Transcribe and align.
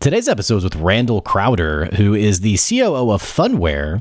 Today's 0.00 0.28
episode 0.28 0.58
is 0.58 0.64
with 0.64 0.76
Randall 0.76 1.20
Crowder, 1.20 1.86
who 1.96 2.14
is 2.14 2.38
the 2.38 2.56
COO 2.56 3.10
of 3.10 3.20
Phunware. 3.20 4.00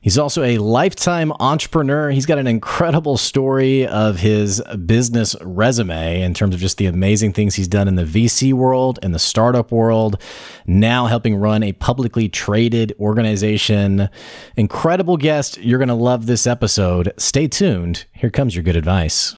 He's 0.00 0.16
also 0.16 0.42
a 0.42 0.56
lifetime 0.56 1.32
entrepreneur. 1.38 2.08
He's 2.08 2.24
got 2.24 2.38
an 2.38 2.46
incredible 2.46 3.18
story 3.18 3.86
of 3.86 4.20
his 4.20 4.62
business 4.86 5.36
resume 5.42 6.22
in 6.22 6.32
terms 6.32 6.54
of 6.54 6.62
just 6.62 6.78
the 6.78 6.86
amazing 6.86 7.34
things 7.34 7.56
he's 7.56 7.68
done 7.68 7.88
in 7.88 7.96
the 7.96 8.04
VC 8.04 8.54
world 8.54 8.98
and 9.02 9.14
the 9.14 9.18
startup 9.18 9.70
world, 9.70 10.18
now 10.66 11.08
helping 11.08 11.36
run 11.36 11.62
a 11.62 11.72
publicly 11.72 12.26
traded 12.26 12.94
organization. 12.98 14.08
Incredible 14.56 15.18
guest. 15.18 15.58
You're 15.58 15.78
going 15.78 15.88
to 15.88 15.94
love 15.94 16.24
this 16.24 16.46
episode. 16.46 17.12
Stay 17.18 17.48
tuned. 17.48 18.06
Here 18.12 18.30
comes 18.30 18.56
your 18.56 18.64
good 18.64 18.76
advice. 18.76 19.36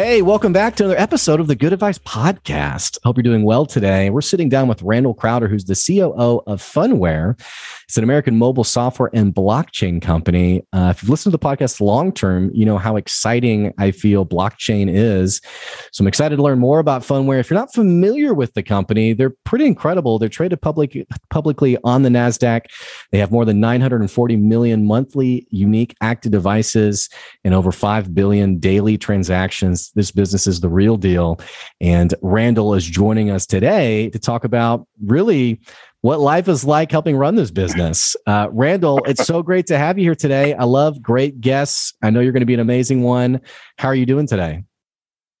Hey, 0.00 0.09
welcome 0.18 0.52
back 0.52 0.74
to 0.74 0.84
another 0.84 0.98
episode 0.98 1.38
of 1.38 1.46
the 1.46 1.54
Good 1.54 1.72
Advice 1.72 1.98
Podcast. 1.98 2.98
Hope 3.04 3.16
you're 3.16 3.22
doing 3.22 3.44
well 3.44 3.64
today. 3.64 4.10
We're 4.10 4.22
sitting 4.22 4.48
down 4.48 4.66
with 4.66 4.82
Randall 4.82 5.14
Crowder, 5.14 5.46
who's 5.46 5.66
the 5.66 5.76
COO 5.76 6.42
of 6.48 6.60
Phunware. 6.60 7.40
It's 7.84 7.96
an 7.96 8.02
American 8.02 8.36
mobile 8.36 8.64
software 8.64 9.10
and 9.12 9.32
blockchain 9.32 10.02
company. 10.02 10.66
Uh, 10.72 10.92
if 10.94 11.02
you've 11.02 11.10
listened 11.10 11.32
to 11.32 11.38
the 11.38 11.44
podcast 11.44 11.80
long 11.80 12.12
term, 12.12 12.50
you 12.52 12.66
know 12.66 12.76
how 12.76 12.96
exciting 12.96 13.72
I 13.78 13.92
feel 13.92 14.26
blockchain 14.26 14.88
is. 14.88 15.40
So 15.92 16.02
I'm 16.02 16.08
excited 16.08 16.36
to 16.36 16.42
learn 16.42 16.58
more 16.58 16.80
about 16.80 17.02
Phunware. 17.02 17.38
If 17.38 17.48
you're 17.48 17.58
not 17.58 17.72
familiar 17.72 18.34
with 18.34 18.54
the 18.54 18.64
company, 18.64 19.12
they're 19.12 19.34
pretty 19.44 19.66
incredible. 19.66 20.18
They're 20.18 20.28
traded 20.28 20.60
public, 20.60 21.06
publicly 21.30 21.78
on 21.84 22.02
the 22.02 22.08
NASDAQ. 22.08 22.62
They 23.12 23.18
have 23.18 23.30
more 23.30 23.44
than 23.44 23.60
940 23.60 24.36
million 24.36 24.86
monthly 24.86 25.46
unique 25.50 25.94
active 26.00 26.32
devices 26.32 27.08
and 27.44 27.54
over 27.54 27.70
5 27.70 28.12
billion 28.12 28.58
daily 28.58 28.98
transactions. 28.98 29.92
This 30.00 30.10
business 30.10 30.46
is 30.46 30.60
the 30.60 30.68
real 30.70 30.96
deal. 30.96 31.38
And 31.78 32.14
Randall 32.22 32.72
is 32.72 32.86
joining 32.86 33.28
us 33.28 33.44
today 33.44 34.08
to 34.08 34.18
talk 34.18 34.44
about 34.44 34.88
really 35.04 35.60
what 36.00 36.20
life 36.20 36.48
is 36.48 36.64
like 36.64 36.90
helping 36.90 37.18
run 37.18 37.34
this 37.34 37.50
business. 37.50 38.16
Uh, 38.26 38.48
Randall, 38.50 39.02
it's 39.04 39.26
so 39.26 39.42
great 39.42 39.66
to 39.66 39.76
have 39.76 39.98
you 39.98 40.04
here 40.04 40.14
today. 40.14 40.54
I 40.54 40.64
love 40.64 41.02
great 41.02 41.42
guests. 41.42 41.92
I 42.02 42.08
know 42.08 42.20
you're 42.20 42.32
going 42.32 42.40
to 42.40 42.46
be 42.46 42.54
an 42.54 42.60
amazing 42.60 43.02
one. 43.02 43.42
How 43.76 43.88
are 43.88 43.94
you 43.94 44.06
doing 44.06 44.26
today? 44.26 44.64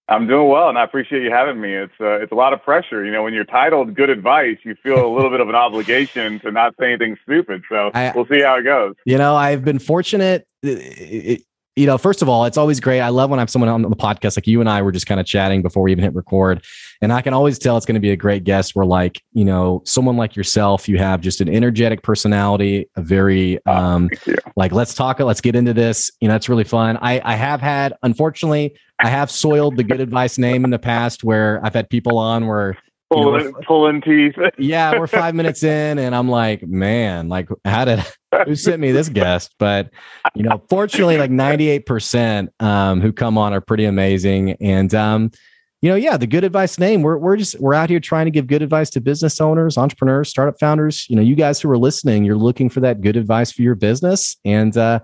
I'm 0.08 0.26
doing 0.26 0.50
well, 0.50 0.68
and 0.68 0.76
I 0.76 0.84
appreciate 0.84 1.22
you 1.22 1.30
having 1.30 1.58
me. 1.58 1.72
It's 1.72 1.94
uh, 1.98 2.20
it's 2.20 2.32
a 2.32 2.34
lot 2.34 2.52
of 2.52 2.62
pressure, 2.62 3.02
you 3.02 3.12
know. 3.12 3.22
When 3.22 3.32
you're 3.32 3.44
titled 3.44 3.94
"Good 3.94 4.10
Advice," 4.10 4.58
you 4.64 4.74
feel 4.82 5.06
a 5.06 5.08
little 5.08 5.30
bit 5.30 5.40
of 5.40 5.48
an 5.48 5.54
obligation 5.54 6.40
to 6.40 6.50
not 6.50 6.74
say 6.78 6.88
anything 6.88 7.16
stupid. 7.22 7.62
So 7.68 7.92
I, 7.94 8.12
we'll 8.14 8.26
see 8.26 8.42
how 8.42 8.56
it 8.56 8.64
goes. 8.64 8.96
You 9.06 9.16
know, 9.18 9.36
I've 9.36 9.64
been 9.64 9.78
fortunate. 9.78 10.48
It, 10.62 11.44
you 11.76 11.86
know, 11.86 11.96
first 11.98 12.20
of 12.20 12.28
all, 12.28 12.44
it's 12.44 12.58
always 12.58 12.80
great. 12.80 13.00
I 13.00 13.08
love 13.08 13.30
when 13.30 13.38
I 13.38 13.42
have 13.42 13.50
someone 13.50 13.68
on 13.68 13.82
the 13.82 13.90
podcast 13.90 14.36
like 14.36 14.46
you 14.46 14.60
and 14.60 14.68
I 14.68 14.82
were 14.82 14.92
just 14.92 15.06
kind 15.06 15.20
of 15.20 15.26
chatting 15.26 15.62
before 15.62 15.84
we 15.84 15.92
even 15.92 16.02
hit 16.02 16.14
record. 16.14 16.64
And 17.00 17.12
I 17.12 17.22
can 17.22 17.32
always 17.32 17.58
tell 17.58 17.76
it's 17.76 17.86
going 17.86 17.94
to 17.94 18.00
be 18.00 18.10
a 18.10 18.16
great 18.16 18.44
guest 18.44 18.74
where 18.74 18.84
like, 18.84 19.22
you 19.32 19.44
know, 19.44 19.82
someone 19.84 20.16
like 20.16 20.34
yourself, 20.36 20.88
you 20.88 20.98
have 20.98 21.20
just 21.20 21.40
an 21.40 21.48
energetic 21.48 22.02
personality, 22.02 22.88
a 22.96 23.02
very 23.02 23.58
oh, 23.66 23.72
um 23.72 24.10
like 24.56 24.72
let's 24.72 24.94
talk, 24.94 25.20
let's 25.20 25.40
get 25.40 25.54
into 25.54 25.72
this. 25.72 26.10
You 26.20 26.28
know, 26.28 26.34
it's 26.34 26.48
really 26.48 26.64
fun. 26.64 26.98
I 27.00 27.20
I 27.24 27.36
have 27.36 27.60
had 27.60 27.94
unfortunately, 28.02 28.76
I 28.98 29.08
have 29.08 29.30
soiled 29.30 29.76
the 29.76 29.84
good 29.84 30.00
advice 30.00 30.38
name 30.38 30.64
in 30.64 30.70
the 30.70 30.78
past 30.78 31.24
where 31.24 31.64
I've 31.64 31.74
had 31.74 31.88
people 31.88 32.18
on 32.18 32.46
where 32.46 32.76
pulling, 33.10 33.44
you 33.44 33.52
know, 33.52 33.60
pulling 33.66 34.00
teeth. 34.00 34.34
yeah, 34.58 34.98
we're 34.98 35.06
five 35.06 35.34
minutes 35.34 35.62
in, 35.62 35.98
and 35.98 36.14
I'm 36.14 36.28
like, 36.28 36.66
man, 36.66 37.28
like, 37.28 37.48
how 37.64 37.84
did 37.84 38.04
who 38.46 38.54
sent 38.54 38.80
me 38.80 38.92
this 38.92 39.08
guest? 39.08 39.54
But 39.58 39.90
you 40.34 40.42
know, 40.42 40.62
fortunately, 40.68 41.18
like 41.18 41.30
98 41.30 41.86
percent 41.86 42.50
um, 42.60 43.00
who 43.00 43.12
come 43.12 43.36
on 43.36 43.52
are 43.52 43.60
pretty 43.60 43.84
amazing, 43.84 44.52
and 44.60 44.94
um, 44.94 45.30
you 45.82 45.88
know, 45.90 45.96
yeah, 45.96 46.16
the 46.16 46.26
good 46.26 46.44
advice 46.44 46.78
name. 46.78 47.02
We're 47.02 47.18
we're 47.18 47.36
just 47.36 47.58
we're 47.60 47.74
out 47.74 47.90
here 47.90 48.00
trying 48.00 48.26
to 48.26 48.30
give 48.30 48.46
good 48.46 48.62
advice 48.62 48.90
to 48.90 49.00
business 49.00 49.40
owners, 49.40 49.78
entrepreneurs, 49.78 50.28
startup 50.28 50.58
founders. 50.60 51.06
You 51.08 51.16
know, 51.16 51.22
you 51.22 51.34
guys 51.34 51.60
who 51.60 51.70
are 51.70 51.78
listening, 51.78 52.24
you're 52.24 52.36
looking 52.36 52.68
for 52.68 52.80
that 52.80 53.00
good 53.00 53.16
advice 53.16 53.50
for 53.52 53.62
your 53.62 53.74
business, 53.74 54.36
and 54.44 54.76
uh, 54.76 55.00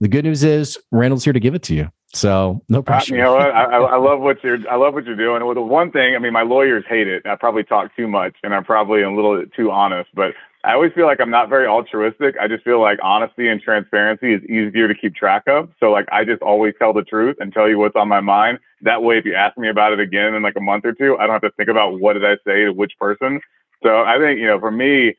the 0.00 0.08
good 0.08 0.24
news 0.24 0.44
is 0.44 0.78
Randall's 0.90 1.24
here 1.24 1.32
to 1.32 1.40
give 1.40 1.54
it 1.54 1.62
to 1.64 1.74
you. 1.74 1.90
So 2.16 2.62
no 2.68 2.78
uh, 2.78 2.82
pressure. 2.82 3.14
you 3.14 3.22
know 3.22 3.34
what? 3.34 3.50
I, 3.50 3.64
I, 3.64 3.96
love 3.96 4.20
what 4.20 4.42
you're. 4.42 4.58
I 4.70 4.76
love 4.76 4.94
what 4.94 5.04
you're 5.04 5.16
doing. 5.16 5.44
Well, 5.44 5.54
the 5.54 5.60
one 5.60 5.90
thing, 5.90 6.14
I 6.16 6.18
mean, 6.18 6.32
my 6.32 6.42
lawyers 6.42 6.84
hate 6.88 7.08
it. 7.08 7.26
I 7.26 7.36
probably 7.36 7.62
talk 7.62 7.94
too 7.94 8.08
much, 8.08 8.34
and 8.42 8.54
I'm 8.54 8.64
probably 8.64 9.02
a 9.02 9.10
little 9.10 9.44
too 9.54 9.70
honest. 9.70 10.08
But 10.14 10.32
I 10.64 10.72
always 10.72 10.92
feel 10.94 11.06
like 11.06 11.20
I'm 11.20 11.30
not 11.30 11.48
very 11.48 11.66
altruistic. 11.66 12.34
I 12.40 12.48
just 12.48 12.64
feel 12.64 12.80
like 12.80 12.98
honesty 13.02 13.48
and 13.48 13.60
transparency 13.60 14.32
is 14.32 14.42
easier 14.44 14.88
to 14.88 14.94
keep 14.94 15.14
track 15.14 15.44
of. 15.46 15.68
So 15.78 15.92
like, 15.92 16.06
I 16.10 16.24
just 16.24 16.42
always 16.42 16.74
tell 16.78 16.92
the 16.92 17.02
truth 17.02 17.36
and 17.38 17.52
tell 17.52 17.68
you 17.68 17.78
what's 17.78 17.96
on 17.96 18.08
my 18.08 18.20
mind. 18.20 18.58
That 18.80 19.02
way, 19.02 19.18
if 19.18 19.24
you 19.24 19.34
ask 19.34 19.56
me 19.58 19.68
about 19.68 19.92
it 19.92 20.00
again 20.00 20.34
in 20.34 20.42
like 20.42 20.56
a 20.56 20.60
month 20.60 20.84
or 20.86 20.92
two, 20.92 21.16
I 21.18 21.26
don't 21.26 21.40
have 21.40 21.42
to 21.42 21.56
think 21.56 21.68
about 21.68 22.00
what 22.00 22.14
did 22.14 22.24
I 22.24 22.36
say 22.46 22.64
to 22.64 22.70
which 22.70 22.92
person. 22.98 23.40
So 23.82 24.02
I 24.04 24.18
think 24.18 24.40
you 24.40 24.46
know, 24.46 24.58
for 24.58 24.70
me, 24.70 25.14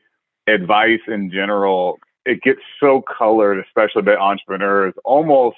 advice 0.48 1.00
in 1.06 1.30
general, 1.30 1.98
it 2.26 2.42
gets 2.42 2.60
so 2.80 3.02
colored, 3.02 3.64
especially 3.64 4.02
by 4.02 4.16
entrepreneurs, 4.16 4.94
almost 5.04 5.56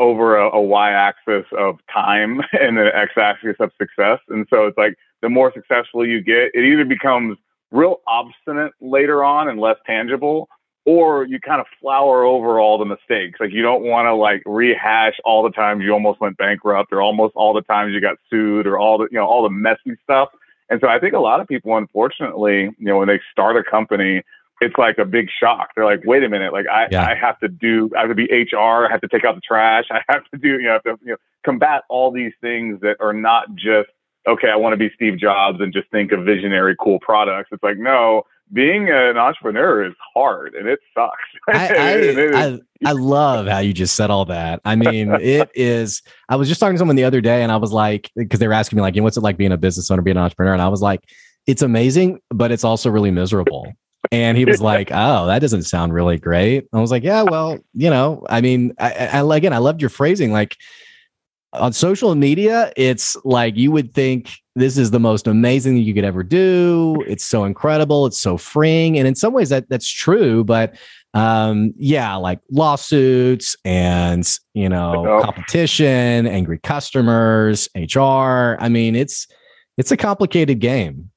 over 0.00 0.38
a, 0.38 0.50
a 0.50 0.60
y-axis 0.60 1.44
of 1.56 1.78
time 1.92 2.40
and 2.52 2.78
an 2.78 2.90
x-axis 2.92 3.56
of 3.60 3.70
success. 3.78 4.18
And 4.28 4.46
so 4.50 4.66
it's 4.66 4.78
like 4.78 4.96
the 5.22 5.28
more 5.28 5.52
successful 5.54 6.06
you 6.06 6.20
get, 6.22 6.50
it 6.54 6.64
either 6.64 6.84
becomes 6.84 7.38
real 7.70 8.00
obstinate 8.08 8.72
later 8.80 9.22
on 9.22 9.48
and 9.48 9.60
less 9.60 9.76
tangible, 9.86 10.48
or 10.86 11.24
you 11.26 11.38
kind 11.38 11.60
of 11.60 11.66
flower 11.80 12.24
over 12.24 12.58
all 12.58 12.78
the 12.78 12.84
mistakes. 12.84 13.38
Like 13.38 13.52
you 13.52 13.62
don't 13.62 13.84
want 13.84 14.06
to 14.06 14.14
like 14.14 14.42
rehash 14.46 15.14
all 15.24 15.42
the 15.42 15.50
times 15.50 15.84
you 15.84 15.92
almost 15.92 16.20
went 16.20 16.38
bankrupt 16.38 16.92
or 16.92 17.02
almost 17.02 17.34
all 17.36 17.52
the 17.52 17.62
times 17.62 17.92
you 17.92 18.00
got 18.00 18.16
sued 18.30 18.66
or 18.66 18.78
all 18.78 18.98
the 18.98 19.06
you 19.10 19.18
know 19.18 19.26
all 19.26 19.42
the 19.42 19.50
messy 19.50 19.96
stuff. 20.02 20.30
And 20.70 20.80
so 20.80 20.88
I 20.88 20.98
think 20.98 21.14
a 21.14 21.18
lot 21.18 21.40
of 21.40 21.48
people, 21.48 21.76
unfortunately, 21.76 22.70
you 22.78 22.86
know, 22.86 22.98
when 22.98 23.08
they 23.08 23.20
start 23.30 23.56
a 23.56 23.62
company, 23.68 24.22
it's 24.60 24.76
like 24.76 24.98
a 24.98 25.04
big 25.04 25.28
shock. 25.40 25.70
They're 25.74 25.84
like, 25.84 26.02
wait 26.04 26.22
a 26.22 26.28
minute, 26.28 26.52
like 26.52 26.66
I, 26.68 26.88
yeah. 26.90 27.06
I 27.06 27.14
have 27.14 27.38
to 27.40 27.48
do, 27.48 27.90
I 27.96 28.00
have 28.00 28.10
to 28.10 28.14
be 28.14 28.24
HR, 28.24 28.86
I 28.86 28.88
have 28.90 29.00
to 29.00 29.08
take 29.08 29.24
out 29.24 29.34
the 29.34 29.40
trash, 29.40 29.86
I 29.90 30.00
have 30.08 30.24
to 30.32 30.38
do, 30.38 30.60
you 30.60 30.64
know, 30.64 30.72
have 30.74 30.82
to 30.84 30.98
you 31.02 31.12
know, 31.12 31.16
combat 31.44 31.82
all 31.88 32.10
these 32.10 32.32
things 32.40 32.80
that 32.82 32.96
are 33.00 33.12
not 33.12 33.54
just 33.54 33.88
okay. 34.28 34.50
I 34.50 34.56
want 34.56 34.74
to 34.74 34.76
be 34.76 34.90
Steve 34.94 35.18
Jobs 35.18 35.60
and 35.60 35.72
just 35.72 35.90
think 35.90 36.12
of 36.12 36.24
visionary, 36.24 36.76
cool 36.78 37.00
products. 37.00 37.48
It's 37.52 37.62
like 37.62 37.78
no, 37.78 38.24
being 38.52 38.90
an 38.90 39.16
entrepreneur 39.16 39.86
is 39.86 39.94
hard 40.14 40.54
and 40.54 40.68
it 40.68 40.80
sucks. 40.94 41.16
I, 41.48 41.68
I, 42.34 42.44
I, 42.44 42.58
I, 42.84 42.92
love 42.92 43.46
how 43.46 43.60
you 43.60 43.72
just 43.72 43.94
said 43.94 44.10
all 44.10 44.26
that. 44.26 44.60
I 44.64 44.76
mean, 44.76 45.10
it 45.20 45.50
is. 45.54 46.02
I 46.28 46.36
was 46.36 46.48
just 46.48 46.60
talking 46.60 46.74
to 46.74 46.78
someone 46.78 46.96
the 46.96 47.04
other 47.04 47.20
day, 47.20 47.42
and 47.42 47.50
I 47.50 47.56
was 47.56 47.72
like, 47.72 48.10
because 48.16 48.40
they 48.40 48.48
were 48.48 48.52
asking 48.52 48.76
me 48.76 48.82
like, 48.82 48.94
you 48.94 49.00
know, 49.00 49.04
what's 49.04 49.16
it 49.16 49.22
like 49.22 49.36
being 49.36 49.52
a 49.52 49.56
business 49.56 49.90
owner, 49.90 50.02
being 50.02 50.16
an 50.16 50.22
entrepreneur, 50.22 50.52
and 50.52 50.62
I 50.62 50.68
was 50.68 50.82
like, 50.82 51.00
it's 51.46 51.62
amazing, 51.62 52.20
but 52.30 52.52
it's 52.52 52.64
also 52.64 52.90
really 52.90 53.10
miserable. 53.10 53.72
And 54.12 54.36
he 54.36 54.44
was 54.44 54.60
like, 54.72 54.90
"Oh, 54.92 55.26
that 55.26 55.40
doesn't 55.40 55.64
sound 55.64 55.94
really 55.94 56.18
great." 56.18 56.66
I 56.72 56.80
was 56.80 56.90
like, 56.90 57.04
"Yeah, 57.04 57.22
well, 57.22 57.58
you 57.74 57.90
know, 57.90 58.24
I 58.28 58.40
mean, 58.40 58.74
I, 58.78 59.08
I 59.12 59.36
again, 59.36 59.52
I 59.52 59.58
loved 59.58 59.80
your 59.80 59.90
phrasing. 59.90 60.32
Like 60.32 60.56
on 61.52 61.72
social 61.72 62.14
media, 62.14 62.72
it's 62.76 63.16
like 63.24 63.56
you 63.56 63.70
would 63.72 63.92
think 63.92 64.30
this 64.54 64.76
is 64.78 64.90
the 64.90 65.00
most 65.00 65.26
amazing 65.26 65.74
thing 65.74 65.82
you 65.82 65.94
could 65.94 66.04
ever 66.04 66.22
do. 66.22 66.96
It's 67.06 67.24
so 67.24 67.44
incredible. 67.44 68.06
It's 68.06 68.20
so 68.20 68.36
freeing, 68.36 68.98
and 68.98 69.08
in 69.08 69.14
some 69.14 69.32
ways, 69.32 69.48
that 69.48 69.68
that's 69.68 69.88
true. 69.88 70.44
But 70.44 70.76
um, 71.14 71.74
yeah, 71.76 72.14
like 72.16 72.40
lawsuits 72.50 73.56
and 73.64 74.28
you 74.54 74.68
know, 74.68 75.20
competition, 75.22 76.26
angry 76.26 76.58
customers, 76.58 77.68
HR. 77.74 78.56
I 78.60 78.68
mean, 78.68 78.94
it's 78.94 79.26
it's 79.76 79.90
a 79.90 79.96
complicated 79.96 80.60
game. 80.60 81.10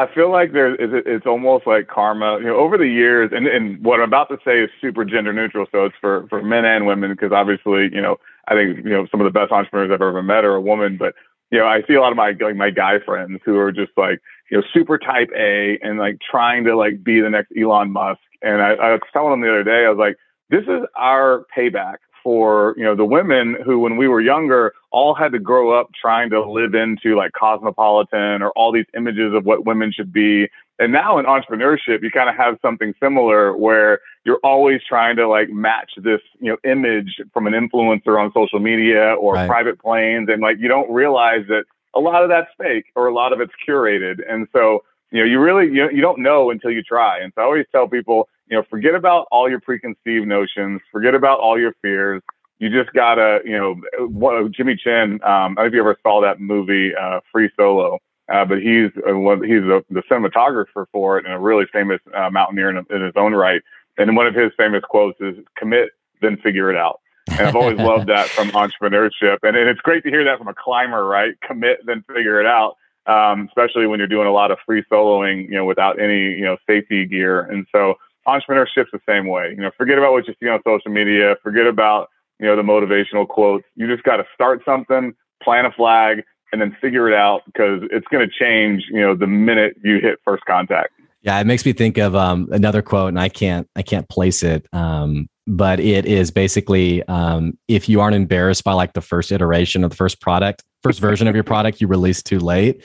I 0.00 0.14
feel 0.14 0.30
like 0.30 0.52
there 0.52 0.74
is 0.74 0.90
it's 1.06 1.26
almost 1.26 1.66
like 1.66 1.88
karma. 1.88 2.38
You 2.38 2.46
know, 2.46 2.56
over 2.56 2.78
the 2.78 2.88
years, 2.88 3.30
and, 3.34 3.46
and 3.46 3.84
what 3.84 4.00
I'm 4.00 4.08
about 4.08 4.28
to 4.30 4.38
say 4.44 4.60
is 4.62 4.70
super 4.80 5.04
gender 5.04 5.32
neutral, 5.32 5.66
so 5.70 5.84
it's 5.84 5.96
for 6.00 6.26
for 6.28 6.42
men 6.42 6.64
and 6.64 6.86
women 6.86 7.10
because 7.10 7.32
obviously, 7.32 7.90
you 7.92 8.00
know, 8.00 8.16
I 8.48 8.54
think 8.54 8.78
you 8.78 8.90
know 8.90 9.06
some 9.10 9.20
of 9.20 9.26
the 9.26 9.38
best 9.38 9.52
entrepreneurs 9.52 9.90
I've 9.92 10.00
ever 10.00 10.22
met 10.22 10.44
are 10.44 10.54
a 10.54 10.60
woman, 10.60 10.96
but 10.96 11.14
you 11.50 11.58
know, 11.58 11.66
I 11.66 11.82
see 11.86 11.94
a 11.94 12.00
lot 12.00 12.12
of 12.12 12.16
my 12.16 12.32
like 12.40 12.56
my 12.56 12.70
guy 12.70 12.98
friends 13.04 13.40
who 13.44 13.58
are 13.58 13.72
just 13.72 13.92
like 13.96 14.20
you 14.50 14.58
know, 14.58 14.64
super 14.72 14.98
type 14.98 15.30
A 15.36 15.78
and 15.82 15.98
like 15.98 16.18
trying 16.28 16.64
to 16.64 16.76
like 16.76 17.04
be 17.04 17.20
the 17.20 17.30
next 17.30 17.52
Elon 17.58 17.90
Musk. 17.92 18.20
And 18.42 18.60
I, 18.60 18.72
I 18.72 18.92
was 18.92 19.00
telling 19.12 19.30
them 19.30 19.40
the 19.42 19.50
other 19.50 19.64
day, 19.64 19.84
I 19.84 19.90
was 19.90 19.98
like, 19.98 20.16
this 20.48 20.62
is 20.62 20.84
our 20.96 21.44
payback 21.56 21.96
for 22.22 22.74
you 22.76 22.84
know 22.84 22.94
the 22.94 23.04
women 23.04 23.56
who 23.64 23.78
when 23.78 23.96
we 23.96 24.08
were 24.08 24.20
younger 24.20 24.72
all 24.90 25.14
had 25.14 25.32
to 25.32 25.38
grow 25.38 25.78
up 25.78 25.88
trying 26.00 26.30
to 26.30 26.40
live 26.40 26.74
into 26.74 27.16
like 27.16 27.32
cosmopolitan 27.32 28.42
or 28.42 28.50
all 28.52 28.72
these 28.72 28.86
images 28.96 29.34
of 29.34 29.44
what 29.44 29.64
women 29.64 29.92
should 29.92 30.12
be. 30.12 30.48
And 30.78 30.92
now 30.92 31.18
in 31.18 31.26
entrepreneurship 31.26 32.02
you 32.02 32.10
kind 32.10 32.28
of 32.28 32.36
have 32.36 32.58
something 32.62 32.94
similar 33.00 33.56
where 33.56 34.00
you're 34.24 34.40
always 34.42 34.80
trying 34.88 35.16
to 35.16 35.28
like 35.28 35.50
match 35.50 35.92
this 35.96 36.20
you 36.40 36.50
know 36.50 36.56
image 36.70 37.20
from 37.32 37.46
an 37.46 37.52
influencer 37.52 38.20
on 38.20 38.32
social 38.32 38.60
media 38.60 39.14
or 39.14 39.34
right. 39.34 39.48
private 39.48 39.80
planes. 39.80 40.28
And 40.30 40.42
like 40.42 40.58
you 40.58 40.68
don't 40.68 40.90
realize 40.90 41.46
that 41.48 41.64
a 41.94 42.00
lot 42.00 42.22
of 42.22 42.28
that's 42.28 42.50
fake 42.58 42.86
or 42.94 43.06
a 43.06 43.14
lot 43.14 43.32
of 43.32 43.40
it's 43.40 43.52
curated. 43.66 44.18
And 44.28 44.46
so 44.52 44.84
you 45.10 45.20
know 45.20 45.26
you 45.26 45.40
really 45.40 45.66
you, 45.66 45.90
you 45.90 46.00
don't 46.00 46.20
know 46.20 46.50
until 46.50 46.70
you 46.70 46.82
try. 46.82 47.20
And 47.20 47.32
so 47.34 47.42
i 47.42 47.44
always 47.44 47.66
tell 47.72 47.88
people 47.88 48.28
you 48.50 48.56
know, 48.56 48.64
forget 48.68 48.94
about 48.94 49.28
all 49.30 49.48
your 49.48 49.60
preconceived 49.60 50.26
notions, 50.26 50.80
forget 50.90 51.14
about 51.14 51.38
all 51.38 51.58
your 51.58 51.72
fears. 51.80 52.20
You 52.58 52.68
just 52.68 52.92
gotta, 52.92 53.40
you 53.44 53.56
know, 53.56 53.80
what, 54.08 54.50
Jimmy 54.50 54.76
Chin. 54.76 55.20
Um, 55.22 55.22
I 55.22 55.44
don't 55.46 55.54
know 55.54 55.64
if 55.66 55.72
you 55.72 55.80
ever 55.80 55.96
saw 56.02 56.20
that 56.20 56.40
movie, 56.40 56.92
uh, 56.94 57.20
Free 57.32 57.48
Solo, 57.56 58.00
uh, 58.30 58.44
but 58.44 58.58
he's 58.58 58.90
uh, 59.06 59.14
he's 59.40 59.62
a, 59.62 59.82
the 59.88 60.02
cinematographer 60.10 60.84
for 60.92 61.16
it 61.16 61.24
and 61.24 61.32
a 61.32 61.38
really 61.38 61.64
famous 61.72 62.00
uh, 62.14 62.28
mountaineer 62.28 62.70
in, 62.70 62.84
in 62.90 63.02
his 63.02 63.14
own 63.16 63.32
right. 63.32 63.62
And 63.96 64.14
one 64.16 64.26
of 64.26 64.34
his 64.34 64.50
famous 64.58 64.82
quotes 64.82 65.18
is 65.20 65.36
"Commit, 65.56 65.90
then 66.20 66.36
figure 66.38 66.70
it 66.70 66.76
out." 66.76 67.00
And 67.30 67.46
I've 67.46 67.56
always 67.56 67.78
loved 67.78 68.08
that 68.08 68.28
from 68.28 68.48
entrepreneurship. 68.50 69.38
And, 69.42 69.56
and 69.56 69.68
it's 69.68 69.80
great 69.80 70.02
to 70.02 70.10
hear 70.10 70.24
that 70.24 70.38
from 70.38 70.48
a 70.48 70.54
climber, 70.54 71.06
right? 71.06 71.34
Commit, 71.46 71.80
then 71.86 72.04
figure 72.12 72.40
it 72.40 72.46
out. 72.46 72.76
Um, 73.06 73.48
especially 73.48 73.86
when 73.86 73.98
you're 73.98 74.08
doing 74.08 74.26
a 74.26 74.32
lot 74.32 74.50
of 74.50 74.58
free 74.66 74.84
soloing, 74.92 75.44
you 75.44 75.54
know, 75.54 75.64
without 75.64 76.00
any, 76.00 76.32
you 76.32 76.44
know, 76.44 76.58
safety 76.66 77.06
gear. 77.06 77.40
And 77.40 77.66
so 77.72 77.94
entrepreneurship's 78.26 78.90
the 78.92 79.00
same 79.08 79.26
way. 79.26 79.50
You 79.50 79.62
know, 79.62 79.70
forget 79.76 79.98
about 79.98 80.12
what 80.12 80.26
you 80.26 80.34
see 80.40 80.48
on 80.48 80.60
social 80.66 80.90
media. 80.90 81.36
Forget 81.42 81.66
about 81.66 82.08
you 82.38 82.46
know 82.46 82.56
the 82.56 82.62
motivational 82.62 83.26
quotes. 83.26 83.64
You 83.76 83.86
just 83.86 84.02
got 84.02 84.16
to 84.16 84.24
start 84.34 84.62
something, 84.64 85.14
plant 85.42 85.66
a 85.66 85.70
flag, 85.72 86.22
and 86.52 86.60
then 86.60 86.76
figure 86.80 87.08
it 87.08 87.14
out 87.14 87.42
because 87.46 87.82
it's 87.90 88.06
going 88.08 88.26
to 88.28 88.32
change. 88.32 88.84
You 88.90 89.00
know, 89.00 89.14
the 89.14 89.26
minute 89.26 89.76
you 89.82 90.00
hit 90.00 90.18
first 90.24 90.44
contact. 90.44 90.92
Yeah, 91.22 91.38
it 91.38 91.46
makes 91.46 91.66
me 91.66 91.74
think 91.74 91.98
of 91.98 92.16
um, 92.16 92.48
another 92.50 92.80
quote, 92.80 93.08
and 93.08 93.20
I 93.20 93.28
can't 93.28 93.68
I 93.76 93.82
can't 93.82 94.08
place 94.08 94.42
it. 94.42 94.66
Um, 94.72 95.28
but 95.46 95.80
it 95.80 96.06
is 96.06 96.30
basically 96.30 97.02
um, 97.04 97.58
if 97.68 97.88
you 97.88 98.00
aren't 98.00 98.14
embarrassed 98.14 98.64
by 98.64 98.72
like 98.72 98.92
the 98.92 99.00
first 99.00 99.32
iteration 99.32 99.84
of 99.84 99.90
the 99.90 99.96
first 99.96 100.20
product, 100.20 100.62
first 100.82 101.00
version 101.00 101.26
of 101.26 101.34
your 101.34 101.44
product, 101.44 101.80
you 101.80 101.88
release 101.88 102.22
too 102.22 102.38
late. 102.38 102.84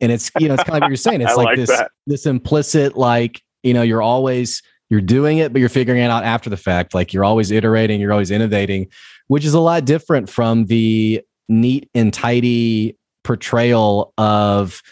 And 0.00 0.10
it's 0.10 0.30
you 0.38 0.48
know 0.48 0.54
it's 0.54 0.64
kind 0.64 0.70
of 0.70 0.74
like 0.74 0.82
what 0.82 0.90
you're 0.90 0.96
saying. 0.96 1.20
It's 1.22 1.36
like, 1.36 1.46
like, 1.46 1.56
this 1.56 1.70
that. 1.70 1.90
this 2.06 2.26
implicit 2.26 2.96
like 2.96 3.42
you 3.62 3.72
know 3.72 3.82
you're 3.82 4.02
always 4.02 4.62
you're 4.88 5.00
doing 5.00 5.38
it, 5.38 5.52
but 5.52 5.60
you're 5.60 5.68
figuring 5.68 6.00
it 6.00 6.10
out 6.10 6.24
after 6.24 6.50
the 6.50 6.56
fact. 6.56 6.94
Like 6.94 7.12
you're 7.12 7.24
always 7.24 7.50
iterating, 7.50 8.00
you're 8.00 8.12
always 8.12 8.30
innovating, 8.30 8.88
which 9.28 9.44
is 9.44 9.54
a 9.54 9.60
lot 9.60 9.84
different 9.84 10.28
from 10.28 10.66
the 10.66 11.22
neat 11.48 11.88
and 11.94 12.12
tidy 12.12 12.96
portrayal 13.24 14.12
of 14.18 14.82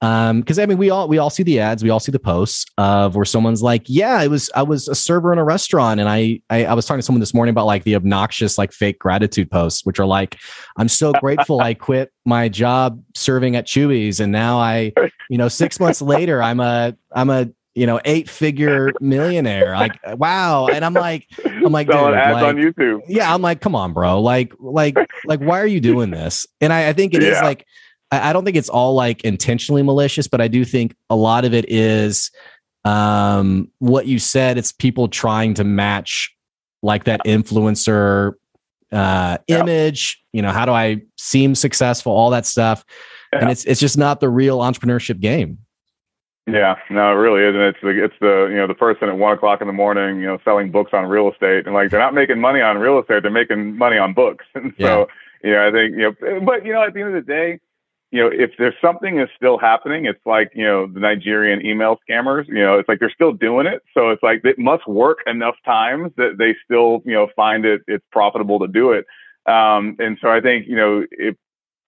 um 0.00 0.40
because 0.40 0.58
i 0.58 0.66
mean 0.66 0.78
we 0.78 0.90
all 0.90 1.08
we 1.08 1.18
all 1.18 1.30
see 1.30 1.42
the 1.42 1.60
ads 1.60 1.82
we 1.82 1.90
all 1.90 2.00
see 2.00 2.10
the 2.10 2.18
posts 2.18 2.66
of 2.76 3.14
where 3.14 3.24
someone's 3.24 3.62
like 3.62 3.82
yeah 3.86 4.20
it 4.22 4.28
was 4.28 4.50
i 4.54 4.62
was 4.62 4.88
a 4.88 4.94
server 4.94 5.32
in 5.32 5.38
a 5.38 5.44
restaurant 5.44 6.00
and 6.00 6.08
I, 6.08 6.40
I 6.50 6.64
i 6.66 6.74
was 6.74 6.86
talking 6.86 6.98
to 6.98 7.02
someone 7.02 7.20
this 7.20 7.32
morning 7.32 7.50
about 7.50 7.66
like 7.66 7.84
the 7.84 7.94
obnoxious 7.94 8.58
like 8.58 8.72
fake 8.72 8.98
gratitude 8.98 9.50
posts 9.50 9.84
which 9.84 10.00
are 10.00 10.06
like 10.06 10.38
i'm 10.76 10.88
so 10.88 11.12
grateful 11.12 11.60
i 11.60 11.72
quit 11.88 12.12
my 12.24 12.48
job 12.48 13.02
serving 13.14 13.56
at 13.56 13.66
Chuy's 13.66 14.20
and 14.20 14.32
now 14.32 14.58
i 14.58 14.92
you 15.30 15.38
know 15.38 15.48
six 15.48 15.78
months 15.78 16.02
later 16.02 16.42
i'm 16.42 16.60
a 16.60 16.96
i'm 17.12 17.30
a 17.30 17.48
you 17.74 17.86
know, 17.86 18.00
eight 18.04 18.28
figure 18.28 18.92
millionaire. 19.00 19.74
Like, 19.74 19.98
wow. 20.18 20.66
And 20.66 20.84
I'm 20.84 20.94
like, 20.94 21.26
I'm 21.44 21.72
like, 21.72 21.86
selling 21.90 22.14
ads 22.14 22.34
like, 22.34 22.44
on 22.44 22.56
YouTube. 22.56 23.00
Yeah. 23.08 23.32
I'm 23.32 23.40
like, 23.40 23.60
come 23.60 23.74
on, 23.74 23.92
bro. 23.92 24.20
Like, 24.20 24.52
like, 24.58 24.96
like, 25.24 25.40
why 25.40 25.60
are 25.60 25.66
you 25.66 25.80
doing 25.80 26.10
this? 26.10 26.46
And 26.60 26.72
I, 26.72 26.88
I 26.88 26.92
think 26.92 27.14
it 27.14 27.22
yeah. 27.22 27.30
is 27.30 27.40
like, 27.40 27.66
I, 28.10 28.30
I 28.30 28.32
don't 28.32 28.44
think 28.44 28.56
it's 28.56 28.68
all 28.68 28.94
like 28.94 29.24
intentionally 29.24 29.82
malicious, 29.82 30.28
but 30.28 30.40
I 30.40 30.48
do 30.48 30.64
think 30.64 30.94
a 31.10 31.16
lot 31.16 31.44
of 31.44 31.54
it 31.54 31.64
is 31.68 32.30
um 32.84 33.70
what 33.78 34.06
you 34.06 34.18
said. 34.18 34.58
It's 34.58 34.72
people 34.72 35.08
trying 35.08 35.54
to 35.54 35.64
match 35.64 36.34
like 36.82 37.04
that 37.04 37.20
influencer 37.24 38.32
uh 38.92 39.38
yeah. 39.46 39.60
image, 39.60 40.22
you 40.32 40.42
know, 40.42 40.50
how 40.50 40.66
do 40.66 40.72
I 40.72 41.02
seem 41.16 41.54
successful, 41.54 42.12
all 42.12 42.30
that 42.30 42.44
stuff. 42.44 42.84
Yeah. 43.32 43.40
And 43.40 43.50
it's 43.50 43.64
it's 43.64 43.80
just 43.80 43.96
not 43.96 44.20
the 44.20 44.28
real 44.28 44.58
entrepreneurship 44.58 45.20
game. 45.20 45.58
Yeah, 46.46 46.74
no, 46.90 47.12
it 47.12 47.14
really 47.14 47.42
isn't. 47.48 47.60
It's 47.60 47.78
the 47.82 48.04
it's 48.04 48.14
the 48.20 48.48
you 48.50 48.56
know 48.56 48.66
the 48.66 48.74
person 48.74 49.08
at 49.08 49.16
one 49.16 49.32
o'clock 49.32 49.60
in 49.60 49.68
the 49.68 49.72
morning, 49.72 50.16
you 50.16 50.26
know, 50.26 50.38
selling 50.44 50.72
books 50.72 50.90
on 50.92 51.06
real 51.06 51.30
estate, 51.30 51.66
and 51.66 51.74
like 51.74 51.90
they're 51.90 52.00
not 52.00 52.14
making 52.14 52.40
money 52.40 52.60
on 52.60 52.78
real 52.78 52.98
estate, 52.98 53.22
they're 53.22 53.30
making 53.30 53.78
money 53.78 53.96
on 53.96 54.12
books. 54.12 54.44
And 54.54 54.72
so, 54.78 55.06
yeah, 55.44 55.50
yeah 55.50 55.68
I 55.68 55.70
think 55.70 55.96
you 55.96 56.02
know, 56.02 56.40
but 56.40 56.66
you 56.66 56.72
know, 56.72 56.82
at 56.82 56.94
the 56.94 57.00
end 57.00 57.14
of 57.14 57.24
the 57.24 57.32
day, 57.32 57.60
you 58.10 58.20
know, 58.20 58.28
if 58.32 58.50
there's 58.58 58.74
something 58.82 59.20
is 59.20 59.28
still 59.36 59.56
happening, 59.56 60.06
it's 60.06 60.20
like 60.26 60.50
you 60.52 60.64
know 60.64 60.88
the 60.88 60.98
Nigerian 60.98 61.64
email 61.64 61.98
scammers. 62.08 62.48
You 62.48 62.58
know, 62.58 62.76
it's 62.76 62.88
like 62.88 62.98
they're 62.98 63.14
still 63.14 63.32
doing 63.32 63.68
it, 63.68 63.82
so 63.94 64.10
it's 64.10 64.22
like 64.22 64.44
it 64.44 64.58
must 64.58 64.86
work 64.88 65.18
enough 65.28 65.54
times 65.64 66.10
that 66.16 66.38
they 66.38 66.56
still 66.64 67.02
you 67.04 67.12
know 67.12 67.28
find 67.36 67.64
it 67.64 67.82
it's 67.86 68.04
profitable 68.10 68.58
to 68.58 68.66
do 68.66 68.90
it. 68.90 69.06
Um, 69.46 69.94
and 70.00 70.18
so 70.20 70.28
I 70.28 70.40
think 70.40 70.66
you 70.66 70.74
know 70.74 71.06
if 71.12 71.36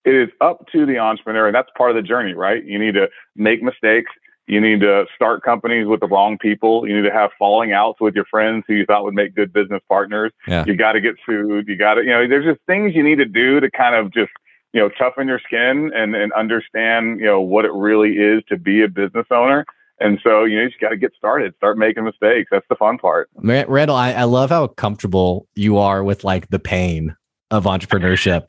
it 0.05 0.15
is 0.15 0.29
up 0.41 0.67
to 0.71 0.87
the 0.87 0.99
entrepreneur, 0.99 1.47
and 1.47 1.55
that's 1.55 1.71
part 1.77 1.91
of 1.91 1.97
the 1.97 2.03
journey, 2.03 2.35
right? 2.35 2.65
You 2.65 2.79
need 2.79 2.95
to 2.95 3.09
make 3.35 3.63
mistakes 3.63 4.13
you 4.47 4.61
need 4.61 4.81
to 4.81 5.07
start 5.15 5.43
companies 5.43 5.87
with 5.87 6.01
the 6.01 6.07
wrong 6.07 6.37
people. 6.39 6.87
You 6.87 6.97
need 6.97 7.09
to 7.09 7.15
have 7.15 7.31
falling 7.39 7.73
outs 7.73 8.01
with 8.01 8.15
your 8.15 8.27
friends 8.27 8.65
who 8.69 8.75
you 8.75 8.85
thought 8.85 9.05
would 9.05 9.15
make 9.15 9.35
good 9.35 9.53
business 9.53 9.81
partners. 9.89 10.33
Yeah. 10.47 10.65
You 10.67 10.77
got 10.77 10.93
to 10.93 11.01
get 11.01 11.15
sued. 11.25 11.67
You 11.67 11.77
got 11.77 11.95
to, 11.95 12.03
you 12.03 12.11
know, 12.11 12.29
there's 12.29 12.45
just 12.45 12.61
things 12.67 12.95
you 12.95 13.03
need 13.03 13.17
to 13.17 13.25
do 13.25 13.61
to 13.61 13.71
kind 13.71 13.95
of 13.95 14.13
just, 14.13 14.31
you 14.73 14.81
know, 14.81 14.91
toughen 14.91 15.29
your 15.29 15.41
skin 15.47 15.91
and, 15.95 16.15
and 16.15 16.33
understand, 16.35 17.21
you 17.21 17.27
know, 17.27 17.41
what 17.41 17.65
it 17.65 17.73
really 17.73 18.13
is 18.13 18.43
to 18.49 18.59
be 18.59 18.83
a 18.83 18.89
business 18.89 19.27
owner. 19.31 19.65
And 20.01 20.19
so, 20.23 20.45
you 20.45 20.57
know, 20.57 20.63
you 20.63 20.69
just 20.69 20.81
got 20.81 20.91
to 20.91 20.97
get 20.97 21.13
started, 21.17 21.55
start 21.57 21.79
making 21.79 22.05
mistakes. 22.05 22.49
That's 22.51 22.67
the 22.69 22.75
fun 22.75 22.99
part. 22.99 23.31
Randall, 23.37 23.97
I, 23.97 24.13
I 24.13 24.25
love 24.25 24.51
how 24.51 24.67
comfortable 24.67 25.47
you 25.55 25.79
are 25.79 26.03
with 26.03 26.25
like 26.25 26.49
the 26.51 26.59
pain 26.59 27.17
of 27.51 27.65
entrepreneurship. 27.65 28.43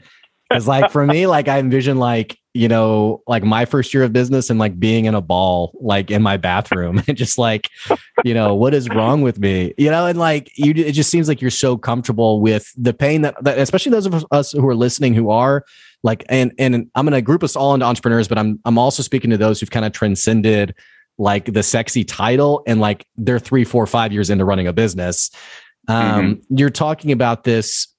Because 0.55 0.67
like 0.67 0.91
for 0.91 1.05
me, 1.05 1.27
like 1.27 1.47
I 1.47 1.59
envision 1.59 1.97
like 1.97 2.37
you 2.55 2.69
know, 2.69 3.21
like 3.27 3.43
my 3.43 3.65
first 3.65 3.93
year 3.93 4.03
of 4.03 4.13
business 4.13 4.49
and 4.49 4.57
like 4.57 4.79
being 4.79 5.05
in 5.05 5.13
a 5.13 5.19
ball, 5.19 5.77
like 5.81 6.09
in 6.09 6.21
my 6.21 6.37
bathroom 6.37 7.03
and 7.07 7.17
just 7.17 7.37
like, 7.37 7.69
you 8.23 8.33
know, 8.33 8.55
what 8.55 8.73
is 8.73 8.87
wrong 8.87 9.21
with 9.21 9.37
me? 9.37 9.73
You 9.77 9.91
know, 9.91 10.07
and 10.07 10.17
like 10.17 10.49
you, 10.55 10.71
it 10.73 10.93
just 10.93 11.11
seems 11.11 11.27
like 11.27 11.41
you're 11.41 11.51
so 11.51 11.77
comfortable 11.77 12.39
with 12.39 12.71
the 12.77 12.93
pain 12.93 13.23
that, 13.23 13.35
that 13.43 13.59
especially 13.59 13.89
those 13.89 14.05
of 14.05 14.25
us 14.31 14.53
who 14.53 14.65
are 14.69 14.73
listening 14.73 15.13
who 15.13 15.31
are 15.31 15.65
like, 16.01 16.23
and, 16.29 16.53
and 16.57 16.89
I'm 16.95 17.05
going 17.05 17.11
to 17.11 17.21
group 17.21 17.43
us 17.43 17.57
all 17.57 17.73
into 17.73 17.85
entrepreneurs, 17.85 18.29
but 18.29 18.37
I'm, 18.37 18.57
I'm 18.63 18.77
also 18.77 19.03
speaking 19.03 19.31
to 19.31 19.37
those 19.37 19.59
who've 19.59 19.69
kind 19.69 19.85
of 19.85 19.91
transcended 19.91 20.75
like 21.17 21.51
the 21.51 21.61
sexy 21.61 22.05
title 22.05 22.63
and 22.65 22.79
like 22.79 23.05
they're 23.17 23.37
three, 23.37 23.65
four, 23.65 23.85
five 23.85 24.13
years 24.13 24.29
into 24.29 24.45
running 24.45 24.67
a 24.67 24.73
business. 24.73 25.29
Um, 25.89 26.37
mm-hmm. 26.37 26.57
You're 26.57 26.69
talking 26.69 27.11
about 27.11 27.43
this 27.43 27.89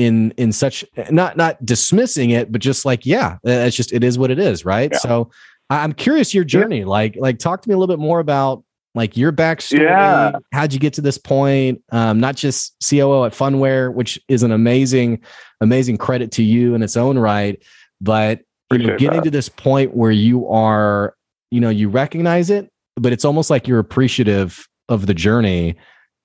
in 0.00 0.30
in 0.38 0.50
such 0.50 0.82
not 1.10 1.36
not 1.36 1.62
dismissing 1.64 2.30
it 2.30 2.50
but 2.50 2.62
just 2.62 2.86
like 2.86 3.04
yeah 3.04 3.36
it's 3.44 3.76
just 3.76 3.92
it 3.92 4.02
is 4.02 4.18
what 4.18 4.30
it 4.30 4.38
is 4.38 4.64
right 4.64 4.90
yeah. 4.92 4.98
so 4.98 5.30
i'm 5.68 5.92
curious 5.92 6.32
your 6.32 6.42
journey 6.42 6.80
yeah. 6.80 6.86
like 6.86 7.14
like 7.18 7.38
talk 7.38 7.60
to 7.60 7.68
me 7.68 7.74
a 7.74 7.78
little 7.78 7.94
bit 7.94 8.00
more 8.00 8.18
about 8.18 8.64
like 8.94 9.14
your 9.14 9.30
backstory 9.30 9.82
yeah. 9.82 10.32
how'd 10.52 10.72
you 10.72 10.78
get 10.78 10.94
to 10.94 11.02
this 11.02 11.18
point 11.18 11.82
um, 11.92 12.18
not 12.18 12.34
just 12.34 12.74
coo 12.82 13.24
at 13.24 13.32
Phunware, 13.32 13.92
which 13.92 14.18
is 14.26 14.42
an 14.42 14.52
amazing 14.52 15.20
amazing 15.60 15.98
credit 15.98 16.32
to 16.32 16.42
you 16.42 16.74
in 16.74 16.82
its 16.82 16.96
own 16.96 17.18
right 17.18 17.62
but 18.00 18.40
you 18.72 18.78
know 18.78 18.96
getting 18.96 19.18
that. 19.18 19.24
to 19.24 19.30
this 19.30 19.50
point 19.50 19.94
where 19.94 20.10
you 20.10 20.48
are 20.48 21.14
you 21.50 21.60
know 21.60 21.68
you 21.68 21.90
recognize 21.90 22.48
it 22.48 22.70
but 22.96 23.12
it's 23.12 23.26
almost 23.26 23.50
like 23.50 23.68
you're 23.68 23.78
appreciative 23.78 24.66
of 24.88 25.06
the 25.06 25.14
journey 25.14 25.76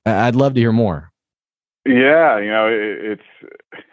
i'd 0.05 0.35
love 0.35 0.53
to 0.53 0.61
hear 0.61 0.71
more 0.71 1.11
yeah, 1.85 2.39
you 2.39 2.49
know, 2.49 2.67
it, 2.67 3.19
it's. 3.19 3.83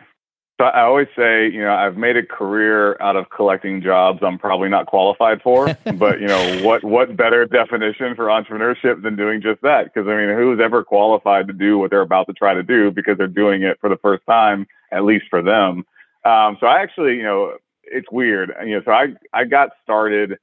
I 0.61 0.83
always 0.83 1.09
say, 1.17 1.49
you 1.49 1.61
know, 1.61 1.75
I've 1.75 1.97
made 1.97 2.17
a 2.17 2.25
career 2.25 2.97
out 3.01 3.17
of 3.17 3.31
collecting 3.31 3.83
jobs 3.83 4.21
I'm 4.23 4.39
probably 4.39 4.69
not 4.69 4.87
qualified 4.87 5.43
for. 5.43 5.77
but 5.97 6.21
you 6.21 6.29
know, 6.29 6.61
what 6.63 6.85
what 6.85 7.17
better 7.17 7.45
definition 7.47 8.15
for 8.15 8.27
entrepreneurship 8.27 9.03
than 9.03 9.17
doing 9.17 9.43
just 9.43 9.61
that? 9.63 9.85
Because 9.85 10.09
I 10.09 10.15
mean, 10.15 10.29
who's 10.37 10.61
ever 10.63 10.85
qualified 10.85 11.49
to 11.49 11.53
do 11.53 11.79
what 11.79 11.91
they're 11.91 12.01
about 12.01 12.27
to 12.29 12.33
try 12.33 12.55
to 12.55 12.63
do 12.63 12.93
because 12.93 13.19
they're 13.19 13.27
doing 13.27 13.63
it 13.63 13.79
for 13.81 13.89
the 13.89 13.97
first 13.97 14.25
time, 14.25 14.67
at 14.93 15.05
least 15.05 15.25
for 15.29 15.43
them. 15.43 15.85
Um, 16.25 16.57
so 16.61 16.67
I 16.67 16.81
actually, 16.81 17.17
you 17.17 17.25
know, 17.25 17.57
it's 17.83 18.11
weird. 18.13 18.53
You 18.65 18.77
know, 18.77 18.83
so 18.85 18.93
I 18.93 19.15
I 19.33 19.45
got 19.45 19.71
started 19.83 20.39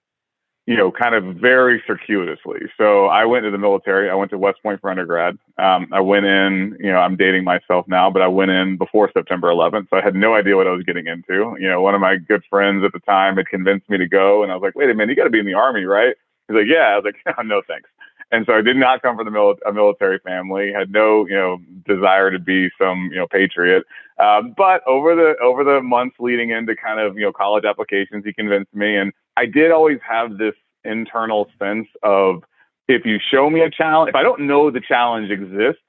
you 0.70 0.78
know, 0.78 0.92
kind 0.92 1.16
of 1.16 1.24
very 1.38 1.82
circuitously. 1.88 2.60
So 2.78 3.08
I 3.08 3.26
went 3.26 3.44
to 3.44 3.50
the 3.50 3.58
military. 3.58 4.08
I 4.08 4.14
went 4.14 4.30
to 4.30 4.38
West 4.38 4.62
Point 4.62 4.80
for 4.80 4.92
undergrad. 4.92 5.36
Um, 5.58 5.88
I 5.92 6.00
went 6.00 6.28
in, 6.28 6.78
you 6.80 6.92
know, 6.92 7.00
I'm 7.00 7.16
dating 7.16 7.44
myself 7.44 7.88
now, 7.88 8.12
but 8.12 8.22
I 8.22 8.28
went 8.28 8.52
in 8.52 8.78
before 8.78 9.10
September 9.12 9.48
11th. 9.48 9.90
So 9.90 9.98
I 9.98 10.04
had 10.04 10.14
no 10.14 10.36
idea 10.36 10.56
what 10.56 10.68
I 10.68 10.72
was 10.72 10.84
getting 10.84 11.08
into. 11.08 11.56
You 11.60 11.68
know, 11.68 11.82
one 11.82 11.96
of 11.96 12.02
my 12.02 12.18
good 12.18 12.44
friends 12.52 12.84
at 12.86 12.94
the 12.94 13.00
time 13.00 13.38
had 13.38 13.48
convinced 13.48 13.90
me 13.90 13.98
to 13.98 14.08
go. 14.08 14.44
And 14.44 14.52
I 14.52 14.56
was 14.56 14.62
like, 14.62 14.76
wait 14.76 14.92
a 14.92 14.94
minute, 14.94 15.10
you 15.10 15.16
got 15.16 15.24
to 15.24 15.32
be 15.32 15.40
in 15.40 15.48
the 15.48 15.56
Army, 15.56 15.86
right? 15.86 16.16
He's 16.48 16.56
like, 16.56 16.68
yeah. 16.68 16.90
I 16.94 16.96
was 16.98 17.06
like, 17.06 17.16
oh, 17.40 17.42
no, 17.42 17.64
thanks. 17.68 17.90
And 18.32 18.46
so 18.46 18.54
I 18.54 18.62
did 18.62 18.78
not 18.78 19.02
come 19.02 19.16
from 19.16 19.26
the 19.26 19.32
mil- 19.32 19.56
a 19.66 19.74
military 19.74 20.20
family. 20.20 20.72
Had 20.72 20.92
no, 20.92 21.26
you 21.26 21.34
know, 21.34 21.58
desire 21.88 22.30
to 22.30 22.38
be 22.38 22.70
some, 22.80 23.10
you 23.12 23.18
know, 23.18 23.26
patriot. 23.26 23.86
Um, 24.20 24.54
but 24.56 24.86
over 24.86 25.16
the 25.16 25.34
over 25.42 25.64
the 25.64 25.82
months 25.82 26.18
leading 26.20 26.52
into 26.52 26.76
kind 26.76 27.00
of, 27.00 27.18
you 27.18 27.24
know, 27.24 27.32
college 27.32 27.66
applications, 27.66 28.24
he 28.24 28.34
convinced 28.34 28.72
me, 28.76 28.98
and 28.98 29.14
I 29.40 29.46
did 29.46 29.72
always 29.72 30.00
have 30.06 30.38
this 30.38 30.54
internal 30.84 31.50
sense 31.58 31.88
of 32.04 32.44
if 32.90 33.06
you 33.06 33.20
show 33.32 33.50
me 33.50 33.62
a 33.62 33.70
challenge, 33.70 34.10
if 34.10 34.16
I 34.16 34.22
don't 34.22 34.42
know 34.42 34.70
the 34.70 34.82
challenge 34.82 35.32
exists, 35.32 35.82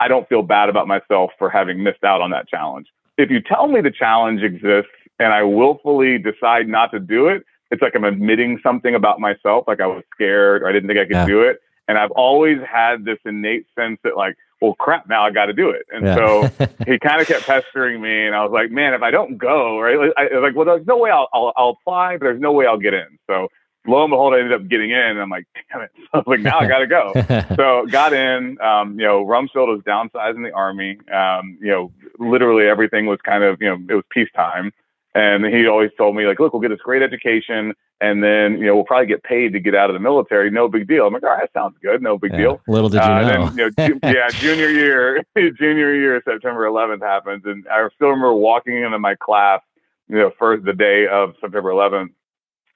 I 0.00 0.08
don't 0.08 0.28
feel 0.28 0.42
bad 0.42 0.68
about 0.68 0.88
myself 0.88 1.30
for 1.38 1.48
having 1.48 1.84
missed 1.84 2.02
out 2.02 2.20
on 2.20 2.30
that 2.30 2.48
challenge. 2.48 2.88
If 3.16 3.30
you 3.30 3.40
tell 3.40 3.68
me 3.68 3.80
the 3.80 3.92
challenge 3.92 4.42
exists 4.42 4.90
and 5.20 5.32
I 5.32 5.44
willfully 5.44 6.18
decide 6.18 6.66
not 6.66 6.90
to 6.90 6.98
do 6.98 7.28
it, 7.28 7.44
it's 7.70 7.80
like 7.80 7.94
I'm 7.94 8.02
admitting 8.02 8.58
something 8.60 8.96
about 8.96 9.20
myself, 9.20 9.66
like 9.68 9.80
I 9.80 9.86
was 9.86 10.02
scared 10.12 10.62
or 10.62 10.68
I 10.68 10.72
didn't 10.72 10.88
think 10.88 10.98
I 10.98 11.04
could 11.04 11.12
yeah. 11.12 11.26
do 11.26 11.42
it. 11.42 11.60
And 11.86 11.98
I've 11.98 12.10
always 12.10 12.58
had 12.68 13.04
this 13.04 13.18
innate 13.24 13.66
sense 13.78 14.00
that 14.02 14.16
like, 14.16 14.34
well, 14.60 14.74
crap, 14.74 15.08
now 15.08 15.24
I 15.24 15.30
got 15.30 15.46
to 15.46 15.52
do 15.52 15.70
it. 15.70 15.86
And 15.90 16.06
yeah. 16.06 16.14
so 16.14 16.66
he 16.86 16.98
kind 16.98 17.20
of 17.20 17.26
kept 17.26 17.44
pestering 17.44 18.00
me, 18.00 18.26
and 18.26 18.34
I 18.34 18.42
was 18.42 18.52
like, 18.52 18.70
man, 18.70 18.94
if 18.94 19.02
I 19.02 19.10
don't 19.10 19.36
go, 19.36 19.80
right? 19.80 20.12
I, 20.16 20.24
was 20.34 20.42
like, 20.42 20.54
well, 20.54 20.64
there's 20.64 20.86
no 20.86 20.96
way 20.96 21.10
I'll, 21.10 21.28
I'll, 21.32 21.52
I'll 21.56 21.78
apply, 21.80 22.16
but 22.16 22.24
there's 22.24 22.40
no 22.40 22.52
way 22.52 22.66
I'll 22.66 22.78
get 22.78 22.94
in. 22.94 23.18
So 23.26 23.48
lo 23.86 24.02
and 24.02 24.10
behold, 24.10 24.34
I 24.34 24.38
ended 24.38 24.52
up 24.52 24.68
getting 24.68 24.90
in. 24.90 24.98
And 24.98 25.20
I'm 25.20 25.30
like, 25.30 25.46
damn 25.70 25.82
it. 25.82 25.90
So 26.06 26.08
I 26.14 26.18
was 26.18 26.26
like, 26.26 26.40
now 26.40 26.58
I 26.58 26.66
got 26.68 26.78
to 26.78 26.86
go. 26.86 27.12
so 27.56 27.86
got 27.90 28.12
in. 28.12 28.60
Um, 28.60 28.98
you 28.98 29.04
know, 29.04 29.24
Rumsfeld 29.24 29.68
was 29.68 29.82
downsizing 29.86 30.44
the 30.44 30.52
army. 30.52 30.98
Um, 31.12 31.58
you 31.60 31.68
know, 31.68 31.92
literally 32.18 32.66
everything 32.66 33.06
was 33.06 33.18
kind 33.24 33.42
of, 33.42 33.60
you 33.60 33.68
know, 33.68 33.78
it 33.88 33.94
was 33.94 34.04
peacetime. 34.10 34.72
And 35.16 35.46
he 35.46 35.66
always 35.66 35.90
told 35.96 36.14
me, 36.14 36.26
like, 36.26 36.38
look, 36.38 36.52
we'll 36.52 36.60
get 36.60 36.68
this 36.68 36.82
great 36.84 37.00
education, 37.00 37.72
and 38.02 38.22
then 38.22 38.58
you 38.58 38.66
know 38.66 38.74
we'll 38.74 38.84
probably 38.84 39.06
get 39.06 39.22
paid 39.22 39.54
to 39.54 39.60
get 39.60 39.74
out 39.74 39.88
of 39.88 39.94
the 39.94 40.00
military. 40.00 40.50
No 40.50 40.68
big 40.68 40.86
deal. 40.86 41.06
I'm 41.06 41.14
like, 41.14 41.22
all 41.22 41.30
right, 41.30 41.40
that 41.40 41.58
sounds 41.58 41.74
good. 41.82 42.02
No 42.02 42.18
big 42.18 42.32
yeah, 42.32 42.38
deal. 42.38 42.60
Little 42.68 42.90
did 42.90 42.98
you 42.98 43.00
uh, 43.00 43.22
know. 43.22 43.48
Then, 43.48 43.56
you 43.56 43.64
know 43.64 43.88
ju- 43.88 44.00
yeah, 44.02 44.28
junior 44.28 44.68
year, 44.68 45.24
junior 45.36 45.94
year, 45.94 46.22
September 46.22 46.66
11th 46.66 47.00
happens, 47.00 47.44
and 47.46 47.66
I 47.66 47.88
still 47.94 48.08
remember 48.08 48.34
walking 48.34 48.76
into 48.76 48.98
my 48.98 49.14
class, 49.14 49.62
you 50.06 50.16
know, 50.16 50.32
first 50.38 50.66
the 50.66 50.74
day 50.74 51.06
of 51.10 51.32
September 51.40 51.70
11th, 51.70 52.10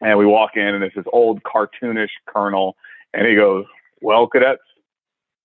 and 0.00 0.18
we 0.18 0.24
walk 0.24 0.52
in, 0.54 0.62
and 0.62 0.82
it's 0.82 0.96
this 0.96 1.04
old 1.12 1.42
cartoonish 1.42 2.08
colonel, 2.24 2.74
and 3.12 3.26
he 3.26 3.34
goes, 3.34 3.66
"Well, 4.00 4.26
cadets, 4.26 4.62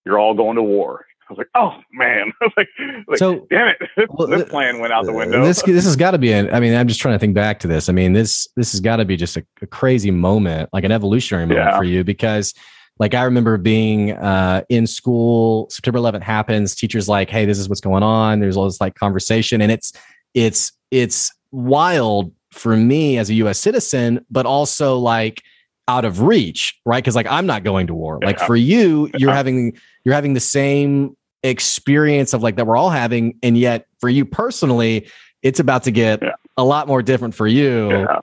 you're 0.05 0.17
all 0.17 0.33
going 0.33 0.55
to 0.55 0.63
war." 0.63 1.05
I 1.29 1.33
was 1.33 1.37
like, 1.37 1.49
"Oh 1.55 1.79
man!" 1.91 2.31
I 2.41 2.45
was 2.45 2.53
like, 2.57 2.67
like 3.07 3.17
so, 3.17 3.47
"Damn 3.49 3.69
it!" 3.69 4.09
Well, 4.09 4.27
this 4.27 4.47
plan 4.49 4.79
went 4.79 4.93
out 4.93 5.05
the 5.05 5.13
window. 5.13 5.43
This 5.43 5.61
this 5.65 5.85
has 5.85 5.95
got 5.95 6.11
to 6.11 6.17
be. 6.17 6.31
An, 6.31 6.53
I 6.53 6.59
mean, 6.59 6.75
I'm 6.75 6.87
just 6.87 6.99
trying 6.99 7.15
to 7.15 7.19
think 7.19 7.33
back 7.33 7.59
to 7.61 7.67
this. 7.67 7.89
I 7.89 7.93
mean, 7.93 8.13
this 8.13 8.47
this 8.55 8.71
has 8.71 8.81
got 8.81 8.97
to 8.97 9.05
be 9.05 9.17
just 9.17 9.37
a, 9.37 9.45
a, 9.61 9.67
crazy 9.67 10.11
moment, 10.11 10.69
like 10.73 10.83
an 10.83 10.91
evolutionary 10.91 11.47
moment 11.47 11.67
yeah. 11.71 11.77
for 11.77 11.83
you, 11.83 12.03
because 12.03 12.53
like 12.99 13.13
I 13.13 13.23
remember 13.23 13.57
being 13.57 14.11
uh, 14.11 14.63
in 14.69 14.87
school. 14.87 15.67
September 15.69 15.99
11th 15.99 16.21
happens. 16.21 16.75
Teachers 16.75 17.09
like, 17.09 17.29
"Hey, 17.29 17.45
this 17.45 17.57
is 17.57 17.67
what's 17.67 17.81
going 17.81 18.03
on." 18.03 18.39
There's 18.39 18.57
all 18.57 18.65
this 18.65 18.79
like 18.79 18.95
conversation, 18.95 19.61
and 19.61 19.71
it's 19.71 19.93
it's 20.33 20.71
it's 20.91 21.33
wild 21.51 22.31
for 22.51 22.77
me 22.77 23.17
as 23.17 23.29
a 23.29 23.33
U.S. 23.35 23.59
citizen, 23.59 24.25
but 24.29 24.45
also 24.45 24.97
like 24.97 25.41
out 25.87 26.05
of 26.05 26.21
reach, 26.21 26.79
right? 26.85 27.03
Because 27.03 27.15
like 27.15 27.27
I'm 27.29 27.45
not 27.45 27.63
going 27.63 27.87
to 27.87 27.93
war. 27.93 28.19
Like 28.23 28.39
for 28.39 28.55
you, 28.55 29.09
you're 29.17 29.33
having 29.33 29.77
you're 30.03 30.15
having 30.15 30.33
the 30.33 30.39
same 30.39 31.15
experience 31.43 32.33
of 32.33 32.41
like 32.41 32.55
that 32.55 32.65
we're 32.65 32.77
all 32.77 32.89
having, 32.89 33.37
and 33.43 33.57
yet 33.57 33.87
for 33.99 34.09
you 34.09 34.25
personally, 34.25 35.07
it's 35.41 35.59
about 35.59 35.83
to 35.83 35.91
get 35.91 36.21
yeah. 36.21 36.31
a 36.57 36.63
lot 36.63 36.87
more 36.87 37.01
different 37.01 37.35
for 37.35 37.47
you 37.47 37.89
yeah. 37.91 38.19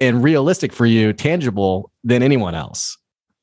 and 0.00 0.22
realistic 0.22 0.72
for 0.72 0.86
you, 0.86 1.12
tangible 1.12 1.90
than 2.04 2.22
anyone 2.22 2.54
else. 2.54 2.96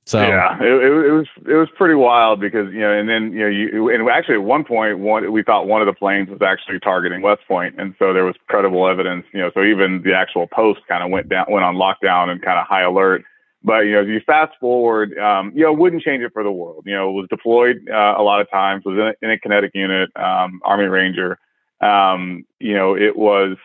So 0.07 0.25
yeah, 0.25 0.57
it, 0.62 0.63
it, 0.63 1.12
was 1.12 1.27
it 1.45 1.55
was 1.55 1.67
pretty 1.75 1.95
wild 1.95 2.39
because 2.39 2.71
you 2.71 2.79
know, 2.79 2.93
and 2.93 3.09
then 3.09 3.33
you 3.33 3.39
know, 3.39 3.47
you 3.47 3.89
and 3.89 4.09
actually 4.09 4.36
at 4.36 4.43
one 4.43 4.63
point, 4.63 5.00
one 5.00 5.29
we 5.33 5.43
thought 5.43 5.67
one 5.67 5.81
of 5.81 5.86
the 5.86 5.91
planes 5.93 6.29
was 6.29 6.41
actually 6.41 6.79
targeting 6.79 7.21
West 7.21 7.41
Point, 7.45 7.75
and 7.77 7.93
so 8.00 8.13
there 8.13 8.24
was 8.24 8.36
credible 8.47 8.88
evidence. 8.88 9.25
You 9.33 9.41
know, 9.41 9.51
so 9.53 9.63
even 9.63 10.01
the 10.03 10.13
actual 10.13 10.47
post 10.47 10.79
kind 10.88 11.03
of 11.03 11.09
went 11.09 11.27
down, 11.27 11.47
went 11.50 11.65
on 11.65 11.75
lockdown 11.75 12.29
and 12.29 12.41
kind 12.41 12.57
of 12.57 12.65
high 12.65 12.83
alert. 12.83 13.25
But 13.64 13.82
you 13.82 13.94
know, 13.94 14.02
if 14.02 14.08
you 14.08 14.22
fast 14.26 14.54
forward, 14.60 15.18
um, 15.18 15.52
you 15.56 15.64
know, 15.64 15.74
wouldn't 15.74 16.04
change 16.04 16.24
it 16.24 16.32
for 16.34 16.44
the 16.44 16.52
world. 16.52 16.84
You 16.86 16.96
know, 16.96 17.12
was 17.12 17.28
deployed 17.30 17.88
uh, 17.90 18.16
a 18.18 18.24
lot 18.24 18.42
of 18.42 18.50
times, 18.50 18.86
was 18.86 18.96
in 18.96 19.08
a, 19.08 19.14
in 19.22 19.32
a 19.32 19.40
kinetic 19.40 19.72
unit, 19.74 20.10
um, 20.16 20.62
Army 20.64 20.86
Ranger. 20.86 21.40
Um, 21.82 22.46
you 22.60 22.76
know, 22.76 22.96
it 22.96 23.18
was 23.18 23.58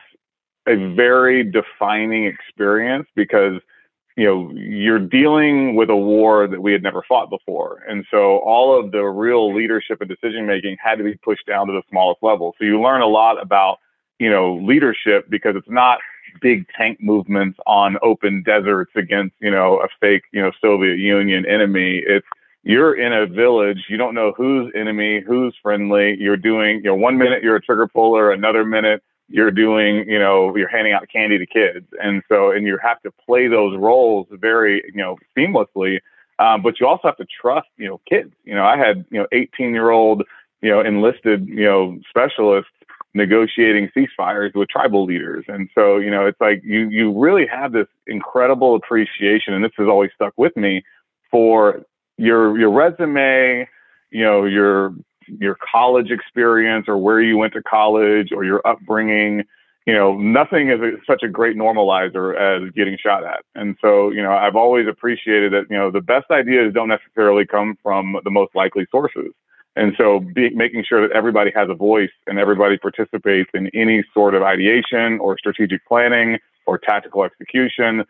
a 0.66 0.76
very 0.94 1.44
defining 1.44 2.26
experience 2.26 3.06
because 3.14 3.60
you 4.16 4.24
know, 4.24 4.52
you're 4.54 4.98
dealing 4.98 5.74
with 5.74 5.88
a 5.88 5.96
war 5.96 6.46
that 6.46 6.60
we 6.60 6.72
had 6.72 6.82
never 6.82 7.02
fought 7.08 7.30
before. 7.30 7.82
And 7.88 8.04
so 8.10 8.38
all 8.38 8.78
of 8.78 8.92
the 8.92 9.02
real 9.02 9.54
leadership 9.54 10.00
and 10.00 10.08
decision 10.08 10.46
making 10.46 10.76
had 10.82 10.96
to 10.96 11.04
be 11.04 11.14
pushed 11.14 11.46
down 11.46 11.66
to 11.68 11.72
the 11.72 11.82
smallest 11.88 12.22
level. 12.22 12.54
So 12.58 12.64
you 12.64 12.80
learn 12.80 13.00
a 13.00 13.06
lot 13.06 13.40
about, 13.40 13.78
you 14.22 14.30
know, 14.30 14.54
leadership 14.62 15.28
because 15.28 15.56
it's 15.56 15.68
not 15.68 15.98
big 16.40 16.64
tank 16.78 16.98
movements 17.00 17.58
on 17.66 17.98
open 18.02 18.42
deserts 18.44 18.92
against, 18.94 19.34
you 19.40 19.50
know, 19.50 19.80
a 19.80 19.88
fake, 20.00 20.22
you 20.32 20.40
know, 20.40 20.52
Soviet 20.60 20.96
Union 20.96 21.44
enemy. 21.44 22.00
It's 22.06 22.26
you're 22.62 22.94
in 22.94 23.12
a 23.12 23.26
village, 23.26 23.86
you 23.88 23.96
don't 23.96 24.14
know 24.14 24.32
who's 24.36 24.72
enemy, 24.76 25.20
who's 25.26 25.56
friendly. 25.60 26.16
You're 26.20 26.36
doing, 26.36 26.76
you 26.76 26.84
know, 26.84 26.94
one 26.94 27.18
minute 27.18 27.42
you're 27.42 27.56
a 27.56 27.60
trigger 27.60 27.88
puller, 27.88 28.30
another 28.30 28.64
minute 28.64 29.02
you're 29.28 29.50
doing, 29.50 30.08
you 30.08 30.20
know, 30.20 30.54
you're 30.56 30.68
handing 30.68 30.92
out 30.92 31.08
candy 31.12 31.38
to 31.38 31.46
kids. 31.46 31.86
And 32.00 32.22
so, 32.28 32.52
and 32.52 32.64
you 32.64 32.78
have 32.80 33.02
to 33.02 33.10
play 33.26 33.48
those 33.48 33.76
roles 33.76 34.28
very, 34.30 34.84
you 34.86 35.00
know, 35.02 35.16
seamlessly. 35.36 35.98
Um, 36.38 36.62
but 36.62 36.78
you 36.78 36.86
also 36.86 37.08
have 37.08 37.16
to 37.16 37.26
trust, 37.26 37.68
you 37.76 37.88
know, 37.88 38.00
kids. 38.08 38.32
You 38.44 38.54
know, 38.54 38.64
I 38.64 38.76
had, 38.76 39.04
you 39.10 39.18
know, 39.18 39.26
18 39.32 39.72
year 39.72 39.90
old, 39.90 40.22
you 40.60 40.70
know, 40.70 40.80
enlisted, 40.80 41.48
you 41.48 41.64
know, 41.64 41.98
specialists 42.08 42.70
negotiating 43.14 43.90
ceasefires 43.96 44.54
with 44.54 44.68
tribal 44.68 45.04
leaders. 45.04 45.44
And 45.48 45.68
so, 45.74 45.98
you 45.98 46.10
know, 46.10 46.26
it's 46.26 46.40
like 46.40 46.62
you, 46.64 46.88
you 46.88 47.12
really 47.18 47.46
have 47.46 47.72
this 47.72 47.88
incredible 48.06 48.74
appreciation. 48.74 49.52
And 49.54 49.64
this 49.64 49.72
has 49.76 49.88
always 49.88 50.10
stuck 50.14 50.32
with 50.36 50.56
me 50.56 50.82
for 51.30 51.82
your, 52.16 52.58
your 52.58 52.70
resume, 52.70 53.68
you 54.10 54.24
know, 54.24 54.44
your 54.44 54.94
your 55.28 55.56
college 55.72 56.10
experience 56.10 56.86
or 56.88 56.98
where 56.98 57.20
you 57.20 57.38
went 57.38 57.52
to 57.54 57.62
college 57.62 58.30
or 58.32 58.44
your 58.44 58.60
upbringing. 58.66 59.44
You 59.86 59.94
know, 59.94 60.16
nothing 60.16 60.70
is 60.70 60.80
a, 60.80 60.92
such 61.06 61.22
a 61.22 61.28
great 61.28 61.56
normalizer 61.56 62.36
as 62.36 62.70
getting 62.72 62.96
shot 62.98 63.24
at. 63.24 63.44
And 63.54 63.76
so, 63.80 64.10
you 64.10 64.22
know, 64.22 64.32
I've 64.32 64.56
always 64.56 64.86
appreciated 64.86 65.52
that, 65.52 65.64
you 65.70 65.76
know, 65.76 65.90
the 65.90 66.00
best 66.00 66.30
ideas 66.30 66.72
don't 66.72 66.88
necessarily 66.88 67.46
come 67.46 67.76
from 67.82 68.16
the 68.24 68.30
most 68.30 68.54
likely 68.54 68.86
sources. 68.90 69.32
And 69.74 69.94
so 69.96 70.20
be, 70.20 70.50
making 70.50 70.84
sure 70.86 71.06
that 71.06 71.14
everybody 71.14 71.50
has 71.54 71.68
a 71.70 71.74
voice 71.74 72.10
and 72.26 72.38
everybody 72.38 72.76
participates 72.76 73.50
in 73.54 73.68
any 73.74 74.04
sort 74.12 74.34
of 74.34 74.42
ideation 74.42 75.18
or 75.20 75.38
strategic 75.38 75.86
planning 75.86 76.38
or 76.66 76.78
tactical 76.78 77.24
execution. 77.24 78.04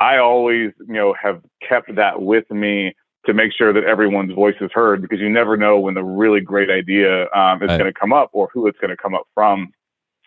I 0.00 0.18
always, 0.18 0.72
you 0.86 0.94
know, 0.94 1.14
have 1.20 1.42
kept 1.66 1.94
that 1.96 2.22
with 2.22 2.48
me 2.50 2.94
to 3.26 3.34
make 3.34 3.52
sure 3.52 3.72
that 3.72 3.84
everyone's 3.84 4.32
voice 4.32 4.54
is 4.60 4.70
heard 4.72 5.02
because 5.02 5.18
you 5.18 5.28
never 5.28 5.56
know 5.56 5.78
when 5.80 5.94
the 5.94 6.04
really 6.04 6.40
great 6.40 6.70
idea 6.70 7.24
um, 7.32 7.62
is 7.62 7.68
right. 7.68 7.78
going 7.78 7.92
to 7.92 7.98
come 7.98 8.12
up 8.12 8.30
or 8.32 8.48
who 8.52 8.66
it's 8.68 8.78
going 8.78 8.90
to 8.90 8.96
come 8.96 9.14
up 9.14 9.26
from. 9.34 9.72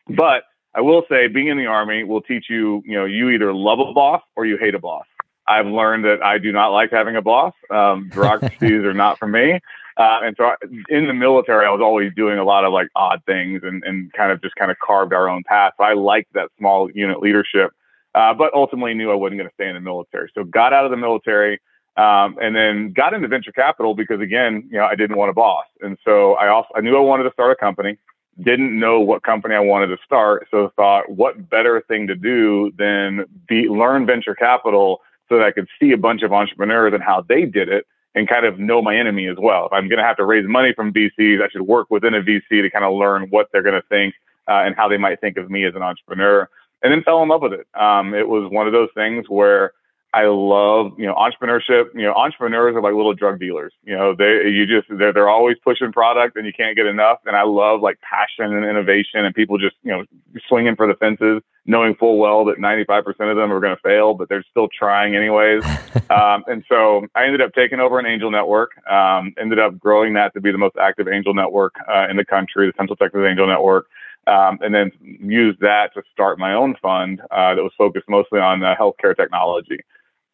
But 0.10 0.44
I 0.76 0.82
will 0.82 1.04
say, 1.10 1.28
being 1.28 1.48
in 1.48 1.58
the 1.58 1.66
army 1.66 2.04
will 2.04 2.22
teach 2.22 2.46
you, 2.50 2.84
you 2.86 2.96
know, 2.96 3.06
you 3.06 3.30
either 3.30 3.54
love 3.54 3.80
a 3.80 3.94
boss 3.94 4.22
or 4.36 4.46
you 4.46 4.58
hate 4.58 4.76
a 4.76 4.80
boss. 4.80 5.06
I've 5.48 5.66
learned 5.66 6.06
that 6.06 6.24
I 6.24 6.38
do 6.38 6.52
not 6.52 6.68
like 6.70 6.92
having 6.92 7.16
a 7.16 7.22
boss. 7.22 7.54
Um, 7.70 8.10
bureaucracies 8.14 8.84
are 8.84 8.94
not 8.94 9.20
for 9.20 9.28
me. 9.28 9.60
Uh, 9.98 10.20
and 10.24 10.36
so 10.38 10.46
I, 10.46 10.56
in 10.90 11.08
the 11.08 11.14
military, 11.14 11.66
I 11.66 11.72
was 11.72 11.82
always 11.82 12.12
doing 12.16 12.38
a 12.38 12.44
lot 12.44 12.66
of 12.66 12.74
like 12.74 12.88
odd 12.96 13.22
things 13.26 13.62
and, 13.64 13.84
and 13.84 14.12
kind 14.14 14.32
of 14.32 14.42
just 14.42 14.56
kind 14.56 14.72
of 14.72 14.78
carved 14.80 15.14
our 15.14 15.28
own 15.28 15.44
path. 15.46 15.74
So 15.78 15.84
I 15.84 15.94
liked 15.94 16.34
that 16.34 16.50
small 16.58 16.90
unit 16.92 17.20
leadership, 17.20 17.72
uh, 18.16 18.34
but 18.34 18.54
ultimately 18.54 18.94
knew 18.94 19.12
I 19.12 19.16
wasn't 19.16 19.40
going 19.40 19.50
to 19.50 19.54
stay 19.54 19.68
in 19.68 19.76
the 19.76 19.82
military. 19.82 20.32
So 20.34 20.44
got 20.44 20.74
out 20.74 20.86
of 20.86 20.92
the 20.92 20.98
military, 20.98 21.60
um, 21.98 22.38
and 22.42 22.56
then 22.56 22.94
got 22.94 23.14
into 23.14 23.28
venture 23.28 23.52
capital 23.52 23.96
because 23.96 24.22
again, 24.22 24.68
you 24.72 24.78
know, 24.78 24.86
I 24.86 24.96
didn't 24.96 25.18
want 25.18 25.30
a 25.30 25.34
boss. 25.34 25.66
And 25.82 25.98
so 26.06 26.34
I 26.36 26.48
also, 26.48 26.70
I 26.76 26.82
knew 26.82 26.96
I 26.96 27.02
wanted 27.02 27.24
to 27.24 27.34
start 27.34 27.52
a 27.52 27.56
company, 27.56 27.98
didn't 28.42 28.80
know 28.80 29.02
what 29.02 29.24
company 29.24 29.56
I 29.56 29.60
wanted 29.60 29.88
to 29.88 29.98
start. 30.06 30.48
So 30.52 30.72
thought, 30.78 31.10
what 31.10 31.50
better 31.50 31.84
thing 31.88 32.08
to 32.08 32.16
do 32.16 32.72
than 32.78 33.26
be, 33.48 33.68
learn 33.68 34.06
venture 34.06 34.36
capital 34.36 35.02
so 35.28 35.38
that 35.38 35.46
I 35.46 35.52
could 35.52 35.68
see 35.80 35.92
a 35.92 35.98
bunch 35.98 36.22
of 36.24 36.32
entrepreneurs 36.32 36.94
and 36.94 37.04
how 37.04 37.26
they 37.28 37.46
did 37.46 37.68
it 37.68 37.86
and 38.16 38.28
kind 38.28 38.46
of 38.46 38.60
know 38.60 38.82
my 38.82 38.96
enemy 38.96 39.28
as 39.28 39.38
well. 39.40 39.66
If 39.66 39.74
I'm 39.74 39.88
going 39.88 40.00
to 40.00 40.04
have 40.04 40.18
to 40.18 40.26
raise 40.26 40.48
money 40.48 40.74
from 40.76 40.94
VCs, 40.94 41.42
I 41.42 41.50
should 41.50 41.62
work 41.62 41.90
within 41.90 42.14
a 42.14 42.22
VC 42.22 42.62
to 42.62 42.70
kind 42.70 42.84
of 42.84 42.94
learn 42.94 43.28
what 43.30 43.48
they're 43.52 43.64
going 43.64 43.82
to 43.82 43.88
think 43.88 44.16
uh, 44.48 44.64
and 44.66 44.76
how 44.76 44.88
they 44.90 44.98
might 44.98 45.22
think 45.22 45.38
of 45.38 45.50
me 45.50 45.66
as 45.66 45.76
an 45.76 45.82
entrepreneur. 45.82 46.50
And 46.84 46.92
then 46.92 47.04
fell 47.04 47.22
in 47.24 47.30
love 47.30 47.42
with 47.42 47.54
it. 47.54 47.68
Um, 47.80 48.14
it 48.14 48.28
was 48.28 48.52
one 48.52 48.68
of 48.68 48.74
those 48.74 48.90
things 48.96 49.30
where 49.30 49.74
I 50.14 50.26
love, 50.26 50.92
you 50.98 51.06
know, 51.06 51.16
entrepreneurship. 51.16 51.94
You 51.94 52.04
know, 52.04 52.14
entrepreneurs 52.14 52.76
are 52.76 52.82
like 52.82 52.94
little 52.94 53.14
drug 53.14 53.40
dealers. 53.40 53.72
You 53.84 53.96
know, 53.96 54.14
they 54.14 54.50
you 54.50 54.66
just 54.68 54.88
they're 54.90 55.14
they're 55.14 55.30
always 55.30 55.56
pushing 55.64 55.94
product 55.94 56.36
and 56.36 56.46
you 56.46 56.52
can't 56.52 56.76
get 56.76 56.86
enough. 56.86 57.20
And 57.26 57.36
I 57.36 57.44
love 57.44 57.80
like 57.80 57.98
passion 58.02 58.54
and 58.54 58.66
innovation 58.66 59.24
and 59.24 59.34
people 59.34 59.58
just 59.58 59.76
you 59.84 59.92
know 59.92 60.04
swinging 60.50 60.76
for 60.76 60.86
the 60.86 60.96
fences, 60.96 61.42
knowing 61.66 61.96
full 61.96 62.18
well 62.18 62.44
that 62.46 62.58
95% 62.58 63.08
of 63.32 63.38
them 63.38 63.54
are 63.54 63.62
going 63.62 63.76
to 63.76 63.82
fail, 63.82 64.14
but 64.14 64.28
they're 64.28 64.44
still 64.52 64.68
trying 64.68 65.16
anyways. 65.16 65.64
um, 66.10 66.44
and 66.48 66.66
so 66.68 67.08
I 67.16 67.24
ended 67.24 67.40
up 67.40 67.54
taking 67.54 67.80
over 67.80 67.98
an 67.98 68.06
angel 68.06 68.32
network. 68.32 68.72
Um, 68.92 69.34
ended 69.40 69.60
up 69.60 69.80
growing 69.80 70.14
that 70.16 70.34
to 70.34 70.42
be 70.42 70.52
the 70.52 70.58
most 70.58 70.76
active 70.76 71.08
angel 71.08 71.34
network 71.34 71.76
uh, 71.90 72.08
in 72.10 72.18
the 72.18 72.26
country, 72.26 72.68
the 72.68 72.74
Central 72.76 72.98
Texas 72.98 73.22
Angel 73.26 73.48
Network. 73.48 73.88
Um, 74.28 74.60
and 74.62 74.76
then 74.76 74.92
used 75.02 75.62
that 75.62 75.96
to 75.96 76.04
start 76.14 76.38
my 76.38 76.54
own 76.54 76.76
fund 76.80 77.22
uh, 77.32 77.56
that 77.56 77.64
was 77.64 77.72
focused 77.76 78.08
mostly 78.08 78.40
on 78.40 78.62
uh, 78.62 78.76
healthcare 78.80 79.16
technology 79.16 79.80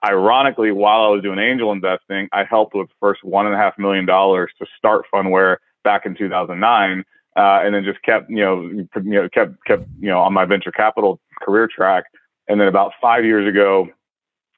ironically, 0.08 0.72
while 0.72 1.02
I 1.02 1.08
was 1.10 1.22
doing 1.22 1.40
angel 1.40 1.72
investing, 1.72 2.30
I 2.32 2.44
helped 2.44 2.74
with 2.74 2.88
the 2.88 2.94
first 3.00 3.24
one 3.24 3.46
and 3.46 3.56
a 3.56 3.58
half 3.58 3.78
million 3.78 4.06
dollars 4.06 4.52
to 4.60 4.66
start 4.78 5.06
Phunware 5.14 5.58
back 5.84 6.06
in 6.06 6.16
2009, 6.16 7.04
uh, 7.36 7.40
and 7.64 7.76
then 7.76 7.84
just 7.84 8.02
kept, 8.04 8.30
you 8.30 8.38
know, 8.38 8.62
you 8.64 8.88
know, 8.96 9.30
kept 9.30 9.54
kept, 9.66 9.86
you 10.00 10.10
know, 10.10 10.20
on 10.20 10.34
my 10.34 10.46
venture 10.46 10.72
capital 10.72 11.20
career 11.42 11.68
track. 11.68 12.06
And 12.48 12.60
then 12.60 12.68
about 12.68 12.94
five 13.02 13.26
years 13.26 13.48
ago, 13.48 13.90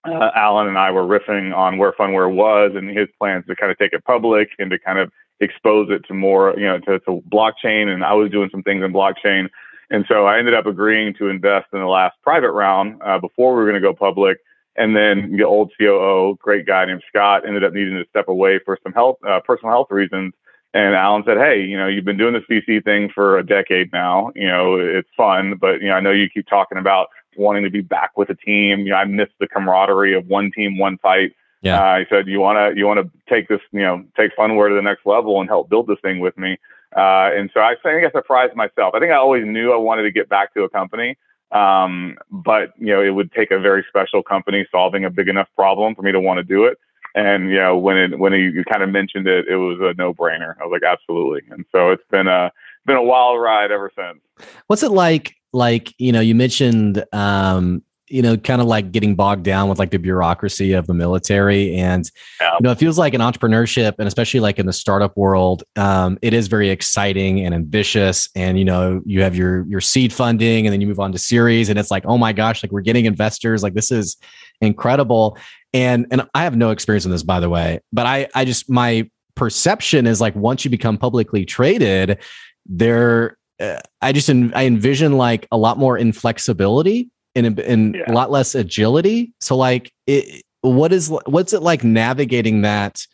uh, 0.07 0.31
Alan 0.35 0.67
and 0.67 0.77
I 0.77 0.91
were 0.91 1.03
riffing 1.03 1.55
on 1.55 1.77
where 1.77 1.91
Phunware 1.93 2.33
was 2.33 2.71
and 2.75 2.89
his 2.89 3.07
plans 3.17 3.45
to 3.47 3.55
kind 3.55 3.71
of 3.71 3.77
take 3.77 3.93
it 3.93 4.03
public 4.05 4.49
and 4.59 4.71
to 4.71 4.79
kind 4.79 4.99
of 4.99 5.11
expose 5.39 5.89
it 5.89 6.05
to 6.07 6.13
more, 6.13 6.53
you 6.57 6.65
know, 6.65 6.79
to, 6.79 6.99
to 6.99 7.23
blockchain. 7.31 7.87
And 7.87 8.03
I 8.03 8.13
was 8.13 8.31
doing 8.31 8.49
some 8.51 8.63
things 8.63 8.83
in 8.83 8.93
blockchain. 8.93 9.49
And 9.89 10.05
so 10.07 10.25
I 10.25 10.37
ended 10.37 10.53
up 10.53 10.65
agreeing 10.65 11.15
to 11.15 11.27
invest 11.27 11.67
in 11.73 11.79
the 11.79 11.87
last 11.87 12.15
private 12.23 12.51
round 12.51 13.01
uh, 13.03 13.19
before 13.19 13.53
we 13.53 13.61
were 13.61 13.69
going 13.69 13.81
to 13.81 13.87
go 13.87 13.93
public. 13.93 14.37
And 14.79 14.95
then 14.95 15.35
the 15.35 15.43
old 15.43 15.73
COO, 15.77 16.37
great 16.41 16.65
guy 16.65 16.85
named 16.85 17.03
Scott, 17.09 17.45
ended 17.45 17.65
up 17.65 17.73
needing 17.73 17.95
to 17.95 18.05
step 18.09 18.29
away 18.29 18.59
for 18.63 18.79
some 18.81 18.93
health, 18.93 19.17
uh, 19.27 19.41
personal 19.41 19.73
health 19.73 19.87
reasons. 19.91 20.33
And 20.73 20.95
Alan 20.95 21.23
said, 21.25 21.37
"Hey, 21.37 21.61
you 21.61 21.77
know, 21.77 21.87
you've 21.87 22.05
been 22.05 22.17
doing 22.17 22.33
this 22.33 22.45
VC 22.49 22.79
thing 22.79 23.09
for 23.09 23.37
a 23.37 23.45
decade 23.45 23.91
now. 23.91 24.31
You 24.35 24.47
know, 24.47 24.77
it's 24.79 25.09
fun, 25.17 25.55
but 25.55 25.81
you 25.81 25.89
know, 25.89 25.95
I 25.95 25.99
know 25.99 26.11
you 26.11 26.29
keep 26.29 26.47
talking 26.47 26.77
about 26.77 27.07
wanting 27.35 27.63
to 27.63 27.69
be 27.69 27.81
back 27.81 28.17
with 28.17 28.29
a 28.29 28.35
team. 28.35 28.79
You 28.81 28.91
know, 28.91 28.95
I 28.95 29.03
miss 29.03 29.27
the 29.39 29.47
camaraderie 29.47 30.15
of 30.15 30.27
one 30.27 30.49
team, 30.55 30.77
one 30.77 30.97
fight. 30.99 31.33
Yeah. 31.61 31.81
Uh, 31.81 31.99
he 31.99 32.05
said, 32.09 32.27
"You 32.27 32.39
want 32.39 32.57
to, 32.57 32.79
you 32.79 32.87
want 32.87 32.99
to 33.01 33.11
take 33.27 33.49
this, 33.49 33.59
you 33.73 33.81
know, 33.81 34.05
take 34.15 34.31
Phunware 34.37 34.69
to 34.69 34.75
the 34.75 34.81
next 34.81 35.05
level 35.05 35.41
and 35.41 35.49
help 35.49 35.69
build 35.69 35.87
this 35.87 35.99
thing 36.01 36.19
with 36.19 36.37
me." 36.37 36.57
Uh, 36.95 37.35
and 37.35 37.49
so 37.53 37.59
I 37.59 37.75
think 37.83 38.05
I 38.05 38.11
surprised 38.11 38.55
myself. 38.55 38.93
I 38.95 38.99
think 38.99 39.11
I 39.11 39.17
always 39.17 39.45
knew 39.45 39.73
I 39.73 39.77
wanted 39.77 40.03
to 40.03 40.11
get 40.11 40.29
back 40.29 40.53
to 40.53 40.63
a 40.63 40.69
company. 40.69 41.17
Um, 41.51 42.17
but 42.29 42.73
you 42.77 42.87
know, 42.87 43.01
it 43.01 43.09
would 43.09 43.31
take 43.31 43.51
a 43.51 43.59
very 43.59 43.85
special 43.89 44.21
company 44.21 44.67
solving 44.71 45.05
a 45.05 45.09
big 45.09 45.27
enough 45.27 45.47
problem 45.55 45.95
for 45.95 46.01
me 46.01 46.11
to 46.11 46.19
want 46.19 46.37
to 46.37 46.43
do 46.43 46.65
it. 46.65 46.77
And 47.15 47.49
you 47.49 47.57
know, 47.57 47.77
when 47.77 47.97
it 47.97 48.19
when 48.19 48.33
you 48.33 48.63
kind 48.65 48.83
of 48.83 48.89
mentioned 48.89 49.27
it, 49.27 49.47
it 49.47 49.55
was 49.55 49.79
a 49.81 49.93
no 49.97 50.13
brainer. 50.13 50.55
I 50.61 50.65
was 50.65 50.71
like, 50.71 50.83
absolutely. 50.83 51.41
And 51.49 51.65
so 51.71 51.89
it's 51.89 52.03
been 52.11 52.27
a 52.27 52.51
been 52.85 52.97
a 52.97 53.03
wild 53.03 53.41
ride 53.41 53.71
ever 53.71 53.91
since. 53.95 54.19
What's 54.67 54.83
it 54.83 54.91
like? 54.91 55.35
Like 55.51 55.95
you 55.97 56.11
know, 56.11 56.19
you 56.19 56.35
mentioned 56.35 57.03
um, 57.11 57.81
you 58.09 58.21
know, 58.21 58.35
kind 58.35 58.61
of 58.61 58.67
like 58.67 58.91
getting 58.91 59.15
bogged 59.15 59.43
down 59.43 59.69
with 59.69 59.79
like 59.79 59.91
the 59.91 59.99
bureaucracy 59.99 60.73
of 60.73 60.87
the 60.87 60.93
military. 60.93 61.75
And, 61.75 62.09
yeah. 62.41 62.53
you 62.53 62.63
know, 62.63 62.71
it 62.71 62.79
feels 62.79 62.97
like 62.97 63.13
an 63.13 63.21
entrepreneurship 63.21 63.95
and 63.99 64.07
especially 64.07 64.39
like 64.39 64.57
in 64.57 64.65
the 64.65 64.73
startup 64.73 65.15
world, 65.15 65.63
um, 65.75 66.17
it 66.21 66.33
is 66.33 66.47
very 66.47 66.69
exciting 66.69 67.45
and 67.45 67.53
ambitious. 67.53 68.27
And, 68.35 68.57
you 68.57 68.65
know, 68.65 69.01
you 69.05 69.21
have 69.21 69.35
your, 69.35 69.65
your 69.67 69.81
seed 69.81 70.11
funding 70.11 70.65
and 70.65 70.73
then 70.73 70.81
you 70.81 70.87
move 70.87 70.99
on 70.99 71.11
to 71.11 71.19
series 71.19 71.69
and 71.69 71.77
it's 71.77 71.91
like, 71.91 72.03
oh 72.05 72.17
my 72.17 72.33
gosh, 72.33 72.63
like 72.63 72.71
we're 72.71 72.81
getting 72.81 73.05
investors. 73.05 73.61
Like 73.61 73.75
this 73.75 73.91
is 73.91 74.17
incredible. 74.59 75.37
And, 75.73 76.07
and 76.09 76.27
I 76.33 76.43
have 76.43 76.57
no 76.57 76.71
experience 76.71 77.05
in 77.05 77.11
this, 77.11 77.23
by 77.23 77.39
the 77.39 77.49
way, 77.49 77.79
but 77.93 78.07
I, 78.07 78.27
I 78.33 78.43
just, 78.43 78.69
my 78.69 79.09
perception 79.35 80.07
is 80.07 80.19
like 80.19 80.35
once 80.35 80.65
you 80.65 80.71
become 80.71 80.97
publicly 80.97 81.45
traded, 81.45 82.17
there, 82.65 83.37
uh, 83.59 83.79
I 84.01 84.13
just, 84.13 84.29
I 84.29 84.65
envision 84.65 85.13
like 85.13 85.47
a 85.51 85.57
lot 85.57 85.77
more 85.77 85.97
inflexibility 85.97 87.09
and, 87.35 87.59
and 87.59 87.95
yeah. 87.95 88.11
a 88.11 88.13
lot 88.13 88.31
less 88.31 88.55
agility. 88.55 89.33
So 89.39 89.55
like 89.55 89.91
it, 90.07 90.43
what 90.61 90.91
is 90.91 91.11
what's 91.25 91.53
it 91.53 91.61
like 91.61 91.83
navigating 91.83 92.61
that 92.61 93.05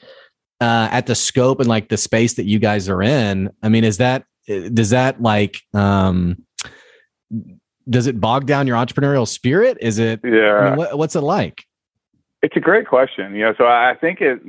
uh, 0.62 0.89
at 0.91 1.05
the 1.05 1.15
scope 1.15 1.60
and 1.60 1.69
like 1.69 1.89
the 1.89 1.98
space 1.98 2.34
that 2.36 2.45
you 2.45 2.60
guys 2.60 2.89
are 2.89 3.01
in? 3.01 3.50
I 3.62 3.69
mean, 3.69 3.84
is 3.84 3.97
that 3.97 4.25
does 4.47 4.91
that 4.91 5.21
like 5.21 5.60
um 5.73 6.43
does 7.89 8.08
it 8.08 8.19
bog 8.19 8.47
down 8.47 8.67
your 8.67 8.78
entrepreneurial 8.78 9.28
spirit? 9.28 9.78
Is 9.82 9.99
it 9.99 10.21
yeah? 10.23 10.56
I 10.56 10.69
mean, 10.69 10.78
what, 10.78 10.97
what's 10.97 11.15
it 11.15 11.21
like? 11.21 11.65
It's 12.41 12.56
a 12.56 12.60
great 12.60 12.88
question. 12.88 13.34
You 13.36 13.45
know, 13.45 13.54
so 13.58 13.65
I 13.65 13.95
think 13.99 14.21
it 14.21 14.39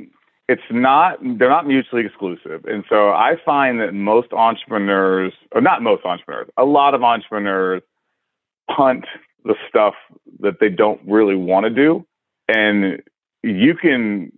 it's 0.47 0.61
not 0.71 1.19
they're 1.21 1.49
not 1.49 1.67
mutually 1.67 2.05
exclusive 2.05 2.63
and 2.65 2.83
so 2.89 3.09
i 3.09 3.35
find 3.45 3.79
that 3.79 3.93
most 3.93 4.31
entrepreneurs 4.31 5.33
or 5.51 5.61
not 5.61 5.81
most 5.81 6.05
entrepreneurs 6.05 6.47
a 6.57 6.63
lot 6.63 6.93
of 6.93 7.03
entrepreneurs 7.03 7.81
punt 8.73 9.05
the 9.47 9.55
stuff 9.69 9.95
that 10.39 10.59
they 10.59 10.69
don't 10.69 11.01
really 11.07 11.35
want 11.35 11.65
to 11.65 11.69
do. 11.69 12.05
And 12.47 13.01
you 13.43 13.75
can 13.75 14.31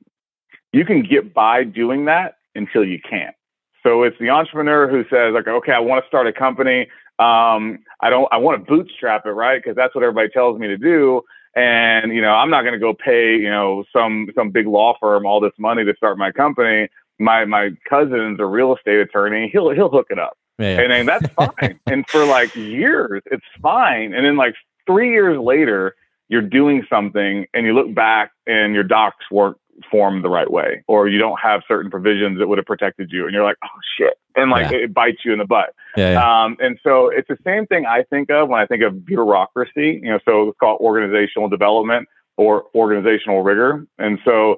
you 0.71 0.85
can 0.85 1.01
get 1.01 1.33
by 1.33 1.63
doing 1.63 2.05
that 2.05 2.35
until 2.55 2.83
you 2.83 2.99
can't. 3.07 3.35
So 3.83 4.03
it's 4.03 4.17
the 4.19 4.29
entrepreneur 4.29 4.87
who 4.87 5.03
says 5.09 5.33
like 5.33 5.47
okay 5.47 5.71
i 5.71 5.79
want 5.79 6.03
to 6.03 6.07
start 6.07 6.27
a 6.27 6.33
company. 6.33 6.87
Um, 7.19 7.79
i 8.01 8.09
don't 8.09 8.27
i 8.31 8.37
want 8.37 8.65
to 8.65 8.71
bootstrap 8.71 9.25
it 9.25 9.31
right? 9.31 9.61
Because 9.61 9.75
that's 9.75 9.93
what 9.95 10.03
everybody 10.03 10.29
tells 10.29 10.59
me 10.59 10.67
to 10.67 10.77
do. 10.77 11.21
And 11.55 12.13
you 12.13 12.21
know 12.21 12.33
i'm 12.33 12.49
not 12.49 12.61
going 12.61 12.73
to 12.73 12.79
go 12.79 12.93
pay 12.93 13.35
you 13.35 13.49
know 13.49 13.83
some 13.91 14.27
some 14.35 14.51
big 14.51 14.67
law 14.67 14.95
firm 14.99 15.25
all 15.25 15.39
this 15.39 15.57
money 15.57 15.83
to 15.85 15.93
start 15.95 16.17
my 16.17 16.31
company. 16.31 16.89
My 17.19 17.45
my 17.45 17.71
cousin's 17.89 18.39
a 18.39 18.45
real 18.45 18.75
estate 18.75 18.99
attorney. 18.99 19.49
He'll 19.51 19.71
he'll 19.71 19.89
hook 19.89 20.07
it 20.09 20.19
up. 20.19 20.37
Yeah. 20.59 20.81
and 20.81 20.91
then 20.91 21.05
that's 21.05 21.27
fine. 21.37 21.79
And 21.87 22.07
for 22.09 22.25
like 22.25 22.55
years 22.55 23.21
it's 23.25 23.45
fine. 23.61 24.13
And 24.13 24.25
then 24.25 24.35
like 24.37 24.55
three 24.89 25.11
years 25.11 25.39
later, 25.39 25.95
you're 26.29 26.41
doing 26.41 26.83
something 26.89 27.45
and 27.53 27.65
you 27.65 27.73
look 27.73 27.93
back 27.93 28.31
and 28.47 28.73
your 28.73 28.83
docs 28.83 29.25
weren't 29.31 29.57
formed 29.89 30.23
the 30.23 30.29
right 30.29 30.51
way, 30.51 30.83
or 30.87 31.07
you 31.07 31.17
don't 31.17 31.39
have 31.39 31.61
certain 31.67 31.89
provisions 31.89 32.37
that 32.39 32.47
would 32.47 32.57
have 32.57 32.65
protected 32.65 33.09
you, 33.11 33.25
and 33.25 33.33
you're 33.33 33.43
like, 33.43 33.57
oh 33.63 33.79
shit, 33.97 34.15
and 34.35 34.51
like 34.51 34.71
yeah. 34.71 34.79
it 34.79 34.93
bites 34.93 35.19
you 35.23 35.31
in 35.31 35.39
the 35.39 35.45
butt. 35.45 35.73
Yeah, 35.95 36.11
yeah. 36.13 36.43
Um, 36.43 36.57
and 36.59 36.77
so 36.83 37.09
it's 37.09 37.27
the 37.27 37.37
same 37.45 37.65
thing 37.67 37.85
I 37.85 38.03
think 38.09 38.29
of 38.29 38.49
when 38.49 38.59
I 38.59 38.65
think 38.65 38.83
of 38.83 39.05
bureaucracy. 39.05 40.01
You 40.03 40.11
know, 40.11 40.19
so 40.25 40.49
it's 40.49 40.57
called 40.59 40.81
organizational 40.81 41.49
development 41.49 42.07
or 42.37 42.65
organizational 42.75 43.41
rigor. 43.43 43.85
And 43.97 44.19
so, 44.25 44.57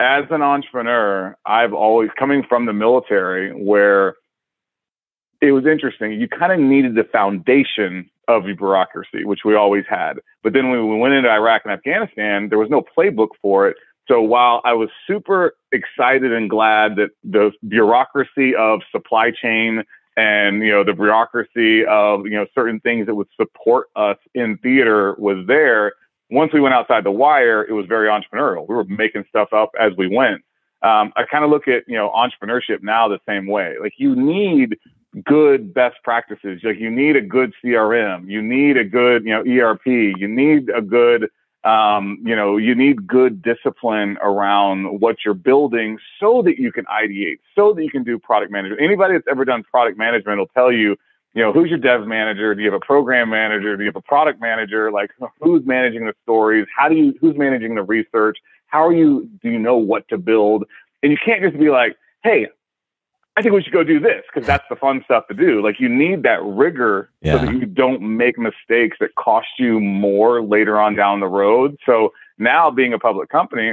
as 0.00 0.24
an 0.30 0.42
entrepreneur, 0.42 1.36
I've 1.46 1.72
always 1.72 2.10
coming 2.18 2.42
from 2.48 2.66
the 2.66 2.72
military 2.72 3.52
where 3.52 4.16
it 5.40 5.52
was 5.52 5.66
interesting. 5.66 6.12
You 6.12 6.28
kind 6.28 6.52
of 6.52 6.60
needed 6.60 6.94
the 6.94 7.04
foundation 7.04 8.08
of 8.28 8.44
the 8.44 8.54
bureaucracy, 8.54 9.24
which 9.24 9.40
we 9.44 9.54
always 9.54 9.84
had. 9.88 10.14
But 10.42 10.52
then 10.52 10.70
when 10.70 10.88
we 10.88 10.98
went 10.98 11.14
into 11.14 11.30
Iraq 11.30 11.62
and 11.64 11.72
Afghanistan, 11.72 12.48
there 12.48 12.58
was 12.58 12.70
no 12.70 12.82
playbook 12.82 13.28
for 13.40 13.68
it. 13.68 13.76
So 14.08 14.20
while 14.20 14.60
I 14.64 14.72
was 14.74 14.88
super 15.06 15.54
excited 15.72 16.32
and 16.32 16.50
glad 16.50 16.96
that 16.96 17.10
the 17.24 17.52
bureaucracy 17.66 18.54
of 18.54 18.80
supply 18.90 19.30
chain 19.30 19.84
and 20.16 20.62
you 20.62 20.70
know 20.70 20.84
the 20.84 20.92
bureaucracy 20.92 21.86
of 21.86 22.26
you 22.26 22.32
know 22.32 22.46
certain 22.54 22.80
things 22.80 23.06
that 23.06 23.14
would 23.14 23.28
support 23.36 23.88
us 23.96 24.18
in 24.34 24.58
theater 24.58 25.14
was 25.18 25.46
there, 25.46 25.92
once 26.30 26.52
we 26.52 26.60
went 26.60 26.74
outside 26.74 27.04
the 27.04 27.10
wire, 27.10 27.64
it 27.64 27.72
was 27.72 27.86
very 27.86 28.08
entrepreneurial. 28.08 28.68
We 28.68 28.74
were 28.74 28.84
making 28.84 29.24
stuff 29.28 29.52
up 29.52 29.70
as 29.80 29.92
we 29.96 30.14
went. 30.14 30.42
Um, 30.82 31.12
I 31.14 31.22
kind 31.30 31.44
of 31.44 31.50
look 31.50 31.68
at 31.68 31.84
you 31.86 31.96
know 31.96 32.10
entrepreneurship 32.10 32.82
now 32.82 33.08
the 33.08 33.20
same 33.26 33.46
way. 33.46 33.76
Like 33.80 33.94
you 33.98 34.16
need 34.16 34.76
good 35.24 35.74
best 35.74 35.96
practices. 36.02 36.60
Like 36.62 36.78
you 36.78 36.90
need 36.90 37.16
a 37.16 37.20
good 37.20 37.52
CRM, 37.62 38.28
you 38.28 38.42
need 38.42 38.76
a 38.76 38.84
good, 38.84 39.24
you 39.24 39.30
know, 39.30 39.40
ERP, 39.40 39.86
you 39.86 40.28
need 40.28 40.70
a 40.70 40.80
good, 40.80 41.28
um, 41.64 42.18
you 42.24 42.34
know, 42.34 42.56
you 42.56 42.74
need 42.74 43.06
good 43.06 43.42
discipline 43.42 44.16
around 44.22 45.00
what 45.00 45.16
you're 45.24 45.34
building 45.34 45.98
so 46.18 46.42
that 46.42 46.58
you 46.58 46.72
can 46.72 46.84
ideate, 46.86 47.38
so 47.54 47.72
that 47.72 47.84
you 47.84 47.90
can 47.90 48.02
do 48.02 48.18
product 48.18 48.50
management. 48.50 48.80
Anybody 48.80 49.14
that's 49.14 49.26
ever 49.30 49.44
done 49.44 49.62
product 49.62 49.98
management 49.98 50.38
will 50.38 50.48
tell 50.48 50.72
you, 50.72 50.96
you 51.34 51.42
know, 51.42 51.52
who's 51.52 51.70
your 51.70 51.78
dev 51.78 52.06
manager? 52.06 52.54
Do 52.54 52.62
you 52.62 52.70
have 52.70 52.80
a 52.80 52.84
program 52.84 53.30
manager? 53.30 53.76
Do 53.76 53.84
you 53.84 53.88
have 53.88 53.96
a 53.96 54.02
product 54.02 54.40
manager? 54.40 54.90
Like 54.90 55.10
who's 55.40 55.64
managing 55.64 56.06
the 56.06 56.14
stories? 56.24 56.66
How 56.76 56.88
do 56.88 56.94
you, 56.94 57.14
who's 57.20 57.36
managing 57.36 57.74
the 57.74 57.82
research? 57.82 58.38
How 58.66 58.86
are 58.86 58.92
you, 58.92 59.28
do 59.42 59.50
you 59.50 59.58
know 59.58 59.76
what 59.76 60.08
to 60.08 60.18
build? 60.18 60.64
And 61.02 61.12
you 61.12 61.18
can't 61.22 61.42
just 61.42 61.58
be 61.58 61.70
like, 61.70 61.96
Hey, 62.22 62.48
I 63.36 63.42
think 63.42 63.54
we 63.54 63.62
should 63.62 63.72
go 63.72 63.82
do 63.82 63.98
this 63.98 64.22
because 64.32 64.46
that's 64.46 64.64
the 64.68 64.76
fun 64.76 65.02
stuff 65.04 65.26
to 65.28 65.34
do. 65.34 65.62
Like 65.62 65.80
you 65.80 65.88
need 65.88 66.22
that 66.24 66.42
rigor 66.42 67.10
yeah. 67.22 67.38
so 67.38 67.46
that 67.46 67.54
you 67.54 67.64
don't 67.64 68.02
make 68.02 68.38
mistakes 68.38 68.98
that 69.00 69.14
cost 69.14 69.48
you 69.58 69.80
more 69.80 70.42
later 70.42 70.78
on 70.78 70.94
down 70.94 71.20
the 71.20 71.28
road. 71.28 71.78
So 71.86 72.12
now 72.38 72.70
being 72.70 72.92
a 72.92 72.98
public 72.98 73.30
company, 73.30 73.72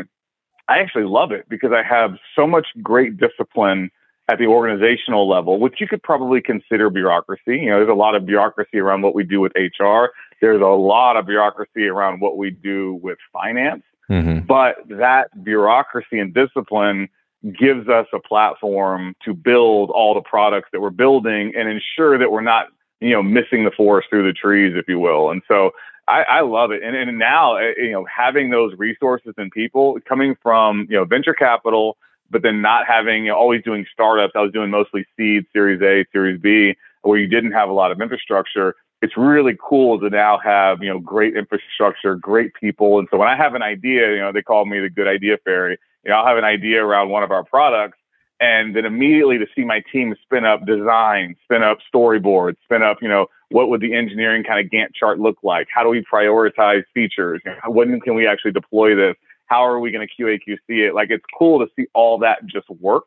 I 0.70 0.80
actually 0.80 1.06
love 1.06 1.32
it 1.32 1.50
because 1.50 1.72
I 1.74 1.84
have 1.84 2.12
so 2.36 2.48
much 2.48 2.68
great 2.82 3.18
discipline 3.18 3.92
at 4.30 4.38
the 4.38 4.46
organizational 4.46 5.28
level, 5.28 5.60
which 5.60 5.82
you 5.82 5.88
could 5.88 6.04
probably 6.04 6.40
consider 6.40 6.90
bureaucracy. 6.90 7.58
You 7.58 7.72
know, 7.72 7.78
there's 7.78 7.90
a 7.90 7.94
lot 7.94 8.16
of 8.16 8.26
bureaucracy 8.26 8.78
around 8.78 9.02
what 9.02 9.16
we 9.16 9.24
do 9.24 9.42
with 9.42 9.52
HR. 9.56 10.12
There's 10.40 10.62
a 10.62 10.66
lot 10.66 11.18
of 11.18 11.26
bureaucracy 11.26 11.88
around 11.88 12.22
what 12.22 12.38
we 12.38 12.52
do 12.52 13.00
with 13.02 13.18
finance. 13.34 13.84
Mm-hmm. 14.10 14.46
But 14.46 14.76
that 14.90 15.44
bureaucracy 15.44 16.20
and 16.20 16.34
discipline 16.34 17.10
gives 17.58 17.88
us 17.88 18.06
a 18.14 18.20
platform 18.20 19.16
to 19.24 19.34
build 19.34 19.90
all 19.92 20.14
the 20.14 20.22
products 20.22 20.70
that 20.72 20.82
we're 20.82 20.90
building 20.90 21.54
and 21.56 21.70
ensure 21.70 22.18
that 22.18 22.32
we're 22.32 22.42
not, 22.42 22.68
you 23.00 23.12
know, 23.12 23.24
missing 23.24 23.64
the 23.64 23.72
forest 23.72 24.10
through 24.10 24.26
the 24.26 24.34
trees, 24.34 24.74
if 24.76 24.88
you 24.88 25.00
will. 25.00 25.30
And 25.30 25.42
so 25.48 25.72
I, 26.08 26.24
I 26.24 26.42
love 26.42 26.72
it. 26.72 26.84
And, 26.84 26.96
and 26.96 27.18
now, 27.18 27.56
eh, 27.56 27.74
you 27.78 27.92
know, 27.92 28.06
having 28.06 28.50
those 28.50 28.74
resources 28.78 29.34
and 29.38 29.52
people 29.52 30.00
coming 30.08 30.36
from, 30.42 30.88
you 30.90 30.98
know, 30.98 31.06
venture 31.06 31.34
capital, 31.34 31.98
but 32.30 32.42
then 32.42 32.62
not 32.62 32.86
having, 32.88 33.26
you 33.26 33.32
know, 33.32 33.38
always 33.38 33.64
doing 33.64 33.86
startups. 33.94 34.34
I 34.36 34.42
was 34.42 34.52
doing 34.52 34.70
mostly 34.70 35.06
seed, 35.16 35.46
series 35.54 35.82
A, 35.82 36.06
series 36.12 36.42
B, 36.42 36.76
where 37.04 37.18
you 37.18 37.28
didn't 37.28 37.54
have 37.54 37.70
a 37.70 37.74
lot 37.74 37.92
of 37.92 38.02
infrastructure 38.02 38.76
it's 39.02 39.16
really 39.16 39.58
cool 39.62 40.00
to 40.00 40.10
now 40.10 40.40
have, 40.44 40.84
you 40.84 40.90
know, 40.90 41.00
great 41.00 41.36
infrastructure, 41.36 42.16
great 42.16 42.54
people. 42.54 43.00
And 43.00 43.08
so 43.12 43.18
when 43.18 43.30
I 43.30 43.38
have 43.38 43.56
an 43.56 43.62
idea, 43.62 44.12
you 44.12 44.20
know, 44.20 44.32
they 44.32 44.42
call 44.42 44.66
me 44.66 44.80
the 44.80 44.90
good 44.90 45.08
idea 45.08 45.38
fairy. 45.44 45.78
You 46.04 46.12
know, 46.12 46.18
I'll 46.18 46.28
have 46.28 46.38
an 46.38 46.44
idea 46.44 46.84
around 46.84 47.10
one 47.10 47.24
of 47.24 47.32
our 47.32 47.44
products 47.44 47.98
and 48.40 48.76
then 48.76 48.86
immediately 48.86 49.38
to 49.38 49.46
see 49.56 49.66
my 49.66 49.84
team 49.92 50.16
spin 50.24 50.46
up 50.46 50.66
design, 50.66 51.36
spin 51.44 51.62
up 51.62 51.80
storyboards, 51.94 52.56
spin 52.64 52.82
up, 52.82 52.98
you 53.02 53.08
know, 53.08 53.28
what 53.50 53.70
would 53.70 53.82
the 53.82 53.94
engineering 53.94 54.44
kind 54.44 54.66
of 54.66 54.72
Gantt 54.72 54.94
chart 54.94 55.20
look 55.20 55.38
like? 55.44 55.68
How 55.74 55.84
do 55.84 55.90
we 55.90 56.04
prioritize 56.12 56.84
features? 56.94 57.42
You 57.46 57.52
know, 57.52 57.72
when 57.72 58.00
can 58.00 58.16
we 58.16 58.28
actually 58.28 58.52
deploy 58.52 58.96
this? 58.96 59.16
How 59.48 59.66
are 59.66 59.80
we 59.80 59.92
going 59.92 60.08
to 60.08 60.24
QAQC 60.24 60.88
it? 60.88 60.94
Like 60.94 61.10
it's 61.10 61.26
cool 61.38 61.60
to 61.60 61.68
see 61.76 61.88
all 61.94 62.20
that 62.20 62.46
just 62.46 62.70
work. 62.70 63.06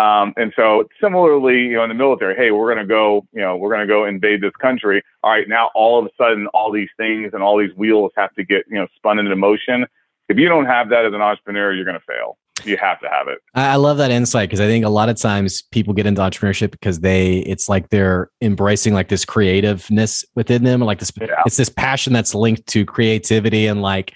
Um, 0.00 0.32
and 0.36 0.52
so 0.56 0.88
similarly, 1.00 1.60
you 1.62 1.74
know, 1.74 1.82
in 1.82 1.90
the 1.90 1.94
military, 1.94 2.34
hey, 2.34 2.50
we're 2.52 2.72
going 2.72 2.86
to 2.86 2.88
go, 2.88 3.26
you 3.32 3.40
know, 3.42 3.56
we're 3.56 3.68
going 3.68 3.86
to 3.86 3.86
go 3.86 4.06
invade 4.06 4.40
this 4.40 4.54
country. 4.60 5.02
All 5.22 5.30
right, 5.30 5.46
now 5.46 5.70
all 5.74 5.98
of 5.98 6.06
a 6.06 6.10
sudden, 6.16 6.46
all 6.54 6.72
these 6.72 6.88
things 6.96 7.32
and 7.34 7.42
all 7.42 7.58
these 7.58 7.74
wheels 7.76 8.10
have 8.16 8.32
to 8.34 8.44
get, 8.44 8.64
you 8.68 8.76
know, 8.76 8.86
spun 8.96 9.18
into 9.18 9.36
motion. 9.36 9.84
If 10.30 10.38
you 10.38 10.48
don't 10.48 10.64
have 10.64 10.88
that 10.88 11.04
as 11.04 11.12
an 11.12 11.20
entrepreneur, 11.20 11.74
you're 11.74 11.84
going 11.84 11.98
to 11.98 12.04
fail. 12.06 12.38
You 12.64 12.76
have 12.76 13.00
to 13.00 13.08
have 13.08 13.28
it. 13.28 13.38
I 13.54 13.76
love 13.76 13.98
that 13.98 14.10
insight 14.10 14.48
because 14.48 14.60
I 14.60 14.66
think 14.66 14.84
a 14.84 14.90
lot 14.90 15.08
of 15.08 15.16
times 15.16 15.62
people 15.70 15.92
get 15.92 16.06
into 16.06 16.20
entrepreneurship 16.20 16.70
because 16.70 17.00
they, 17.00 17.38
it's 17.38 17.68
like 17.68 17.88
they're 17.88 18.30
embracing 18.40 18.94
like 18.94 19.08
this 19.08 19.24
creativeness 19.24 20.24
within 20.34 20.64
them, 20.64 20.80
like 20.80 20.98
this, 20.98 21.10
yeah. 21.20 21.42
it's 21.46 21.56
this 21.56 21.70
passion 21.70 22.12
that's 22.12 22.34
linked 22.34 22.66
to 22.68 22.84
creativity 22.84 23.66
and 23.66 23.82
like 23.82 24.12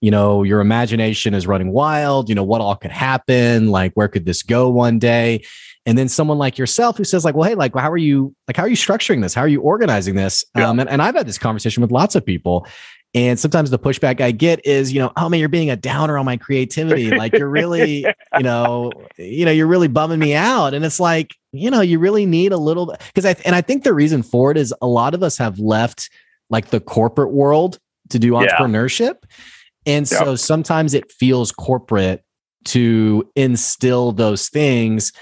you 0.00 0.10
know 0.10 0.42
your 0.42 0.60
imagination 0.60 1.34
is 1.34 1.46
running 1.46 1.72
wild 1.72 2.28
you 2.28 2.34
know 2.34 2.44
what 2.44 2.60
all 2.60 2.76
could 2.76 2.90
happen 2.90 3.68
like 3.68 3.92
where 3.94 4.08
could 4.08 4.26
this 4.26 4.42
go 4.42 4.68
one 4.68 4.98
day 4.98 5.44
and 5.86 5.96
then 5.96 6.08
someone 6.08 6.38
like 6.38 6.58
yourself 6.58 6.96
who 6.96 7.04
says 7.04 7.24
like 7.24 7.34
well 7.34 7.48
hey 7.48 7.54
like 7.54 7.74
how 7.74 7.90
are 7.90 7.96
you 7.96 8.34
like 8.46 8.56
how 8.56 8.62
are 8.62 8.68
you 8.68 8.76
structuring 8.76 9.22
this 9.22 9.34
how 9.34 9.42
are 9.42 9.48
you 9.48 9.60
organizing 9.60 10.14
this 10.14 10.44
yeah. 10.56 10.68
um, 10.68 10.78
and, 10.78 10.88
and 10.88 11.02
i've 11.02 11.14
had 11.14 11.26
this 11.26 11.38
conversation 11.38 11.80
with 11.80 11.90
lots 11.90 12.14
of 12.14 12.24
people 12.24 12.66
and 13.14 13.40
sometimes 13.40 13.70
the 13.70 13.78
pushback 13.78 14.20
I 14.20 14.32
get 14.32 14.64
is, 14.66 14.92
you 14.92 15.00
know, 15.00 15.12
oh 15.16 15.28
man, 15.28 15.40
you're 15.40 15.48
being 15.48 15.70
a 15.70 15.76
downer 15.76 16.18
on 16.18 16.26
my 16.26 16.36
creativity. 16.36 17.10
Like 17.18 17.32
you're 17.32 17.48
really, 17.48 18.04
you 18.36 18.42
know, 18.42 18.92
you 19.16 19.44
know, 19.44 19.50
you're 19.50 19.66
really 19.66 19.88
bumming 19.88 20.20
me 20.20 20.34
out. 20.34 20.72
And 20.72 20.84
it's 20.84 21.00
like, 21.00 21.34
you 21.52 21.70
know, 21.70 21.80
you 21.80 21.98
really 21.98 22.26
need 22.26 22.52
a 22.52 22.56
little 22.56 22.94
because 23.12 23.24
I 23.24 23.34
and 23.44 23.56
I 23.56 23.60
think 23.60 23.82
the 23.82 23.94
reason 23.94 24.22
for 24.22 24.50
it 24.50 24.56
is 24.56 24.72
a 24.80 24.86
lot 24.86 25.14
of 25.14 25.22
us 25.22 25.38
have 25.38 25.58
left 25.58 26.10
like 26.48 26.68
the 26.68 26.80
corporate 26.80 27.32
world 27.32 27.78
to 28.10 28.18
do 28.18 28.32
entrepreneurship. 28.32 29.16
Yeah. 29.22 29.36
And 29.86 30.06
so 30.06 30.30
yep. 30.30 30.38
sometimes 30.38 30.94
it 30.94 31.10
feels 31.10 31.52
corporate 31.52 32.24
to 32.66 33.28
instill 33.36 34.12
those 34.12 34.48
things. 34.48 35.12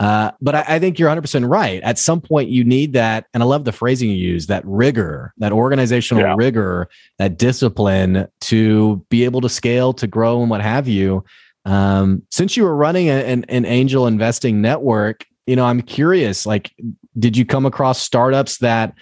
Uh, 0.00 0.32
but 0.40 0.54
I, 0.54 0.64
I, 0.68 0.78
think 0.78 0.98
you're 0.98 1.08
100% 1.08 1.48
right. 1.48 1.80
At 1.82 1.98
some 1.98 2.20
point, 2.20 2.48
you 2.48 2.64
need 2.64 2.94
that. 2.94 3.26
And 3.32 3.42
I 3.42 3.46
love 3.46 3.64
the 3.64 3.72
phrasing 3.72 4.10
you 4.10 4.16
use 4.16 4.48
that 4.48 4.64
rigor, 4.66 5.32
that 5.38 5.52
organizational 5.52 6.24
yeah. 6.24 6.34
rigor, 6.36 6.88
that 7.18 7.38
discipline 7.38 8.26
to 8.42 9.04
be 9.08 9.24
able 9.24 9.40
to 9.42 9.48
scale, 9.48 9.92
to 9.94 10.06
grow, 10.08 10.40
and 10.40 10.50
what 10.50 10.62
have 10.62 10.88
you. 10.88 11.24
Um, 11.64 12.22
since 12.30 12.56
you 12.56 12.64
were 12.64 12.74
running 12.74 13.08
an, 13.08 13.44
an 13.44 13.64
angel 13.64 14.06
investing 14.06 14.60
network, 14.60 15.24
you 15.46 15.54
know, 15.56 15.64
I'm 15.64 15.80
curious 15.80 16.44
like, 16.44 16.72
did 17.18 17.36
you 17.36 17.44
come 17.44 17.64
across 17.64 18.00
startups 18.00 18.58
that, 18.58 18.94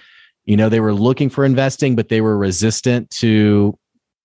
you 0.44 0.56
know, 0.56 0.68
they 0.68 0.80
were 0.80 0.94
looking 0.94 1.30
for 1.30 1.44
investing, 1.44 1.96
but 1.96 2.08
they 2.08 2.20
were 2.20 2.36
resistant 2.36 3.08
to 3.10 3.78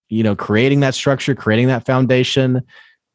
you 0.10 0.24
know 0.24 0.36
creating 0.36 0.80
that 0.82 0.96
structure 0.96 1.36
creating 1.36 1.68
that 1.68 1.86
foundation 1.86 2.62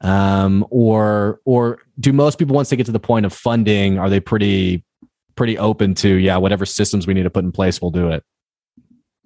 um, 0.02 0.66
or 0.70 1.40
or 1.44 1.78
do 2.00 2.12
most 2.12 2.38
people 2.38 2.54
once 2.54 2.70
they 2.70 2.76
get 2.76 2.86
to 2.86 2.92
the 2.92 3.00
point 3.00 3.24
of 3.26 3.32
funding 3.32 3.98
are 3.98 4.10
they 4.10 4.20
pretty 4.20 4.84
pretty 5.36 5.56
open 5.58 5.94
to 5.94 6.16
yeah 6.16 6.36
whatever 6.36 6.66
systems 6.66 7.06
we 7.06 7.14
need 7.14 7.22
to 7.22 7.30
put 7.30 7.44
in 7.44 7.52
place 7.52 7.80
we'll 7.80 7.90
do 7.90 8.10
it? 8.10 8.24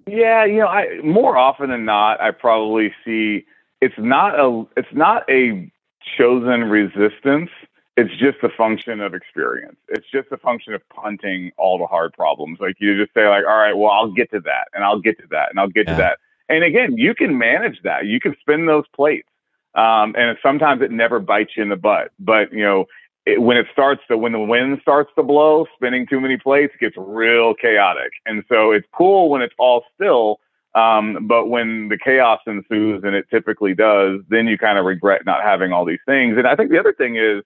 Yeah 0.07 0.45
you 0.45 0.59
know 0.59 0.67
i 0.67 0.99
more 1.03 1.37
often 1.37 1.69
than 1.69 1.85
not 1.85 2.21
i 2.21 2.31
probably 2.31 2.93
see 3.03 3.45
it's 3.81 3.95
not 3.97 4.39
a 4.39 4.65
it's 4.75 4.87
not 4.93 5.29
a 5.29 5.71
chosen 6.17 6.63
resistance. 6.65 7.49
It's 7.95 8.11
just 8.11 8.37
a 8.43 8.49
function 8.55 9.01
of 9.01 9.15
experience. 9.15 9.77
It's 9.87 10.05
just 10.11 10.27
a 10.31 10.37
function 10.37 10.73
of 10.73 10.81
punting 10.89 11.51
all 11.57 11.79
the 11.79 11.87
hard 11.87 12.13
problems. 12.13 12.59
Like 12.59 12.75
you 12.79 12.95
just 12.97 13.13
say 13.13 13.27
like 13.27 13.43
all 13.45 13.57
right 13.57 13.75
well 13.75 13.91
i'll 13.91 14.11
get 14.11 14.29
to 14.31 14.39
that 14.41 14.67
and 14.73 14.83
i'll 14.83 14.99
get 14.99 15.17
to 15.19 15.27
that 15.31 15.49
and 15.49 15.59
i'll 15.59 15.67
get 15.67 15.87
yeah. 15.87 15.93
to 15.93 15.97
that 15.97 16.19
and 16.49 16.63
again, 16.63 16.97
you 16.97 17.13
can 17.13 17.37
manage 17.37 17.81
that. 17.83 18.05
You 18.05 18.19
can 18.19 18.35
spin 18.39 18.65
those 18.65 18.85
plates. 18.95 19.27
Um, 19.75 20.15
and 20.17 20.37
sometimes 20.41 20.81
it 20.81 20.91
never 20.91 21.19
bites 21.19 21.51
you 21.55 21.63
in 21.63 21.69
the 21.69 21.75
butt. 21.75 22.11
But, 22.19 22.51
you 22.51 22.63
know, 22.63 22.85
it, 23.25 23.41
when 23.41 23.57
it 23.57 23.67
starts 23.71 24.01
to, 24.07 24.17
when 24.17 24.31
the 24.31 24.39
wind 24.39 24.79
starts 24.81 25.11
to 25.15 25.23
blow, 25.23 25.67
spinning 25.75 26.07
too 26.07 26.19
many 26.19 26.37
plates 26.37 26.73
gets 26.79 26.95
real 26.97 27.53
chaotic. 27.53 28.11
And 28.25 28.43
so 28.49 28.71
it's 28.71 28.87
cool 28.91 29.29
when 29.29 29.41
it's 29.41 29.53
all 29.59 29.83
still. 29.93 30.39
Um, 30.73 31.27
but 31.27 31.47
when 31.47 31.89
the 31.89 31.97
chaos 31.97 32.39
ensues, 32.47 33.03
and 33.03 33.15
it 33.15 33.25
typically 33.29 33.73
does, 33.73 34.21
then 34.29 34.47
you 34.47 34.57
kind 34.57 34.77
of 34.77 34.85
regret 34.85 35.25
not 35.25 35.41
having 35.41 35.71
all 35.71 35.85
these 35.85 35.99
things. 36.05 36.37
And 36.37 36.47
I 36.47 36.55
think 36.55 36.71
the 36.71 36.79
other 36.79 36.93
thing 36.93 37.15
is, 37.15 37.43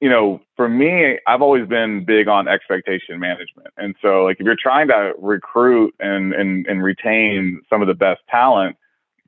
you 0.00 0.10
know, 0.10 0.40
for 0.56 0.68
me, 0.68 1.18
I've 1.26 1.42
always 1.42 1.66
been 1.66 2.04
big 2.04 2.28
on 2.28 2.48
expectation 2.48 3.18
management. 3.18 3.68
And 3.76 3.94
so 4.02 4.24
like 4.24 4.36
if 4.40 4.44
you're 4.44 4.56
trying 4.60 4.88
to 4.88 5.12
recruit 5.18 5.94
and 6.00 6.34
and, 6.34 6.66
and 6.66 6.82
retain 6.82 7.62
some 7.70 7.80
of 7.82 7.88
the 7.88 7.94
best 7.94 8.20
talent, 8.30 8.76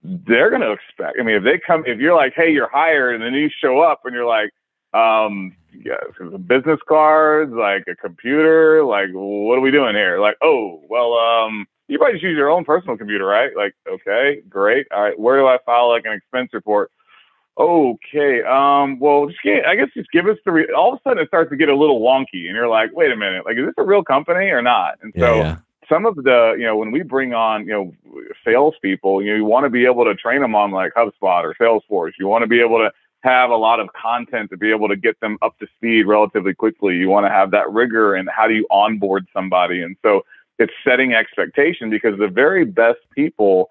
they're 0.03 0.51
gonna 0.51 0.71
expect 0.71 1.19
I 1.19 1.23
mean 1.23 1.37
if 1.37 1.45
they 1.45 1.59
come 1.59 1.85
if 1.87 1.99
you're 1.99 2.17
like, 2.17 2.35
hey, 2.37 2.51
you're 2.51 2.71
hired 2.71 3.15
and 3.15 3.25
then 3.25 3.35
you 3.35 3.49
show 3.63 3.81
up 3.81 4.03
and 4.05 4.15
you're 4.15 4.27
like, 4.27 4.51
um, 4.93 5.57
yeah, 5.73 5.97
business 6.47 6.81
cards, 6.89 7.53
like 7.53 7.85
a 7.89 7.95
computer, 7.95 8.85
like 8.85 9.09
what 9.13 9.59
are 9.59 9.63
we 9.63 9.71
doing 9.71 9.95
here? 9.95 10.21
Like, 10.21 10.37
oh, 10.43 10.83
well, 10.89 11.15
um, 11.15 11.67
you 11.89 11.99
probably 11.99 12.15
just 12.15 12.25
use 12.25 12.37
your 12.37 12.51
own 12.51 12.65
personal 12.65 12.97
computer, 12.99 13.25
right? 13.25 13.51
Like, 13.57 13.75
okay, 13.89 14.43
great. 14.49 14.87
All 14.93 15.03
right, 15.03 15.19
where 15.19 15.39
do 15.39 15.47
I 15.47 15.59
file 15.65 15.89
like 15.89 16.05
an 16.05 16.13
expense 16.13 16.51
report? 16.53 16.91
Okay. 17.59 18.43
Um, 18.43 19.01
well, 19.01 19.27
just 19.27 19.43
get, 19.43 19.67
I 19.67 19.75
guess 19.75 19.89
just 19.93 20.11
give 20.13 20.27
us 20.27 20.37
the. 20.45 20.53
Re- 20.53 20.73
all 20.77 20.93
of 20.93 21.01
a 21.01 21.03
sudden, 21.03 21.23
it 21.23 21.29
starts 21.29 21.51
to 21.51 21.57
get 21.57 21.69
a 21.69 21.77
little 21.77 22.01
wonky, 22.01 22.47
and 22.47 22.55
you're 22.55 22.69
like, 22.69 22.91
"Wait 22.93 23.11
a 23.11 23.17
minute! 23.17 23.45
Like, 23.45 23.57
is 23.57 23.67
this 23.67 23.75
a 23.79 23.83
real 23.83 24.05
company 24.05 24.47
or 24.47 24.63
not?" 24.63 24.99
And 25.03 25.13
so, 25.19 25.37
yeah. 25.37 25.57
some 25.89 26.07
of 26.07 26.15
the, 26.15 26.55
you 26.57 26.65
know, 26.65 26.77
when 26.77 26.93
we 26.93 27.03
bring 27.03 27.35
on, 27.35 27.67
you 27.67 27.73
know, 27.73 27.93
salespeople, 28.45 29.23
you 29.23 29.33
know, 29.33 29.37
you 29.37 29.45
want 29.45 29.65
to 29.65 29.71
be 29.71 29.87
able 29.87 30.05
to 30.05 30.15
train 30.15 30.41
them 30.41 30.55
on 30.55 30.71
like 30.71 30.93
HubSpot 30.95 31.43
or 31.43 31.55
Salesforce. 31.61 32.13
You 32.19 32.29
want 32.29 32.43
to 32.43 32.49
be 32.49 32.61
able 32.61 32.79
to 32.79 32.93
have 33.23 33.51
a 33.51 33.57
lot 33.57 33.81
of 33.81 33.89
content 33.93 34.51
to 34.51 34.57
be 34.57 34.71
able 34.71 34.87
to 34.87 34.95
get 34.95 35.19
them 35.19 35.37
up 35.43 35.59
to 35.59 35.67
speed 35.77 36.07
relatively 36.07 36.55
quickly. 36.55 36.95
You 36.95 37.09
want 37.09 37.27
to 37.27 37.31
have 37.31 37.51
that 37.51 37.69
rigor 37.73 38.15
and 38.15 38.29
how 38.31 38.47
do 38.47 38.55
you 38.55 38.69
onboard 38.71 39.27
somebody? 39.35 39.83
And 39.83 39.97
so, 40.03 40.25
it's 40.61 40.73
setting 40.85 41.13
expectation 41.13 41.91
because 41.91 42.19
the 42.19 42.29
very 42.29 42.65
best 42.65 42.99
people, 43.15 43.71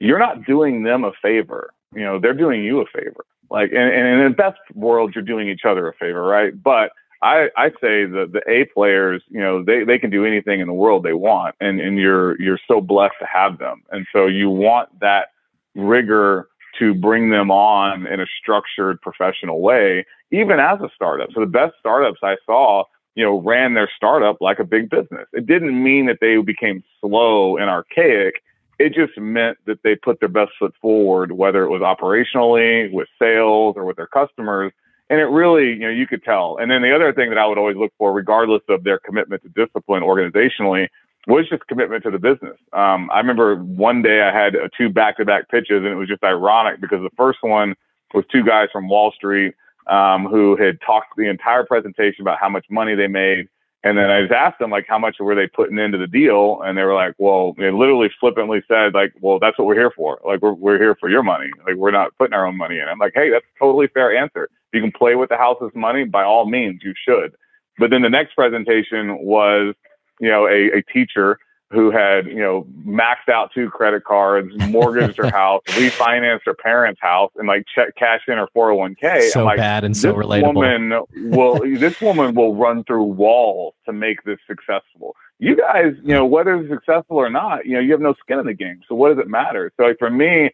you're 0.00 0.18
not 0.18 0.44
doing 0.44 0.82
them 0.82 1.04
a 1.04 1.12
favor 1.22 1.72
you 1.96 2.04
know, 2.04 2.20
they're 2.20 2.34
doing 2.34 2.62
you 2.62 2.80
a 2.80 2.86
favor. 2.86 3.24
Like, 3.50 3.70
and, 3.70 3.92
and 3.92 4.20
in 4.20 4.28
the 4.28 4.36
best 4.36 4.58
world, 4.74 5.14
you're 5.14 5.24
doing 5.24 5.48
each 5.48 5.64
other 5.64 5.88
a 5.88 5.94
favor, 5.94 6.22
right? 6.22 6.52
But 6.62 6.90
I, 7.22 7.48
I 7.56 7.70
say 7.70 8.04
the 8.04 8.28
the 8.30 8.42
A 8.48 8.66
players, 8.66 9.22
you 9.28 9.40
know, 9.40 9.64
they, 9.64 9.84
they 9.84 9.98
can 9.98 10.10
do 10.10 10.24
anything 10.24 10.60
in 10.60 10.66
the 10.66 10.74
world 10.74 11.02
they 11.02 11.14
want, 11.14 11.54
and 11.60 11.80
and 11.80 11.98
you're 11.98 12.40
you're 12.40 12.60
so 12.68 12.80
blessed 12.80 13.14
to 13.20 13.26
have 13.26 13.58
them, 13.58 13.82
and 13.90 14.06
so 14.12 14.26
you 14.26 14.50
want 14.50 15.00
that 15.00 15.28
rigor 15.74 16.48
to 16.78 16.94
bring 16.94 17.30
them 17.30 17.50
on 17.50 18.06
in 18.06 18.20
a 18.20 18.26
structured, 18.40 19.00
professional 19.00 19.62
way, 19.62 20.04
even 20.30 20.60
as 20.60 20.78
a 20.80 20.90
startup. 20.94 21.30
So 21.32 21.40
the 21.40 21.46
best 21.46 21.74
startups 21.80 22.20
I 22.22 22.36
saw, 22.44 22.84
you 23.14 23.24
know, 23.24 23.40
ran 23.40 23.72
their 23.72 23.90
startup 23.96 24.36
like 24.40 24.58
a 24.58 24.64
big 24.64 24.90
business. 24.90 25.26
It 25.32 25.46
didn't 25.46 25.82
mean 25.82 26.04
that 26.06 26.18
they 26.20 26.36
became 26.36 26.84
slow 27.00 27.56
and 27.56 27.70
archaic 27.70 28.42
it 28.78 28.94
just 28.94 29.16
meant 29.18 29.58
that 29.66 29.82
they 29.82 29.96
put 29.96 30.20
their 30.20 30.28
best 30.28 30.52
foot 30.58 30.74
forward, 30.80 31.32
whether 31.32 31.64
it 31.64 31.70
was 31.70 31.82
operationally, 31.82 32.92
with 32.92 33.08
sales, 33.18 33.74
or 33.76 33.84
with 33.84 33.96
their 33.96 34.06
customers. 34.06 34.72
And 35.08 35.20
it 35.20 35.24
really, 35.24 35.68
you 35.68 35.78
know, 35.80 35.90
you 35.90 36.06
could 36.06 36.24
tell. 36.24 36.58
And 36.58 36.70
then 36.70 36.82
the 36.82 36.94
other 36.94 37.12
thing 37.12 37.30
that 37.30 37.38
I 37.38 37.46
would 37.46 37.58
always 37.58 37.76
look 37.76 37.92
for, 37.96 38.12
regardless 38.12 38.62
of 38.68 38.84
their 38.84 38.98
commitment 38.98 39.42
to 39.42 39.48
discipline 39.50 40.02
organizationally, 40.02 40.88
was 41.26 41.48
just 41.48 41.66
commitment 41.66 42.04
to 42.04 42.10
the 42.10 42.18
business. 42.18 42.56
Um, 42.72 43.10
I 43.12 43.18
remember 43.18 43.56
one 43.56 44.02
day 44.02 44.20
I 44.20 44.32
had 44.32 44.54
two 44.76 44.88
back 44.88 45.16
to 45.16 45.24
back 45.24 45.48
pitches, 45.48 45.78
and 45.78 45.86
it 45.86 45.94
was 45.94 46.08
just 46.08 46.22
ironic 46.22 46.80
because 46.80 47.00
the 47.02 47.10
first 47.16 47.38
one 47.42 47.74
was 48.14 48.24
two 48.30 48.44
guys 48.44 48.68
from 48.72 48.88
Wall 48.88 49.12
Street 49.12 49.54
um, 49.86 50.26
who 50.26 50.56
had 50.56 50.80
talked 50.80 51.16
the 51.16 51.28
entire 51.28 51.64
presentation 51.64 52.22
about 52.22 52.38
how 52.40 52.48
much 52.48 52.66
money 52.70 52.94
they 52.94 53.06
made 53.06 53.48
And 53.86 53.96
then 53.96 54.10
I 54.10 54.22
just 54.22 54.32
asked 54.32 54.58
them 54.58 54.70
like 54.70 54.86
how 54.88 54.98
much 54.98 55.18
were 55.20 55.36
they 55.36 55.46
putting 55.46 55.78
into 55.78 55.96
the 55.96 56.08
deal, 56.08 56.60
and 56.64 56.76
they 56.76 56.82
were 56.82 56.94
like, 56.94 57.14
well, 57.18 57.52
they 57.56 57.70
literally 57.70 58.10
flippantly 58.18 58.60
said 58.66 58.94
like, 58.94 59.12
well, 59.20 59.38
that's 59.38 59.56
what 59.56 59.68
we're 59.68 59.76
here 59.76 59.92
for. 59.94 60.20
Like 60.26 60.42
we're 60.42 60.54
we're 60.54 60.78
here 60.78 60.96
for 60.98 61.08
your 61.08 61.22
money. 61.22 61.50
Like 61.64 61.76
we're 61.76 61.92
not 61.92 62.10
putting 62.18 62.34
our 62.34 62.44
own 62.44 62.56
money 62.56 62.80
in. 62.80 62.88
I'm 62.88 62.98
like, 62.98 63.12
hey, 63.14 63.30
that's 63.30 63.44
a 63.44 63.58
totally 63.60 63.86
fair 63.86 64.16
answer. 64.16 64.44
If 64.44 64.50
you 64.72 64.80
can 64.80 64.90
play 64.90 65.14
with 65.14 65.28
the 65.28 65.36
house's 65.36 65.70
money, 65.76 66.02
by 66.02 66.24
all 66.24 66.46
means, 66.46 66.80
you 66.82 66.94
should. 67.06 67.36
But 67.78 67.90
then 67.90 68.02
the 68.02 68.10
next 68.10 68.34
presentation 68.34 69.18
was, 69.18 69.76
you 70.18 70.30
know, 70.30 70.48
a, 70.48 70.78
a 70.78 70.82
teacher 70.92 71.38
who 71.70 71.90
had, 71.90 72.26
you 72.26 72.38
know, 72.38 72.66
maxed 72.86 73.28
out 73.28 73.50
two 73.52 73.68
credit 73.70 74.04
cards, 74.04 74.52
mortgaged 74.68 75.16
her 75.16 75.30
house, 75.30 75.62
refinanced 75.66 76.42
her 76.46 76.54
parents' 76.54 77.00
house, 77.00 77.32
and 77.36 77.48
like 77.48 77.64
check 77.74 77.94
cash 77.96 78.20
in 78.28 78.34
her 78.34 78.46
401k. 78.56 79.30
So 79.30 79.44
like, 79.44 79.56
bad 79.56 79.84
and 79.84 79.96
so 79.96 80.08
this 80.08 80.16
relatable. 80.16 80.54
Woman 80.54 81.02
will 81.30 81.60
this 81.78 82.00
woman 82.00 82.34
will 82.34 82.54
run 82.54 82.84
through 82.84 83.04
walls 83.04 83.74
to 83.86 83.92
make 83.92 84.22
this 84.24 84.38
successful. 84.46 85.16
You 85.38 85.56
guys, 85.56 85.92
you 86.02 86.14
know, 86.14 86.24
whether 86.24 86.54
it's 86.54 86.70
successful 86.70 87.16
or 87.16 87.28
not, 87.28 87.66
you 87.66 87.74
know, 87.74 87.80
you 87.80 87.92
have 87.92 88.00
no 88.00 88.14
skin 88.20 88.38
in 88.38 88.46
the 88.46 88.54
game. 88.54 88.80
So 88.88 88.94
what 88.94 89.10
does 89.10 89.18
it 89.18 89.28
matter? 89.28 89.70
So 89.76 89.84
like 89.84 89.98
for 89.98 90.10
me, 90.10 90.50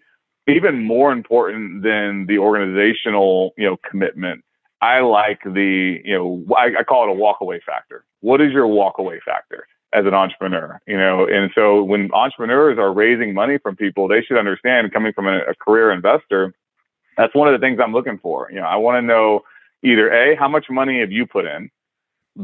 even 0.49 0.85
more 0.85 1.13
important 1.13 1.83
than 1.83 2.27
the 2.27 2.39
organizational, 2.39 3.53
you 3.57 3.65
know, 3.65 3.77
commitment, 3.89 4.45
I 4.81 5.01
like 5.01 5.41
the, 5.45 6.01
you 6.05 6.15
know, 6.15 6.45
I, 6.57 6.81
I 6.81 6.83
call 6.83 7.09
it 7.09 7.17
a 7.17 7.21
walkaway 7.21 7.63
factor. 7.63 8.05
What 8.21 8.41
is 8.41 8.53
your 8.53 8.67
walkaway 8.67 9.21
factor? 9.25 9.69
As 9.93 10.07
an 10.07 10.15
entrepreneur, 10.15 10.81
you 10.87 10.97
know. 10.97 11.27
And 11.27 11.51
so 11.55 11.83
when 11.83 12.13
entrepreneurs 12.13 12.79
are 12.79 12.93
raising 12.93 13.35
money 13.35 13.59
from 13.59 13.77
people, 13.77 14.09
they 14.09 14.23
should 14.23 14.39
understand 14.39 14.93
coming 14.93 15.13
from 15.13 15.29
a, 15.29 15.39
a 15.41 15.55
career 15.55 15.93
investor, 15.93 16.55
that's 17.17 17.35
one 17.35 17.53
of 17.53 17.59
the 17.59 17.65
things 17.65 17.79
I'm 17.83 17.93
looking 17.93 18.19
for. 18.19 18.49
You 18.51 18.61
know, 18.61 18.67
I 18.67 18.77
want 18.77 18.97
to 18.97 19.03
know 19.03 19.43
either 19.83 20.11
A, 20.13 20.37
how 20.37 20.49
much 20.49 20.67
money 20.71 21.01
have 21.01 21.13
you 21.13 21.27
put 21.27 21.45
in? 21.45 21.71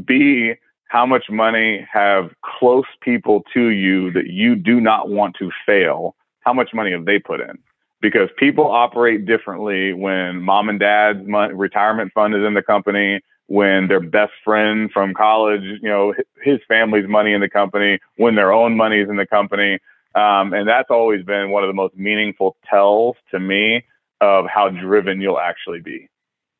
B, 0.05 0.53
how 0.89 1.05
much 1.05 1.29
money 1.29 1.87
have 1.91 2.31
close 2.43 2.85
people 3.01 3.43
to 3.53 3.69
you 3.69 4.11
that 4.11 4.27
you 4.27 4.55
do 4.55 4.79
not 4.79 5.09
want 5.09 5.35
to 5.39 5.51
fail? 5.65 6.15
How 6.41 6.53
much 6.53 6.73
money 6.73 6.91
have 6.91 7.05
they 7.05 7.19
put 7.19 7.39
in? 7.39 7.57
Because 8.01 8.29
people 8.37 8.69
operate 8.69 9.25
differently 9.25 9.93
when 9.93 10.41
mom 10.41 10.69
and 10.69 10.79
dad's 10.79 11.19
retirement 11.53 12.11
fund 12.13 12.33
is 12.33 12.43
in 12.43 12.53
the 12.53 12.61
company, 12.61 13.21
when 13.49 13.87
their 13.87 13.99
best 13.99 14.31
friend 14.43 14.91
from 14.93 15.15
college, 15.15 15.63
you 15.63 15.89
know, 15.89 16.13
his 16.43 16.59
family's 16.67 17.07
money 17.07 17.33
in 17.33 17.41
the 17.41 17.49
company, 17.49 17.97
when 18.15 18.35
their 18.35 18.53
own 18.53 18.77
money's 18.77 19.09
in 19.09 19.15
the 19.15 19.25
company. 19.25 19.79
Um, 20.13 20.53
and 20.53 20.67
that's 20.67 20.91
always 20.91 21.25
been 21.25 21.49
one 21.49 21.63
of 21.63 21.67
the 21.67 21.73
most 21.73 21.95
meaningful 21.95 22.57
tells 22.69 23.15
to 23.31 23.39
me 23.39 23.83
of 24.21 24.45
how 24.47 24.69
driven 24.69 25.19
you'll 25.19 25.39
actually 25.39 25.81
be. 25.81 26.09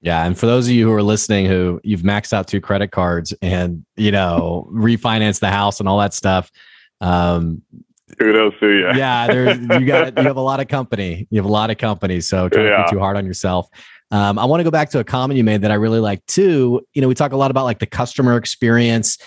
Yeah, 0.02 0.26
and 0.26 0.38
for 0.38 0.48
those 0.48 0.68
of 0.68 0.74
you 0.74 0.88
who 0.88 0.94
are 0.94 1.04
listening, 1.04 1.46
who 1.46 1.80
you've 1.84 2.02
maxed 2.02 2.34
out 2.34 2.48
two 2.48 2.62
credit 2.62 2.92
cards 2.92 3.34
and 3.42 3.86
you 3.96 4.12
know 4.12 4.68
refinance 4.74 5.40
the 5.40 5.50
house 5.50 5.80
and 5.80 5.88
all 5.88 6.00
that 6.00 6.14
stuff, 6.14 6.50
um, 7.02 7.62
kudos 8.18 8.54
to 8.62 8.68
you. 8.68 8.88
yeah, 8.96 9.28
there 9.28 9.56
you 9.56 9.86
got 9.86 10.18
you 10.18 10.24
have 10.28 10.38
a 10.38 10.42
lot 10.42 10.60
of 10.60 10.70
company. 10.70 11.28
You 11.30 11.38
have 11.38 11.46
a 11.46 11.52
lot 11.52 11.70
of 11.70 11.78
company, 11.78 12.22
so 12.22 12.50
try 12.50 12.64
yeah. 12.64 12.86
be 12.86 12.92
too 12.92 13.00
hard 13.00 13.18
on 13.18 13.26
yourself. 13.26 13.68
Um, 14.12 14.40
I 14.40 14.46
want 14.46 14.60
to 14.60 14.64
go 14.64 14.72
back 14.72 14.90
to 14.92 15.00
a 15.00 15.04
comment 15.04 15.38
you 15.38 15.44
made 15.44 15.62
that 15.62 15.72
I 15.72 15.76
really 15.76 16.00
like 16.00 16.26
too. 16.26 16.86
You 16.94 17.02
know, 17.02 17.08
we 17.08 17.16
talk 17.16 17.32
a 17.32 17.38
lot 17.38 17.52
about 17.52 17.66
like 17.66 17.80
the 17.80 17.86
customer 17.86 18.38
experience. 18.38 19.18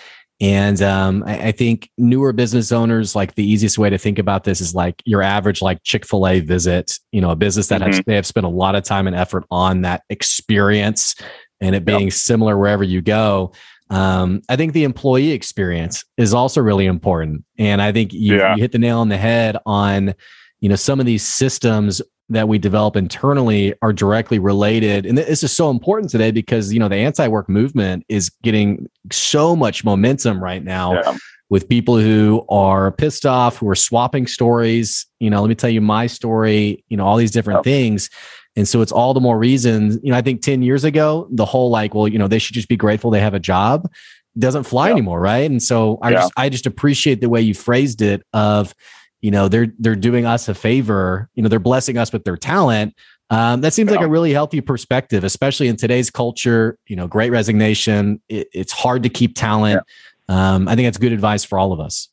And 0.41 0.81
um, 0.81 1.23
I, 1.25 1.47
I, 1.47 1.51
think 1.51 1.89
newer 1.97 2.33
business 2.33 2.71
owners, 2.71 3.15
like 3.15 3.35
the 3.35 3.45
easiest 3.45 3.77
way 3.77 3.89
to 3.89 3.97
think 3.97 4.19
about 4.19 4.43
this 4.43 4.59
is 4.59 4.75
like 4.75 5.01
your 5.05 5.21
average 5.21 5.61
like 5.61 5.81
Chick 5.83 6.05
fil 6.05 6.27
A 6.27 6.41
visit, 6.41 6.99
you 7.11 7.21
know, 7.21 7.29
a 7.29 7.35
business 7.35 7.67
that 7.67 7.81
mm-hmm. 7.81 7.91
has, 7.91 8.01
they 8.05 8.15
have 8.15 8.25
spent 8.25 8.45
a 8.45 8.49
lot 8.49 8.75
of 8.75 8.83
time 8.83 9.07
and 9.07 9.15
effort 9.15 9.45
on 9.51 9.81
that 9.81 10.03
experience 10.09 11.15
and 11.61 11.75
it 11.75 11.85
being 11.85 12.05
yep. 12.05 12.13
similar 12.13 12.57
wherever 12.57 12.83
you 12.83 13.01
go. 13.01 13.53
Um, 13.89 14.41
I 14.49 14.55
think 14.55 14.73
the 14.73 14.83
employee 14.83 15.31
experience 15.31 16.03
is 16.17 16.33
also 16.33 16.61
really 16.61 16.87
important. 16.87 17.45
And 17.57 17.81
I 17.81 17.91
think 17.91 18.11
you, 18.11 18.37
yeah. 18.37 18.55
you 18.55 18.61
hit 18.61 18.71
the 18.71 18.79
nail 18.79 18.99
on 18.99 19.09
the 19.09 19.17
head 19.17 19.55
on, 19.65 20.15
you 20.59 20.67
know, 20.67 20.75
some 20.75 20.99
of 20.99 21.05
these 21.05 21.23
systems 21.23 22.01
that 22.29 22.47
we 22.47 22.57
develop 22.57 22.95
internally 22.95 23.73
are 23.81 23.93
directly 23.93 24.39
related 24.39 25.05
and 25.05 25.17
this 25.17 25.43
is 25.43 25.51
so 25.51 25.69
important 25.69 26.09
today 26.09 26.31
because 26.31 26.73
you 26.73 26.79
know 26.79 26.87
the 26.87 26.95
anti-work 26.95 27.49
movement 27.49 28.03
is 28.07 28.29
getting 28.43 28.89
so 29.11 29.55
much 29.55 29.83
momentum 29.83 30.41
right 30.41 30.63
now 30.63 30.93
yeah. 30.93 31.17
with 31.49 31.67
people 31.67 31.97
who 31.97 32.45
are 32.49 32.91
pissed 32.91 33.25
off 33.25 33.57
who 33.57 33.69
are 33.69 33.75
swapping 33.75 34.25
stories 34.25 35.05
you 35.19 35.29
know 35.29 35.41
let 35.41 35.49
me 35.49 35.55
tell 35.55 35.69
you 35.69 35.81
my 35.81 36.07
story 36.07 36.83
you 36.87 36.95
know 36.95 37.05
all 37.05 37.17
these 37.17 37.31
different 37.31 37.57
yep. 37.57 37.63
things 37.65 38.09
and 38.55 38.67
so 38.67 38.81
it's 38.81 38.91
all 38.91 39.13
the 39.13 39.19
more 39.19 39.37
reason 39.37 39.99
you 40.01 40.11
know 40.11 40.17
i 40.17 40.21
think 40.21 40.41
10 40.41 40.61
years 40.61 40.83
ago 40.85 41.27
the 41.31 41.45
whole 41.45 41.69
like 41.69 41.93
well 41.93 42.07
you 42.07 42.17
know 42.17 42.27
they 42.27 42.39
should 42.39 42.55
just 42.55 42.69
be 42.69 42.77
grateful 42.77 43.11
they 43.11 43.19
have 43.19 43.33
a 43.33 43.39
job 43.39 43.89
doesn't 44.39 44.63
fly 44.63 44.87
yep. 44.87 44.93
anymore 44.93 45.19
right 45.19 45.51
and 45.51 45.61
so 45.61 45.99
i 46.01 46.09
yeah. 46.09 46.21
just 46.21 46.33
i 46.37 46.49
just 46.49 46.65
appreciate 46.65 47.19
the 47.19 47.29
way 47.29 47.41
you 47.41 47.53
phrased 47.53 48.01
it 48.01 48.25
of 48.31 48.73
you 49.23 49.31
know 49.31 49.47
they're 49.47 49.73
they're 49.79 49.95
doing 49.95 50.25
us 50.25 50.47
a 50.47 50.53
favor 50.53 51.29
you 51.33 51.41
know 51.41 51.49
they're 51.49 51.57
blessing 51.57 51.97
us 51.97 52.13
with 52.13 52.23
their 52.25 52.37
talent 52.37 52.93
um, 53.31 53.61
that 53.61 53.73
seems 53.73 53.89
yeah. 53.89 53.97
like 53.97 54.05
a 54.05 54.09
really 54.09 54.33
healthy 54.33 54.61
perspective 54.61 55.23
especially 55.23 55.67
in 55.67 55.75
today's 55.75 56.11
culture 56.11 56.77
you 56.85 56.95
know 56.95 57.07
great 57.07 57.31
resignation 57.31 58.21
it, 58.29 58.47
it's 58.53 58.73
hard 58.73 59.01
to 59.01 59.09
keep 59.09 59.33
talent 59.33 59.81
yeah. 60.29 60.53
um, 60.53 60.67
i 60.67 60.75
think 60.75 60.85
that's 60.85 60.99
good 60.99 61.13
advice 61.13 61.43
for 61.43 61.57
all 61.57 61.71
of 61.71 61.79
us 61.79 62.09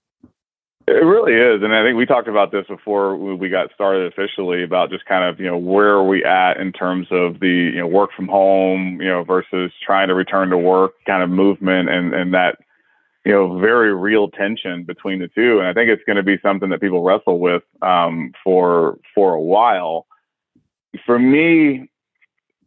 it 0.87 0.93
really 0.93 1.35
is 1.35 1.63
and 1.63 1.75
i 1.75 1.85
think 1.85 1.99
we 1.99 2.07
talked 2.07 2.29
about 2.29 2.53
this 2.53 2.67
before 2.69 3.17
we 3.17 3.49
got 3.49 3.71
started 3.75 4.11
officially 4.11 4.63
about 4.63 4.89
just 4.89 5.05
kind 5.05 5.29
of 5.29 5.41
you 5.41 5.47
know 5.47 5.59
where 5.59 5.95
are 5.95 6.07
we 6.07 6.25
at 6.25 6.59
in 6.59 6.73
terms 6.73 7.09
of 7.11 7.41
the 7.41 7.73
you 7.75 7.79
know 7.79 7.89
work 7.89 8.11
from 8.17 8.29
home 8.29 9.01
you 9.01 9.09
know 9.09 9.25
versus 9.25 9.73
trying 9.85 10.07
to 10.07 10.15
return 10.15 10.49
to 10.49 10.57
work 10.57 10.93
kind 11.07 11.25
of 11.25 11.29
movement 11.29 11.89
and 11.91 12.15
and 12.15 12.33
that 12.33 12.57
you 13.25 13.33
know, 13.33 13.59
very 13.59 13.95
real 13.95 14.29
tension 14.29 14.85
between 14.85 15.19
the 15.19 15.29
two. 15.29 15.59
And 15.59 15.69
I 15.69 15.75
think 15.75 15.91
it's 15.91 16.03
going 16.05 16.17
to 16.17 16.23
be 16.23 16.39
something 16.43 16.71
that 16.71 16.81
people 16.81 17.03
wrestle 17.03 17.39
with 17.39 17.63
um, 17.83 18.33
for 18.43 18.99
for 19.15 19.35
a 19.35 19.41
while. 19.41 20.07
For 21.05 21.19
me, 21.19 21.91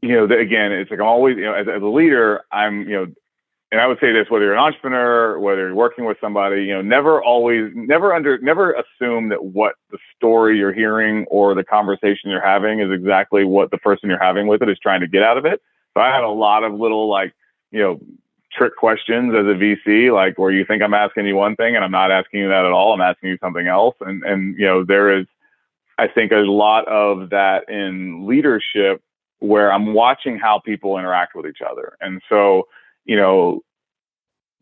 you 0.02 0.16
know, 0.16 0.26
again, 0.26 0.72
it's 0.72 0.92
like 0.92 1.00
I'm 1.00 1.08
always, 1.08 1.38
you 1.38 1.44
know, 1.44 1.54
as, 1.54 1.68
as 1.68 1.82
a 1.82 1.88
leader, 1.88 2.42
I'm, 2.52 2.82
you 2.82 2.96
know, 2.96 3.08
and 3.72 3.82
I 3.82 3.88
would 3.88 3.98
say 4.00 4.12
this: 4.12 4.30
whether 4.30 4.46
you're 4.46 4.54
an 4.54 4.60
entrepreneur, 4.60 5.40
whether 5.40 5.62
you're 5.62 5.76
working 5.76 6.06
with 6.06 6.18
somebody, 6.22 6.66
you 6.66 6.74
know, 6.74 6.82
never 6.84 7.24
always, 7.24 7.72
never 7.74 8.14
under, 8.14 8.38
never 8.38 8.74
assume 8.74 9.30
that 9.30 9.44
what 9.44 9.76
the 9.90 9.98
story 10.16 10.60
you're 10.60 10.74
hearing 10.74 11.26
or 11.32 11.56
the 11.56 11.64
conversation 11.64 12.30
you're 12.30 12.46
having 12.46 12.82
is 12.82 12.92
exactly 12.92 13.44
what 13.44 13.72
the 13.72 13.78
person 13.80 14.10
you're 14.10 14.22
having 14.22 14.46
with 14.46 14.62
it 14.62 14.70
is 14.70 14.78
trying 14.78 15.02
to 15.02 15.08
get 15.08 15.24
out 15.24 15.38
of 15.38 15.46
it. 15.46 15.62
So 15.96 16.02
I 16.02 16.14
had 16.14 16.24
a 16.24 16.30
lot 16.30 16.64
of 16.64 16.74
little 16.74 17.10
like, 17.10 17.34
you 17.72 17.80
know, 17.80 18.00
trick 18.58 18.76
questions 18.76 19.34
as 19.34 19.46
a 19.46 19.58
VC, 19.58 20.14
like 20.14 20.38
where 20.38 20.52
you 20.52 20.66
think 20.66 20.82
I'm 20.82 20.94
asking 20.94 21.26
you 21.26 21.36
one 21.36 21.56
thing 21.56 21.76
and 21.76 21.84
I'm 21.84 21.92
not 21.92 22.12
asking 22.12 22.42
you 22.42 22.48
that 22.50 22.66
at 22.66 22.72
all. 22.72 22.94
I'm 22.94 23.02
asking 23.02 23.30
you 23.30 23.38
something 23.42 23.68
else. 23.68 23.96
And 24.02 24.24
and 24.24 24.58
you 24.58 24.66
know, 24.66 24.84
there 24.84 25.18
is 25.18 25.26
I 25.98 26.08
think 26.08 26.32
a 26.32 26.38
lot 26.38 26.88
of 26.88 27.30
that 27.30 27.70
in 27.70 28.28
leadership 28.28 29.02
where 29.40 29.72
I'm 29.72 29.94
watching 29.94 30.40
how 30.40 30.60
people 30.60 30.98
interact 30.98 31.36
with 31.36 31.46
each 31.46 31.60
other. 31.70 31.98
And 32.00 32.22
so, 32.30 32.68
you 33.06 33.18
know, 33.18 33.62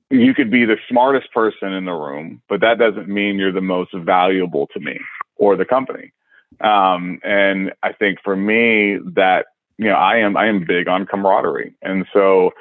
you 0.10 0.34
could 0.34 0.52
be 0.52 0.66
the 0.66 0.78
smartest 0.90 1.32
person 1.32 1.72
in 1.72 1.86
the 1.86 1.94
room, 1.94 2.42
but 2.50 2.62
that 2.62 2.80
doesn't 2.80 3.08
mean 3.08 3.38
you're 3.38 3.52
the 3.52 3.62
most 3.62 3.94
valuable 3.94 4.68
to 4.74 4.80
me 4.80 5.00
or 5.38 5.56
the 5.56 5.66
company. 5.66 6.12
Um, 6.60 7.20
and 7.24 7.72
I 7.82 7.94
think 7.94 8.20
for 8.24 8.36
me 8.36 8.98
that, 9.14 9.46
you 9.78 9.86
know, 9.86 9.96
I 9.96 10.18
am 10.18 10.36
I 10.36 10.48
am 10.48 10.66
big 10.66 10.88
on 10.88 11.06
camaraderie. 11.06 11.74
And 11.82 12.06
so 12.12 12.52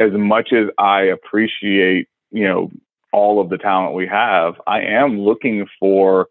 as 0.00 0.12
much 0.12 0.52
as 0.52 0.68
I 0.78 1.02
appreciate, 1.02 2.08
you 2.30 2.44
know, 2.44 2.70
all 3.12 3.40
of 3.40 3.48
the 3.48 3.58
talent 3.58 3.94
we 3.94 4.06
have, 4.06 4.54
I 4.66 4.80
am 4.82 5.20
looking 5.20 5.66
for 5.78 6.28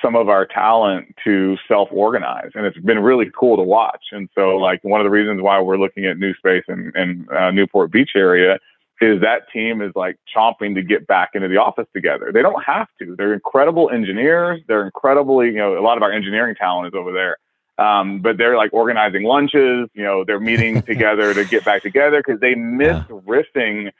some 0.00 0.14
of 0.14 0.28
our 0.28 0.46
talent 0.46 1.14
to 1.24 1.56
self 1.66 1.88
organize. 1.90 2.50
And 2.54 2.66
it's 2.66 2.78
been 2.78 3.00
really 3.00 3.30
cool 3.36 3.56
to 3.56 3.62
watch. 3.62 4.06
And 4.12 4.28
so, 4.34 4.56
like, 4.56 4.82
one 4.84 5.00
of 5.00 5.04
the 5.04 5.10
reasons 5.10 5.40
why 5.42 5.60
we're 5.60 5.78
looking 5.78 6.06
at 6.06 6.18
New 6.18 6.34
Space 6.34 6.64
in, 6.68 7.26
uh, 7.36 7.50
Newport 7.50 7.90
Beach 7.90 8.10
area 8.14 8.58
is 9.00 9.20
that 9.20 9.50
team 9.52 9.82
is 9.82 9.90
like 9.96 10.16
chomping 10.34 10.76
to 10.76 10.82
get 10.82 11.06
back 11.08 11.30
into 11.34 11.48
the 11.48 11.56
office 11.56 11.88
together. 11.92 12.30
They 12.32 12.42
don't 12.42 12.62
have 12.62 12.86
to. 13.00 13.16
They're 13.16 13.34
incredible 13.34 13.90
engineers. 13.90 14.60
They're 14.68 14.84
incredibly, 14.84 15.46
you 15.46 15.56
know, 15.56 15.76
a 15.76 15.82
lot 15.82 15.96
of 15.96 16.04
our 16.04 16.12
engineering 16.12 16.54
talent 16.54 16.94
is 16.94 16.96
over 16.96 17.10
there. 17.12 17.38
Um, 17.78 18.20
but 18.20 18.36
they're 18.36 18.56
like 18.56 18.72
organizing 18.72 19.24
lunches, 19.24 19.88
you 19.94 20.02
know, 20.02 20.24
they're 20.24 20.40
meeting 20.40 20.82
together 20.92 21.32
to 21.34 21.44
get 21.44 21.64
back 21.64 21.82
together 21.82 22.22
because 22.24 22.40
they 22.40 22.54
miss 22.54 23.02
yeah. 23.08 23.16
riffing. 23.26 23.90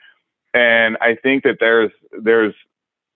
And 0.54 0.96
I 1.00 1.16
think 1.16 1.44
that 1.44 1.56
there's, 1.58 1.90
there's, 2.20 2.54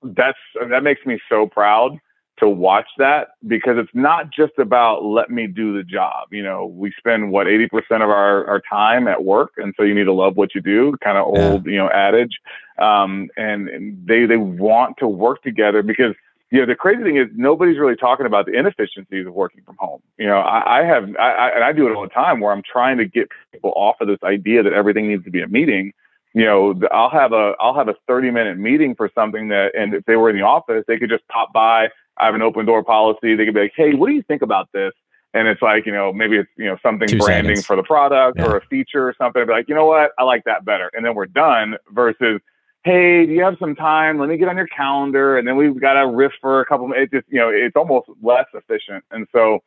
that's, 0.03 0.38
that 0.71 0.83
makes 0.83 1.05
me 1.05 1.21
so 1.29 1.47
proud 1.47 1.99
to 2.38 2.49
watch 2.49 2.87
that 2.99 3.29
because 3.47 3.79
it's 3.79 3.95
not 3.95 4.31
just 4.31 4.53
about 4.59 5.05
let 5.05 5.31
me 5.31 5.47
do 5.47 5.75
the 5.75 5.83
job. 5.83 6.29
You 6.31 6.42
know, 6.42 6.66
we 6.66 6.92
spend 6.99 7.31
what 7.31 7.47
80% 7.47 7.69
of 8.03 8.11
our, 8.11 8.47
our 8.47 8.62
time 8.69 9.09
at 9.09 9.25
work. 9.25 9.53
And 9.57 9.75
so 9.77 9.83
you 9.83 9.95
need 9.95 10.05
to 10.05 10.12
love 10.12 10.37
what 10.37 10.55
you 10.55 10.61
do, 10.61 10.97
kind 11.03 11.16
of 11.16 11.27
old, 11.27 11.66
yeah. 11.66 11.73
you 11.73 11.79
know, 11.79 11.90
adage. 11.90 12.38
Um, 12.79 13.31
and, 13.37 13.69
and 13.69 14.07
they, 14.07 14.27
they 14.27 14.37
want 14.37 14.99
to 14.99 15.09
work 15.09 15.42
together 15.42 15.83
because 15.83 16.14
you 16.50 16.61
know, 16.61 16.66
the 16.66 16.74
crazy 16.76 17.02
thing 17.02 17.16
is 17.16 17.26
nobody's 17.35 17.78
really 17.78 17.96
talking 17.96 18.26
about 18.26 18.46
the 18.46 18.52
inefficiencies 18.52 19.26
of 19.26 19.35
working 19.35 19.62
from 19.64 19.76
home. 19.78 20.00
You 20.18 20.26
know, 20.26 20.38
I, 20.38 20.80
I 20.80 20.85
have, 20.85 21.09
I, 21.18 21.30
I, 21.32 21.48
and 21.56 21.64
I 21.64 21.72
do 21.72 21.88
it 21.88 21.94
all 21.94 22.02
the 22.02 22.09
time 22.09 22.40
where 22.40 22.52
I'm 22.52 22.62
trying 22.62 22.98
to 22.98 23.04
get 23.04 23.28
people 23.52 23.72
off 23.74 23.96
of 24.00 24.09
this 24.09 24.18
idea 24.22 24.62
that 24.62 24.72
everything 24.72 25.09
needs 25.09 25.24
to 25.24 25.30
be 25.30 25.42
a 25.42 25.48
meeting 25.48 25.92
you 26.37 26.44
know, 26.44 26.78
I'll 26.92 27.09
have 27.09 27.32
a 27.32 27.54
I'll 27.59 27.72
have 27.74 27.88
a 27.88 27.94
30 28.06 28.30
minute 28.30 28.59
meeting 28.59 28.94
for 28.94 29.11
something 29.14 29.48
that, 29.48 29.74
and 29.74 29.94
if 29.94 30.04
they 30.04 30.16
were 30.16 30.28
in 30.28 30.37
the 30.37 30.42
office, 30.42 30.85
they 30.87 30.98
could 30.98 31.09
just 31.09 31.26
pop 31.28 31.50
by. 31.54 31.88
I 32.18 32.26
have 32.26 32.35
an 32.35 32.42
open 32.42 32.66
door 32.66 32.85
policy. 32.85 33.35
They 33.35 33.46
could 33.46 33.54
be 33.54 33.61
like, 33.61 33.72
hey, 33.74 33.94
what 33.94 34.09
do 34.09 34.12
you 34.14 34.22
think 34.22 34.42
about 34.42 34.68
this? 34.74 34.92
And 35.32 35.48
it's 35.48 35.62
like, 35.62 35.87
you 35.87 35.92
know, 35.92 36.12
maybe 36.12 36.37
it's, 36.37 36.50
you 36.59 36.66
know, 36.66 36.76
something 36.82 37.09
Two 37.09 37.18
branding 37.18 37.56
seconds. 37.56 37.66
for 37.66 37.76
the 37.76 37.82
product 37.82 38.38
Yeah. 38.38 38.46
or 38.48 38.59
a 38.59 38.61
feature 38.66 39.09
or 39.09 39.14
something. 39.16 39.40
I'd 39.40 39.46
be 39.48 39.52
like, 39.54 39.68
you 39.70 39.74
know 39.74 39.87
what? 39.87 40.12
I 40.18 40.24
like 40.24 40.44
that 40.44 40.66
better. 40.66 40.90
And 40.92 41.06
then 41.06 41.14
we're 41.14 41.24
done 41.24 41.76
versus, 41.92 42.38
hey, 42.87 43.27
do 43.27 43.33
you 43.33 43.42
have 43.42 43.57
some 43.59 43.75
time? 43.75 44.16
Let 44.20 44.29
me 44.29 44.37
get 44.37 44.46
on 44.46 44.57
your 44.57 44.68
calendar. 44.68 45.37
And 45.37 45.46
then 45.46 45.57
we've 45.57 45.79
got 45.81 45.94
to 45.94 46.07
riff 46.07 46.31
for 46.40 46.61
a 46.61 46.64
couple 46.64 46.87
minutes. 46.87 47.11
It 47.12 47.16
just, 47.16 47.33
you 47.33 47.40
know, 47.40 47.49
it's 47.49 47.75
almost 47.75 48.09
less 48.22 48.46
efficient. 48.55 49.05
And 49.11 49.27
so 49.33 49.59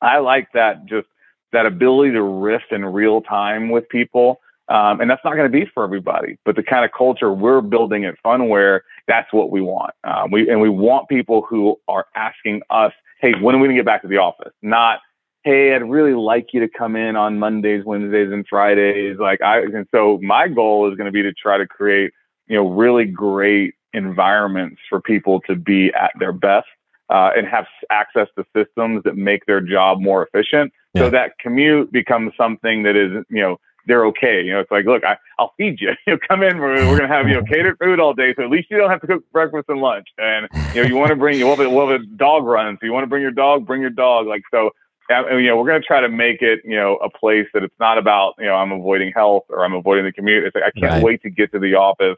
I 0.00 0.18
like 0.18 0.46
that 0.54 0.86
just 0.86 1.08
that 1.52 1.66
ability 1.66 2.12
to 2.12 2.22
riff 2.22 2.62
in 2.70 2.84
real 2.84 3.22
time 3.22 3.70
with 3.70 3.88
people. 3.88 4.40
Um, 4.68 5.00
and 5.00 5.10
that's 5.10 5.20
not 5.24 5.34
going 5.34 5.50
to 5.50 5.58
be 5.58 5.68
for 5.74 5.82
everybody, 5.82 6.38
but 6.44 6.54
the 6.54 6.62
kind 6.62 6.84
of 6.84 6.92
culture 6.96 7.32
we're 7.32 7.60
building 7.60 8.04
at 8.04 8.14
Phunware, 8.24 8.80
that's 9.08 9.32
what 9.32 9.50
we 9.50 9.60
want. 9.60 9.92
Um, 10.04 10.30
we 10.30 10.48
and 10.48 10.60
we 10.60 10.68
want 10.70 11.08
people 11.08 11.42
who 11.42 11.78
are 11.86 12.06
asking 12.14 12.62
us, 12.70 12.92
"Hey, 13.20 13.34
when 13.40 13.54
are 13.54 13.58
we 13.58 13.66
going 13.66 13.76
to 13.76 13.80
get 13.80 13.84
back 13.84 14.00
to 14.02 14.08
the 14.08 14.16
office?" 14.16 14.54
Not, 14.62 15.00
"Hey, 15.42 15.74
I'd 15.74 15.82
really 15.82 16.14
like 16.14 16.54
you 16.54 16.60
to 16.60 16.68
come 16.68 16.96
in 16.96 17.14
on 17.14 17.38
Mondays, 17.38 17.84
Wednesdays, 17.84 18.32
and 18.32 18.46
Fridays." 18.48 19.18
Like 19.18 19.42
I, 19.42 19.60
and 19.60 19.86
so 19.90 20.18
my 20.22 20.48
goal 20.48 20.90
is 20.90 20.96
going 20.96 21.06
to 21.06 21.12
be 21.12 21.22
to 21.22 21.32
try 21.34 21.58
to 21.58 21.66
create, 21.66 22.12
you 22.46 22.56
know, 22.56 22.68
really 22.68 23.04
great 23.04 23.74
environments 23.92 24.80
for 24.88 25.00
people 25.00 25.40
to 25.42 25.54
be 25.54 25.92
at 25.94 26.10
their 26.18 26.32
best 26.32 26.66
uh, 27.10 27.30
and 27.36 27.46
have 27.46 27.66
access 27.90 28.28
to 28.36 28.44
systems 28.56 29.02
that 29.04 29.16
make 29.16 29.46
their 29.46 29.60
job 29.60 30.00
more 30.00 30.26
efficient. 30.26 30.72
Yeah. 30.94 31.02
So 31.02 31.10
that 31.10 31.38
commute 31.38 31.92
becomes 31.92 32.32
something 32.36 32.82
that 32.84 32.96
is, 32.96 33.24
you 33.30 33.42
know, 33.42 33.58
they're 33.86 34.06
okay. 34.06 34.42
You 34.42 34.54
know, 34.54 34.60
it's 34.60 34.70
like, 34.70 34.86
look, 34.86 35.04
I, 35.04 35.16
I'll 35.38 35.52
feed 35.56 35.80
you. 35.80 35.90
You 36.06 36.14
know, 36.14 36.18
come 36.26 36.42
in. 36.42 36.58
We're, 36.58 36.88
we're 36.88 36.98
gonna 36.98 37.12
have 37.12 37.28
you 37.28 37.34
know 37.34 37.42
catered 37.48 37.76
food 37.78 38.00
all 38.00 38.14
day, 38.14 38.34
so 38.36 38.42
at 38.42 38.50
least 38.50 38.70
you 38.70 38.78
don't 38.78 38.90
have 38.90 39.00
to 39.02 39.06
cook 39.06 39.24
breakfast 39.32 39.66
and 39.68 39.80
lunch. 39.80 40.08
And 40.18 40.48
you 40.72 40.82
know, 40.82 40.88
you 40.88 40.96
want 40.96 41.10
to 41.10 41.16
bring 41.16 41.38
you 41.38 41.46
have 41.46 41.60
a, 41.60 41.68
a 41.68 41.98
dog 42.16 42.44
run. 42.44 42.76
so 42.80 42.86
you 42.86 42.92
want 42.92 43.04
to 43.04 43.08
bring 43.08 43.22
your 43.22 43.30
dog, 43.30 43.66
bring 43.66 43.80
your 43.80 43.90
dog. 43.90 44.26
Like 44.26 44.42
so, 44.50 44.70
uh, 45.10 45.36
you 45.36 45.48
know, 45.48 45.56
we're 45.56 45.66
gonna 45.66 45.80
try 45.80 46.00
to 46.00 46.08
make 46.08 46.40
it, 46.42 46.60
you 46.64 46.76
know, 46.76 46.96
a 46.96 47.10
place 47.10 47.46
that 47.54 47.62
it's 47.62 47.74
not 47.78 47.98
about, 47.98 48.34
you 48.38 48.46
know, 48.46 48.54
I'm 48.54 48.72
avoiding 48.72 49.12
health 49.14 49.44
or 49.50 49.64
I'm 49.64 49.74
avoiding 49.74 50.04
the 50.04 50.12
commute. 50.12 50.44
It's 50.44 50.54
like 50.54 50.64
I 50.64 50.70
can't 50.78 50.94
Right. 50.94 51.02
wait 51.02 51.22
to 51.22 51.30
get 51.30 51.52
to 51.52 51.58
the 51.58 51.74
office 51.74 52.16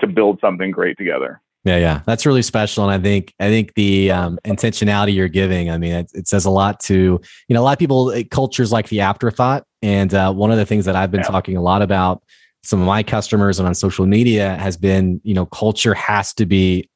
to 0.00 0.06
build 0.06 0.38
something 0.40 0.70
great 0.70 0.96
together. 0.98 1.40
Yeah, 1.64 1.76
yeah, 1.76 2.00
that's 2.06 2.24
really 2.24 2.40
special, 2.40 2.88
and 2.88 2.92
I 2.92 3.02
think 3.02 3.34
I 3.38 3.48
think 3.48 3.74
the 3.74 4.10
um, 4.10 4.38
intentionality 4.46 5.14
you're 5.14 5.28
giving. 5.28 5.70
I 5.70 5.76
mean, 5.76 5.92
it, 5.92 6.10
it 6.14 6.26
says 6.26 6.46
a 6.46 6.50
lot 6.50 6.80
to 6.84 6.94
you 6.94 7.54
know 7.54 7.60
a 7.60 7.64
lot 7.64 7.72
of 7.72 7.78
people. 7.78 8.08
It, 8.10 8.30
cultures 8.30 8.72
like 8.72 8.88
the 8.88 9.00
afterthought, 9.02 9.64
and 9.82 10.14
uh, 10.14 10.32
one 10.32 10.50
of 10.50 10.56
the 10.56 10.64
things 10.64 10.86
that 10.86 10.96
I've 10.96 11.10
been 11.10 11.20
Yeah. 11.20 11.26
talking 11.26 11.58
a 11.58 11.62
lot 11.62 11.82
about 11.82 12.22
some 12.62 12.80
of 12.80 12.86
my 12.86 13.02
customers 13.02 13.58
and 13.58 13.68
on 13.68 13.74
social 13.74 14.06
media 14.06 14.56
has 14.56 14.78
been 14.78 15.20
you 15.22 15.34
know 15.34 15.44
culture 15.44 15.92
has 15.92 16.32
to 16.34 16.46
be 16.46 16.88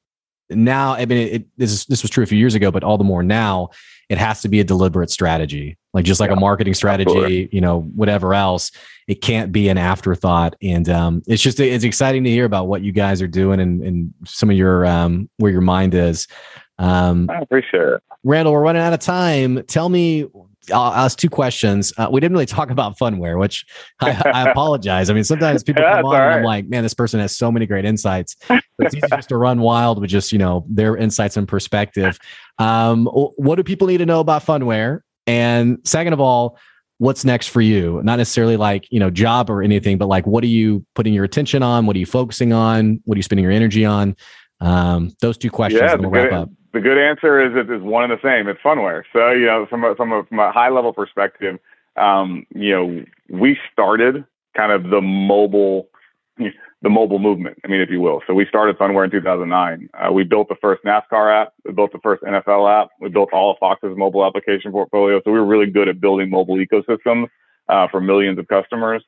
now. 0.48 0.94
I 0.94 1.04
mean, 1.04 1.18
it, 1.18 1.32
it, 1.34 1.46
this 1.58 1.70
is, 1.70 1.84
this 1.84 2.00
was 2.00 2.10
true 2.10 2.24
a 2.24 2.26
few 2.26 2.38
years 2.38 2.54
ago, 2.54 2.70
but 2.70 2.82
all 2.82 2.96
the 2.96 3.04
more 3.04 3.22
now. 3.22 3.68
It 4.10 4.18
has 4.18 4.42
to 4.42 4.48
be 4.48 4.60
a 4.60 4.64
deliberate 4.64 5.10
strategy, 5.10 5.78
like 5.94 6.04
just 6.04 6.20
like 6.20 6.30
a 6.30 6.36
marketing 6.36 6.74
strategy, 6.74 7.08
absolutely. 7.08 7.48
you 7.52 7.60
know, 7.60 7.82
whatever 7.94 8.34
else. 8.34 8.72
It 9.06 9.22
can't 9.22 9.52
be 9.52 9.68
an 9.68 9.78
afterthought, 9.78 10.56
and 10.60 10.88
um, 10.88 11.22
it's 11.26 11.42
just 11.42 11.60
it's 11.60 11.84
exciting 11.84 12.24
to 12.24 12.30
hear 12.30 12.44
about 12.44 12.66
what 12.66 12.82
you 12.82 12.90
guys 12.90 13.22
are 13.22 13.28
doing 13.28 13.60
and, 13.60 13.82
and 13.82 14.14
some 14.26 14.50
of 14.50 14.56
your 14.56 14.84
um, 14.84 15.30
where 15.36 15.52
your 15.52 15.60
mind 15.60 15.94
is. 15.94 16.26
Um, 16.78 17.30
I 17.30 17.38
appreciate 17.38 17.82
it. 17.82 18.02
Randall, 18.24 18.52
we're 18.52 18.62
running 18.62 18.82
out 18.82 18.92
of 18.92 18.98
time. 18.98 19.62
Tell 19.64 19.88
me, 19.88 20.26
I'll 20.72 20.92
ask 20.92 21.18
two 21.18 21.28
questions. 21.28 21.92
Uh, 21.96 22.08
we 22.10 22.20
didn't 22.20 22.34
really 22.34 22.46
talk 22.46 22.70
about 22.70 22.98
Phunware, 22.98 23.38
which 23.38 23.64
I, 24.00 24.20
I 24.34 24.42
apologize. 24.50 25.10
I 25.10 25.14
mean, 25.14 25.24
sometimes 25.24 25.62
people 25.62 25.82
Yeah, 25.82 25.96
come 25.96 26.06
on 26.06 26.16
all 26.16 26.22
and 26.22 26.34
I'm 26.34 26.42
like, 26.42 26.66
man, 26.66 26.82
this 26.82 26.94
person 26.94 27.20
has 27.20 27.36
so 27.36 27.52
many 27.52 27.66
great 27.66 27.84
insights. 27.84 28.36
It's 28.80 28.92
easy 28.92 29.06
just 29.08 29.28
to 29.28 29.36
run 29.36 29.60
wild 29.60 30.00
with 30.00 30.10
just, 30.10 30.32
you 30.32 30.38
know, 30.38 30.64
their 30.68 30.96
insights 30.96 31.36
and 31.36 31.46
perspective. 31.46 32.18
Um, 32.60 33.06
what 33.06 33.56
do 33.56 33.64
people 33.64 33.88
need 33.88 33.98
to 33.98 34.06
know 34.06 34.20
about 34.20 34.46
Phunware? 34.46 35.00
And 35.26 35.78
second 35.84 36.12
of 36.12 36.20
all, 36.20 36.58
what's 36.98 37.24
next 37.24 37.48
for 37.48 37.60
you? 37.60 38.00
Not 38.04 38.16
necessarily 38.16 38.56
like, 38.56 38.86
you 38.90 39.00
know, 39.00 39.10
job 39.10 39.50
or 39.50 39.62
anything, 39.62 39.98
but 39.98 40.06
like, 40.06 40.26
what 40.26 40.44
are 40.44 40.48
you 40.48 40.84
putting 40.94 41.12
your 41.12 41.24
attention 41.24 41.62
on? 41.62 41.86
What 41.86 41.96
are 41.96 41.98
you 41.98 42.06
focusing 42.06 42.52
on? 42.52 43.00
What 43.04 43.16
are 43.16 43.18
you 43.18 43.22
spending 43.22 43.42
your 43.42 43.52
energy 43.52 43.84
on? 43.84 44.16
Um, 44.60 45.10
those 45.20 45.36
two 45.36 45.50
questions, 45.50 45.82
Yeah, 45.82 45.96
we'll 45.96 46.10
wrap 46.10 46.30
good, 46.30 46.32
up. 46.34 46.48
the 46.72 46.80
good 46.80 46.98
answer 46.98 47.40
is 47.44 47.56
it 47.56 47.70
is 47.70 47.82
one 47.82 48.04
and 48.04 48.12
the 48.12 48.22
same. 48.22 48.48
It's 48.48 48.60
Phunware. 48.60 49.02
So 49.12 49.30
you 49.30 49.46
know, 49.46 49.66
from 49.68 49.84
a, 49.84 49.94
from 49.94 50.12
a, 50.12 50.24
from 50.24 50.38
a 50.38 50.52
high 50.52 50.70
level 50.70 50.92
perspective, 50.92 51.58
um, 51.96 52.46
you 52.54 52.70
know, 52.72 53.04
we 53.28 53.58
started 53.72 54.24
kind 54.56 54.72
of 54.72 54.90
the 54.90 55.00
mobile 55.00 55.88
the 56.84 56.90
mobile 56.90 57.18
movement. 57.18 57.58
I 57.64 57.68
mean, 57.68 57.80
if 57.80 57.88
you 57.88 58.00
will. 58.00 58.20
So 58.26 58.34
we 58.34 58.44
started 58.46 58.76
Phunware 58.76 59.06
in 59.06 59.10
2009. 59.10 59.88
Uh, 59.94 60.12
we 60.12 60.22
built 60.22 60.50
the 60.50 60.56
first 60.60 60.84
NASCAR 60.84 61.42
app. 61.42 61.54
We 61.64 61.72
built 61.72 61.92
the 61.92 61.98
first 62.00 62.22
NFL 62.22 62.70
app. 62.70 62.90
We 63.00 63.08
built 63.08 63.30
all 63.32 63.50
of 63.50 63.56
Fox's 63.58 63.96
mobile 63.96 64.24
application 64.24 64.70
portfolio. 64.70 65.20
So 65.24 65.32
we 65.32 65.38
were 65.38 65.46
really 65.46 65.70
good 65.70 65.88
at 65.88 65.98
building 65.98 66.28
mobile 66.28 66.56
ecosystems 66.56 67.28
uh, 67.70 67.88
for 67.90 68.02
millions 68.02 68.38
of 68.38 68.46
customers. 68.48 69.02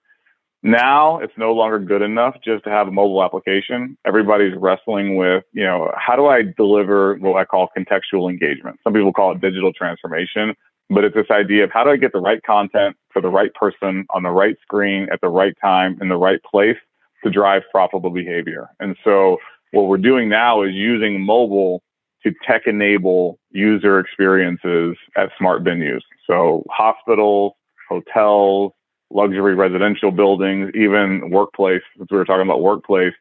Now 0.62 1.18
it's 1.18 1.34
no 1.36 1.52
longer 1.52 1.78
good 1.78 2.00
enough 2.00 2.36
just 2.42 2.64
to 2.64 2.70
have 2.70 2.88
a 2.88 2.90
mobile 2.90 3.22
application. 3.22 3.98
Everybody's 4.06 4.54
wrestling 4.56 5.16
with, 5.16 5.44
you 5.52 5.64
know, 5.64 5.92
how 5.94 6.16
do 6.16 6.26
I 6.26 6.44
deliver 6.56 7.16
what 7.16 7.36
I 7.36 7.44
call 7.44 7.68
contextual 7.76 8.30
engagement? 8.30 8.80
Some 8.84 8.94
people 8.94 9.12
call 9.12 9.32
it 9.32 9.42
digital 9.42 9.74
transformation, 9.74 10.54
but 10.88 11.04
it's 11.04 11.14
this 11.14 11.30
idea 11.30 11.64
of 11.64 11.70
how 11.72 11.84
do 11.84 11.90
I 11.90 11.96
get 11.96 12.14
the 12.14 12.20
right 12.20 12.42
content 12.42 12.96
for 13.12 13.20
the 13.20 13.28
right 13.28 13.52
person 13.52 14.06
on 14.14 14.22
the 14.22 14.30
right 14.30 14.56
screen 14.62 15.08
at 15.12 15.20
the 15.20 15.28
right 15.28 15.54
time 15.60 15.98
in 16.00 16.08
the 16.08 16.16
right 16.16 16.40
place 16.42 16.78
to 17.24 17.30
drive 17.30 17.62
profitable 17.70 18.10
behavior. 18.10 18.68
And 18.80 18.96
so 19.04 19.38
what 19.72 19.86
we're 19.86 19.96
doing 19.98 20.28
now 20.28 20.62
is 20.62 20.72
using 20.74 21.20
mobile 21.20 21.82
to 22.22 22.32
tech 22.46 22.62
enable 22.66 23.38
user 23.50 23.98
experiences 23.98 24.96
at 25.16 25.30
smart 25.38 25.64
venues. 25.64 26.00
So 26.26 26.64
hospitals, 26.70 27.52
hotels, 27.88 28.72
luxury 29.10 29.54
residential 29.54 30.10
buildings, 30.10 30.70
even 30.74 31.30
workplace, 31.30 31.82
since 31.96 32.10
we 32.10 32.16
were 32.16 32.24
talking 32.24 32.42
about 32.42 32.62
workplace, 32.62 33.14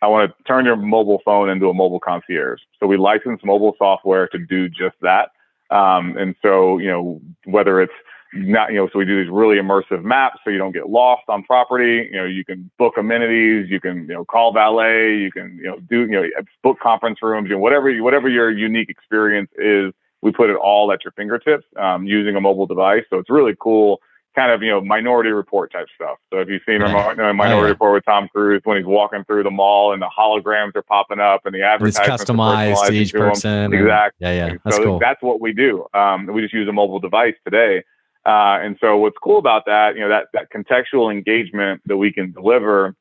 I 0.00 0.06
want 0.08 0.30
to 0.30 0.42
turn 0.44 0.64
your 0.64 0.76
mobile 0.76 1.22
phone 1.24 1.48
into 1.48 1.68
a 1.68 1.74
mobile 1.74 2.00
concierge. 2.00 2.60
So 2.80 2.86
we 2.86 2.96
license 2.96 3.40
mobile 3.44 3.74
software 3.78 4.28
to 4.28 4.38
do 4.38 4.68
just 4.68 4.96
that. 5.00 5.30
Um, 5.70 6.16
and 6.18 6.34
so, 6.42 6.78
you 6.78 6.88
know, 6.88 7.20
whether 7.44 7.80
it's 7.80 7.92
not, 8.34 8.70
you 8.70 8.76
know, 8.76 8.88
so 8.92 8.98
we 8.98 9.04
do 9.04 9.22
these 9.22 9.30
really 9.30 9.56
immersive 9.56 10.02
maps 10.02 10.38
so 10.44 10.50
you 10.50 10.58
don't 10.58 10.72
get 10.72 10.88
lost 10.88 11.22
on 11.28 11.42
property. 11.42 12.08
You 12.10 12.18
know, 12.18 12.24
you 12.24 12.44
can 12.44 12.70
book 12.78 12.94
amenities, 12.96 13.70
you 13.70 13.80
can, 13.80 14.02
you 14.08 14.14
know, 14.14 14.24
call 14.24 14.52
valet, 14.52 15.16
you 15.16 15.30
can, 15.30 15.58
you 15.62 15.68
know, 15.70 15.78
do, 15.80 16.00
you 16.00 16.08
know, 16.08 16.24
book 16.62 16.78
conference 16.82 17.18
rooms, 17.22 17.48
you 17.48 17.56
know, 17.56 17.60
whatever, 17.60 17.94
whatever 18.02 18.28
your 18.28 18.50
unique 18.50 18.88
experience 18.88 19.50
is, 19.56 19.92
we 20.22 20.30
put 20.30 20.50
it 20.50 20.56
all 20.56 20.92
at 20.92 21.04
your 21.04 21.12
fingertips 21.12 21.64
um, 21.78 22.06
using 22.06 22.36
a 22.36 22.40
mobile 22.40 22.66
device. 22.66 23.02
So 23.10 23.18
it's 23.18 23.28
really 23.30 23.54
cool 23.58 24.00
kind 24.34 24.50
of 24.50 24.62
you 24.62 24.70
know 24.70 24.80
Minority 24.80 25.30
Report 25.30 25.72
type 25.72 25.86
stuff. 25.94 26.18
So 26.30 26.40
if 26.40 26.48
you've 26.48 26.62
seen 26.66 26.80
yeah. 26.80 27.32
Minority 27.32 27.52
Oh. 27.52 27.68
Report 27.68 27.94
with 27.94 28.04
Tom 28.04 28.28
Cruise 28.28 28.62
when 28.64 28.76
he's 28.78 28.86
walking 28.86 29.24
through 29.24 29.42
the 29.42 29.50
mall 29.50 29.92
and 29.92 30.00
the 30.00 30.10
holograms 30.16 30.74
are 30.74 30.82
popping 30.82 31.20
up 31.20 31.42
and 31.44 31.54
the 31.54 31.58
It's 31.58 31.66
advertisements 31.98 32.30
are 32.30 32.34
customized 32.34 32.86
to 32.86 32.92
each 32.92 33.12
to 33.12 33.18
person. 33.18 33.74
Exactly. 33.74 34.26
Yeah, 34.26 34.46
yeah. 34.46 34.54
That's 34.64 34.76
so 34.76 34.84
cool. 34.84 34.98
that's 34.98 35.22
what 35.22 35.40
we 35.40 35.52
do. 35.52 35.86
Um, 35.94 36.26
we 36.26 36.40
just 36.40 36.54
use 36.54 36.68
a 36.68 36.72
mobile 36.72 37.00
device 37.00 37.34
today. 37.44 37.84
Uh, 38.24 38.58
and 38.62 38.76
so 38.80 38.96
what's 38.96 39.16
cool 39.22 39.38
about 39.38 39.64
that, 39.66 39.94
you 39.94 40.00
know, 40.00 40.08
that, 40.08 40.26
that 40.32 40.48
contextual 40.54 41.10
engagement 41.10 41.80
that 41.86 41.96
we 41.96 42.12
can 42.12 42.30
deliver 42.32 42.94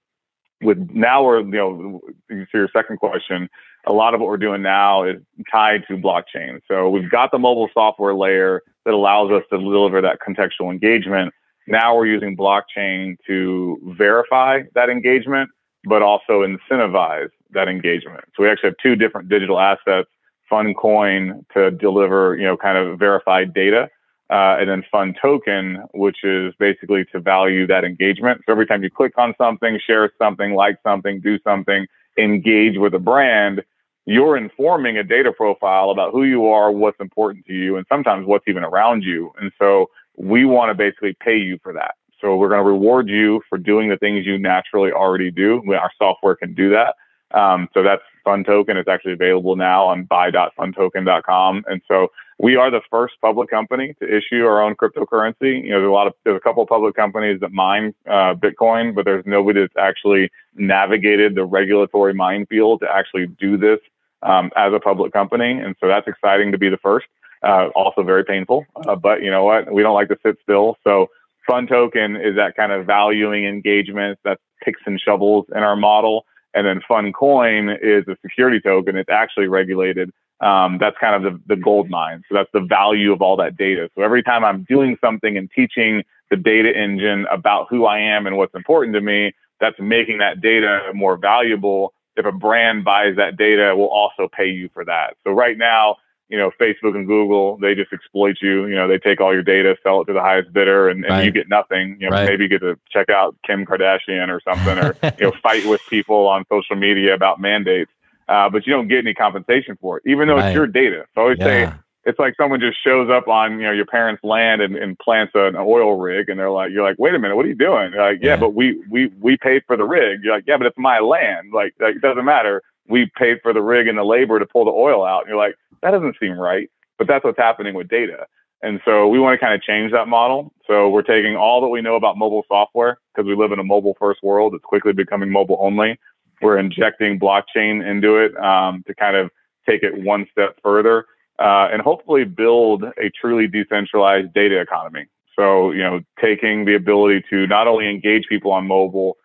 with 0.61 0.89
now 0.93 1.23
we're, 1.23 1.39
you 1.41 1.45
know, 1.45 2.01
to 2.29 2.45
your 2.53 2.69
second 2.71 2.97
question, 2.97 3.49
a 3.87 3.93
lot 3.93 4.13
of 4.13 4.19
what 4.19 4.27
we're 4.27 4.37
doing 4.37 4.61
now 4.61 5.03
is 5.03 5.17
tied 5.51 5.83
to 5.87 5.97
blockchain. 5.97 6.59
So 6.67 6.89
we've 6.89 7.09
got 7.09 7.31
the 7.31 7.39
mobile 7.39 7.69
software 7.73 8.13
layer 8.15 8.61
that 8.85 8.93
allows 8.93 9.31
us 9.31 9.43
to 9.51 9.57
deliver 9.57 10.01
that 10.01 10.19
contextual 10.27 10.71
engagement. 10.71 11.33
Now 11.67 11.95
we're 11.95 12.07
using 12.07 12.37
blockchain 12.37 13.17
to 13.27 13.79
verify 13.97 14.61
that 14.75 14.89
engagement, 14.89 15.49
but 15.85 16.01
also 16.01 16.43
incentivize 16.45 17.29
that 17.51 17.67
engagement. 17.67 18.23
So 18.35 18.43
we 18.43 18.49
actually 18.49 18.69
have 18.69 18.77
two 18.81 18.95
different 18.95 19.29
digital 19.29 19.59
assets, 19.59 20.09
PhunCoin 20.51 21.43
to 21.53 21.71
deliver, 21.71 22.35
you 22.35 22.43
know, 22.43 22.57
kind 22.57 22.77
of 22.77 22.99
verified 22.99 23.53
data, 23.53 23.89
uh, 24.31 24.55
and 24.59 24.69
then 24.69 24.83
PhunToken, 24.93 25.89
which 25.93 26.23
is 26.23 26.53
basically 26.57 27.03
to 27.11 27.19
value 27.19 27.67
that 27.67 27.83
engagement. 27.83 28.41
So 28.45 28.53
every 28.53 28.65
time 28.65 28.81
you 28.81 28.89
click 28.89 29.17
on 29.17 29.33
something, 29.37 29.77
share 29.85 30.09
something, 30.17 30.53
like 30.53 30.77
something, 30.83 31.19
do 31.19 31.37
something, 31.39 31.85
engage 32.17 32.77
with 32.77 32.93
a 32.93 32.99
brand, 32.99 33.61
you're 34.05 34.37
informing 34.37 34.97
a 34.97 35.03
data 35.03 35.31
profile 35.31 35.89
about 35.89 36.11
who 36.11 36.23
you 36.23 36.47
are, 36.47 36.71
what's 36.71 36.99
important 36.99 37.45
to 37.47 37.53
you, 37.53 37.75
and 37.75 37.85
sometimes 37.89 38.25
what's 38.25 38.47
even 38.47 38.63
around 38.63 39.03
you. 39.03 39.31
And 39.39 39.51
so 39.59 39.89
we 40.17 40.45
want 40.45 40.69
to 40.69 40.75
basically 40.75 41.15
pay 41.21 41.37
you 41.37 41.59
for 41.61 41.73
that. 41.73 41.95
So 42.21 42.37
we're 42.37 42.49
going 42.49 42.63
to 42.63 42.69
reward 42.69 43.09
you 43.09 43.41
for 43.49 43.57
doing 43.57 43.89
the 43.89 43.97
things 43.97 44.25
you 44.25 44.37
naturally 44.37 44.91
already 44.91 45.31
do. 45.31 45.61
Our 45.73 45.91
software 45.97 46.35
can 46.35 46.53
do 46.53 46.69
that. 46.69 46.95
Um, 47.37 47.67
so 47.73 47.83
that's 47.83 48.03
PhunToken. 48.25 48.75
It's 48.75 48.89
actually 48.89 49.13
available 49.13 49.55
now 49.55 49.85
on 49.85 50.03
buy.phuntoken.com. 50.03 51.63
And 51.67 51.81
so 51.87 52.11
we 52.39 52.55
are 52.55 52.71
the 52.71 52.81
first 52.89 53.15
public 53.21 53.49
company 53.49 53.95
to 53.99 54.05
issue 54.05 54.45
our 54.45 54.61
own 54.61 54.75
cryptocurrency. 54.75 55.63
You 55.63 55.69
know, 55.69 55.79
there's 55.79 55.89
a 55.89 55.91
lot 55.91 56.07
of 56.07 56.13
there's 56.23 56.37
a 56.37 56.41
couple 56.41 56.63
of 56.63 56.69
public 56.69 56.95
companies 56.95 57.39
that 57.41 57.51
mine 57.51 57.93
uh, 58.07 58.33
Bitcoin, 58.33 58.95
but 58.95 59.05
there's 59.05 59.25
nobody 59.25 59.61
that's 59.61 59.77
actually 59.77 60.31
navigated 60.55 61.35
the 61.35 61.45
regulatory 61.45 62.13
minefield 62.13 62.79
to 62.81 62.87
actually 62.91 63.27
do 63.27 63.57
this 63.57 63.79
um, 64.23 64.51
as 64.55 64.73
a 64.73 64.79
public 64.79 65.13
company. 65.13 65.51
And 65.51 65.75
so 65.79 65.87
that's 65.87 66.07
exciting 66.07 66.51
to 66.51 66.57
be 66.57 66.69
the 66.69 66.77
first. 66.77 67.07
Uh, 67.43 67.69
also 67.73 68.03
very 68.03 68.23
painful, 68.23 68.63
uh, 68.87 68.95
but 68.95 69.23
you 69.23 69.31
know 69.31 69.43
what? 69.43 69.73
We 69.73 69.81
don't 69.81 69.95
like 69.95 70.09
to 70.09 70.17
sit 70.23 70.37
still. 70.43 70.77
So 70.83 71.09
PhunToken 71.49 72.23
is 72.23 72.35
that 72.35 72.55
kind 72.55 72.71
of 72.71 72.85
valuing 72.85 73.45
engagement. 73.45 74.19
That's 74.23 74.39
picks 74.63 74.81
and 74.85 74.99
shovels 74.99 75.45
in 75.55 75.63
our 75.63 75.75
model. 75.75 76.25
And 76.53 76.67
then 76.67 76.81
PhunCoin 76.89 77.77
is 77.81 78.07
a 78.07 78.17
security 78.21 78.59
token. 78.59 78.97
It's 78.97 79.09
actually 79.09 79.47
regulated. 79.47 80.11
Um, 80.41 80.77
that's 80.79 80.97
kind 80.99 81.15
of 81.15 81.33
the, 81.33 81.55
the 81.55 81.61
gold 81.61 81.89
mine. 81.89 82.23
So 82.27 82.35
that's 82.35 82.49
the 82.53 82.61
value 82.61 83.13
of 83.13 83.21
all 83.21 83.37
that 83.37 83.57
data. 83.57 83.89
So 83.95 84.01
every 84.01 84.23
time 84.23 84.43
I'm 84.43 84.65
doing 84.67 84.97
something 84.99 85.37
and 85.37 85.49
teaching 85.55 86.03
the 86.29 86.37
data 86.37 86.75
engine 86.75 87.25
about 87.31 87.67
who 87.69 87.85
I 87.85 87.99
am 87.99 88.25
and 88.25 88.37
what's 88.37 88.55
important 88.55 88.95
to 88.95 89.01
me, 89.01 89.33
that's 89.59 89.79
making 89.79 90.17
that 90.17 90.41
data 90.41 90.91
more 90.93 91.15
valuable. 91.17 91.93
If 92.15 92.25
a 92.25 92.31
brand 92.31 92.83
buys 92.83 93.15
that 93.17 93.37
data, 93.37 93.73
we'll 93.75 93.87
also 93.87 94.27
pay 94.35 94.47
you 94.47 94.69
for 94.73 94.83
that. 94.85 95.15
So 95.23 95.31
right 95.31 95.57
now, 95.57 95.97
you 96.31 96.37
know, 96.37 96.49
Facebook 96.59 96.95
and 96.95 97.05
Google, 97.05 97.57
they 97.57 97.75
just 97.75 97.91
exploit 97.91 98.37
you. 98.41 98.65
You 98.65 98.75
know, 98.75 98.87
they 98.87 98.97
take 98.97 99.19
all 99.19 99.33
your 99.33 99.43
data, 99.43 99.75
sell 99.83 100.01
it 100.01 100.05
to 100.05 100.13
the 100.13 100.21
highest 100.21 100.53
bidder, 100.53 100.87
and, 100.87 101.03
and 101.03 101.13
right. 101.13 101.25
you 101.25 101.31
get 101.31 101.49
nothing. 101.49 101.97
You 101.99 102.09
know, 102.09 102.15
right. 102.15 102.29
maybe 102.29 102.43
you 102.43 102.49
get 102.49 102.61
to 102.61 102.79
check 102.89 103.09
out 103.09 103.35
Kim 103.45 103.65
Kardashian 103.65 104.29
or 104.29 104.39
something, 104.41 104.77
or 104.77 104.95
you 105.19 105.25
know, 105.25 105.33
fight 105.43 105.65
with 105.65 105.81
people 105.89 106.27
on 106.27 106.45
social 106.49 106.77
media 106.77 107.13
about 107.13 107.41
mandates. 107.41 107.91
Uh, 108.29 108.49
but 108.49 108.65
you 108.65 108.71
don't 108.71 108.87
get 108.87 108.99
any 108.99 109.13
compensation 109.13 109.77
for 109.81 109.97
it, 109.97 110.03
even 110.05 110.29
though 110.29 110.37
right. 110.37 110.47
it's 110.47 110.55
your 110.55 110.67
data. 110.67 111.05
So 111.13 111.21
I 111.21 111.23
always 111.23 111.39
yeah. 111.39 111.45
say 111.45 111.77
it's 112.05 112.17
like 112.17 112.33
someone 112.35 112.59
just 112.59 112.77
shows 112.83 113.09
up 113.09 113.27
on 113.27 113.59
you 113.59 113.63
know 113.63 113.71
your 113.71 113.85
parents' 113.85 114.23
land 114.23 114.61
and, 114.61 114.75
and 114.75 114.97
plants 114.99 115.33
an 115.35 115.55
oil 115.57 115.97
rig, 115.97 116.29
and 116.29 116.39
they're 116.39 116.49
like, 116.49 116.71
you're 116.71 116.87
like, 116.87 116.97
wait 116.97 117.13
a 117.13 117.19
minute, 117.19 117.35
what 117.35 117.45
are 117.45 117.49
you 117.49 117.55
doing? 117.55 117.91
You're 117.93 118.11
like, 118.11 118.19
yeah, 118.21 118.29
yeah, 118.29 118.37
but 118.37 118.53
we 118.53 118.81
we 118.89 119.07
we 119.19 119.37
paid 119.37 119.63
for 119.67 119.75
the 119.75 119.83
rig. 119.83 120.21
You're 120.23 120.33
like, 120.33 120.45
yeah, 120.47 120.57
but 120.57 120.65
it's 120.65 120.77
my 120.77 120.99
land. 120.99 121.51
Like, 121.53 121.73
like 121.79 121.95
it 121.95 122.01
doesn't 122.01 122.25
matter. 122.25 122.61
We 122.87 123.09
paid 123.17 123.39
for 123.41 123.53
the 123.53 123.61
rig 123.61 123.87
and 123.87 123.97
the 123.97 124.03
labor 124.03 124.39
to 124.39 124.45
pull 124.45 124.65
the 124.65 124.71
oil 124.71 125.05
out. 125.05 125.21
And 125.21 125.29
you're 125.29 125.37
like, 125.37 125.55
that 125.81 125.91
doesn't 125.91 126.17
seem 126.19 126.33
right. 126.33 126.69
But 126.97 127.07
that's 127.07 127.23
what's 127.23 127.37
happening 127.37 127.73
with 127.73 127.87
data. 127.87 128.27
And 128.63 128.79
so 128.85 129.07
we 129.07 129.19
want 129.19 129.39
to 129.39 129.43
kind 129.43 129.55
of 129.55 129.61
change 129.61 129.91
that 129.91 130.07
model. 130.07 130.53
So 130.67 130.89
we're 130.89 131.01
taking 131.01 131.35
all 131.35 131.61
that 131.61 131.69
we 131.69 131.81
know 131.81 131.95
about 131.95 132.17
mobile 132.17 132.43
software 132.47 132.99
because 133.13 133.27
we 133.27 133.35
live 133.35 133.51
in 133.51 133.59
a 133.59 133.63
mobile 133.63 133.95
first 133.99 134.21
world. 134.21 134.53
It's 134.53 134.63
quickly 134.63 134.93
becoming 134.93 135.31
mobile 135.31 135.57
only. 135.59 135.99
We're 136.41 136.59
injecting 136.59 137.19
blockchain 137.19 137.85
into 137.85 138.17
it 138.17 138.35
um, 138.37 138.83
to 138.87 138.93
kind 138.95 139.15
of 139.15 139.31
take 139.67 139.83
it 139.83 140.03
one 140.03 140.27
step 140.31 140.57
further 140.63 141.05
uh, 141.39 141.69
and 141.71 141.81
hopefully 141.81 142.23
build 142.23 142.83
a 142.83 143.09
truly 143.19 143.47
decentralized 143.47 144.33
data 144.33 144.59
economy. 144.59 145.05
So, 145.35 145.71
you 145.71 145.81
know, 145.81 146.01
taking 146.21 146.65
the 146.65 146.75
ability 146.75 147.23
to 147.29 147.47
not 147.47 147.67
only 147.67 147.89
engage 147.89 148.27
people 148.27 148.51
on 148.51 148.67
mobile, 148.67 149.17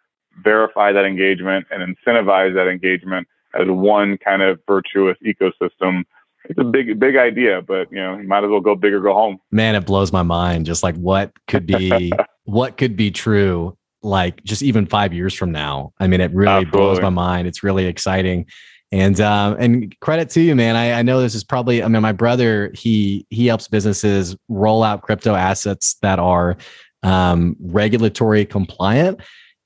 verify 0.43 0.93
that 0.93 1.05
engagement 1.05 1.67
and 1.71 1.83
incentivize 1.83 2.55
that 2.55 2.69
engagement 2.69 3.27
as 3.61 3.69
one 3.69 4.19
kind 4.19 4.43
of 4.43 4.61
virtuous 4.67 5.17
ecosystem 5.25 6.05
it's 6.49 6.59
a 6.59 6.65
big 6.65 6.99
big 6.99 7.17
idea, 7.17 7.63
but 7.63 7.91
you 7.91 7.99
know, 7.99 8.17
you 8.17 8.27
might 8.27 8.45
as 8.45 8.51
well 8.51 8.61
go 8.61 8.75
big 8.75 8.93
or 8.93 9.01
go 9.01 9.13
home. 9.13 9.39
Man, 9.51 9.75
it 9.75 9.87
blows 9.87 10.13
my 10.13 10.23
mind 10.23 10.67
just 10.67 10.83
like 10.83 10.95
what 10.97 11.33
could 11.49 11.67
be 11.67 12.13
what 12.45 12.77
could 12.77 12.97
be 12.97 13.11
true 13.11 13.77
like 14.03 14.43
just 14.45 14.63
even 14.63 14.87
5 14.87 15.13
years 15.13 15.35
from 15.35 15.51
now. 15.51 15.93
I 15.99 16.07
mean, 16.07 16.21
it 16.21 16.31
really 16.33 16.53
Absolutely. 16.53 16.79
blows 16.79 17.01
my 17.01 17.11
mind. 17.11 17.49
It's 17.49 17.65
really 17.65 17.87
exciting. 17.87 18.47
And 18.93 19.21
um, 19.21 19.57
and 19.59 19.99
credit 20.01 20.31
to 20.31 20.41
you, 20.41 20.55
man. 20.55 20.77
I, 20.77 20.93
I 20.93 21.03
know 21.03 21.21
this 21.21 21.35
is 21.35 21.43
probably. 21.43 21.83
I 21.83 21.89
mean, 21.89 22.03
my 22.03 22.13
brother 22.13 22.71
he 22.73 23.27
he 23.31 23.47
helps 23.47 23.67
businesses 23.67 24.37
roll 24.49 24.85
out 24.85 25.03
crypto 25.03 25.35
assets 25.35 25.97
that 26.03 26.21
are 26.21 26.57
um, 27.03 27.57
regulatory 27.59 28.47
compliant, 28.47 29.21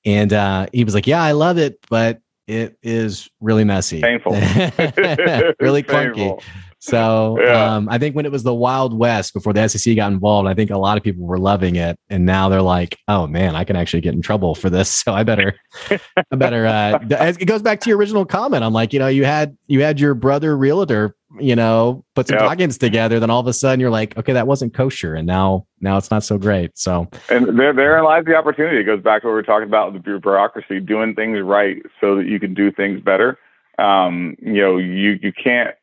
and 0.07 0.32
uh, 0.32 0.68
he 0.72 0.84
was 0.84 0.95
like, 0.95 1.07
"Yeah, 1.07 1.22
I 1.22 1.32
love 1.32 1.59
it, 1.59 1.78
but 1.91 2.20
it 2.51 2.77
is 2.83 3.31
really 3.41 3.65
messy, 3.65 4.01
painful, 4.01 4.33
really 5.61 5.83
clunky." 5.83 6.43
So 6.81 7.39
yeah. 7.39 7.75
um, 7.75 7.89
I 7.91 7.99
think 7.99 8.17
when 8.17 8.25
it 8.25 8.33
was 8.33 8.43
the 8.43 8.55
Wild 8.55 8.99
West 8.99 9.35
before 9.35 9.53
the 9.53 9.69
SEC 9.69 9.95
got 9.97 10.11
involved, 10.13 10.49
I 10.49 10.55
think 10.55 10.71
a 10.71 10.79
lot 10.79 10.97
of 10.97 11.05
people 11.05 11.27
were 11.27 11.39
loving 11.39 11.77
it, 11.77 11.99
and 12.09 12.25
now 12.25 12.49
they're 12.49 12.63
like, 12.63 12.97
"Oh 13.07 13.27
man, 13.27 13.55
I 13.55 13.65
can 13.65 13.77
actually 13.77 14.01
get 14.01 14.15
in 14.15 14.23
trouble 14.23 14.55
for 14.55 14.69
this." 14.69 14.91
So 15.11 15.15
I 15.15 15.23
better, 15.23 15.55
I 15.91 16.37
better. 16.37 16.67
Uh, 16.67 16.99
it 17.11 17.47
goes 17.47 17.63
back 17.63 17.81
to 17.81 17.89
your 17.89 17.99
original 17.99 18.27
comment. 18.27 18.63
I'm 18.65 18.73
like, 18.73 18.93
you 18.93 18.99
know, 18.99 19.09
you 19.09 19.25
had 19.25 19.57
you 19.67 19.83
had 19.83 19.99
your 19.99 20.15
brother 20.15 20.57
realtor, 20.57 21.15
you 21.39 21.55
know, 21.55 22.05
put 22.14 22.28
some 22.28 22.39
yep. 22.41 22.70
together. 22.70 23.20
Then 23.20 23.31
all 23.31 23.41
of 23.41 23.47
a 23.47 23.53
sudden, 23.53 23.81
you're 23.81 23.91
like, 23.91 24.16
okay, 24.16 24.33
that 24.33 24.47
wasn't 24.47 24.74
kosher, 24.74 25.14
and 25.14 25.26
now 25.26 25.66
now 25.81 25.97
it's 25.97 26.11
not 26.11 26.24
so 26.24 26.39
great. 26.39 26.76
So 26.76 27.09
and 27.28 27.59
there 27.59 27.72
therein 27.72 28.05
lies 28.05 28.24
the 28.24 28.35
opportunity. 28.35 28.78
It 28.78 28.85
goes 28.85 29.03
back 29.03 29.22
to 29.22 29.28
what 29.28 29.33
we 29.33 29.37
were 29.37 29.43
talking 29.43 29.68
about 29.68 29.93
the 29.93 30.01
bureaucracy, 30.01 30.81
doing 30.81 31.14
things 31.14 31.39
right 31.43 31.83
so 32.01 32.16
that 32.16 32.26
you 32.26 32.41
can 32.41 32.55
do 32.55 32.72
things 32.72 33.01
better. 33.01 33.39
Um, 33.78 34.37
you 34.41 34.61
know, 34.61 34.78
you 34.78 35.18
you 35.22 35.33
can't 35.33 35.74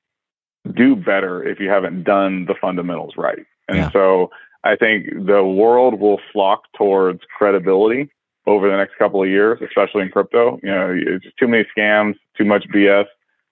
do 0.76 0.96
better 0.96 1.44
if 1.44 1.60
you 1.60 1.70
haven't 1.70 2.04
done 2.04 2.46
the 2.46 2.56
fundamentals 2.60 3.14
right. 3.18 3.46
And 3.70 3.78
yeah. 3.78 3.92
so 3.92 4.32
I 4.64 4.76
think 4.76 5.08
the 5.26 5.44
world 5.44 6.00
will 6.00 6.20
flock 6.34 6.64
towards 6.78 7.22
credibility 7.38 8.10
over 8.46 8.70
the 8.70 8.78
next 8.78 8.98
couple 8.98 9.22
of 9.22 9.30
years, 9.30 9.60
especially 9.62 10.02
in 10.04 10.10
crypto. 10.10 10.60
You 10.64 10.70
know, 10.70 10.96
it's 10.96 11.24
just 11.24 11.38
too 11.38 11.48
many 11.48 11.66
scams, 11.78 12.16
too 12.38 12.46
much 12.46 12.66
BS. 12.74 13.06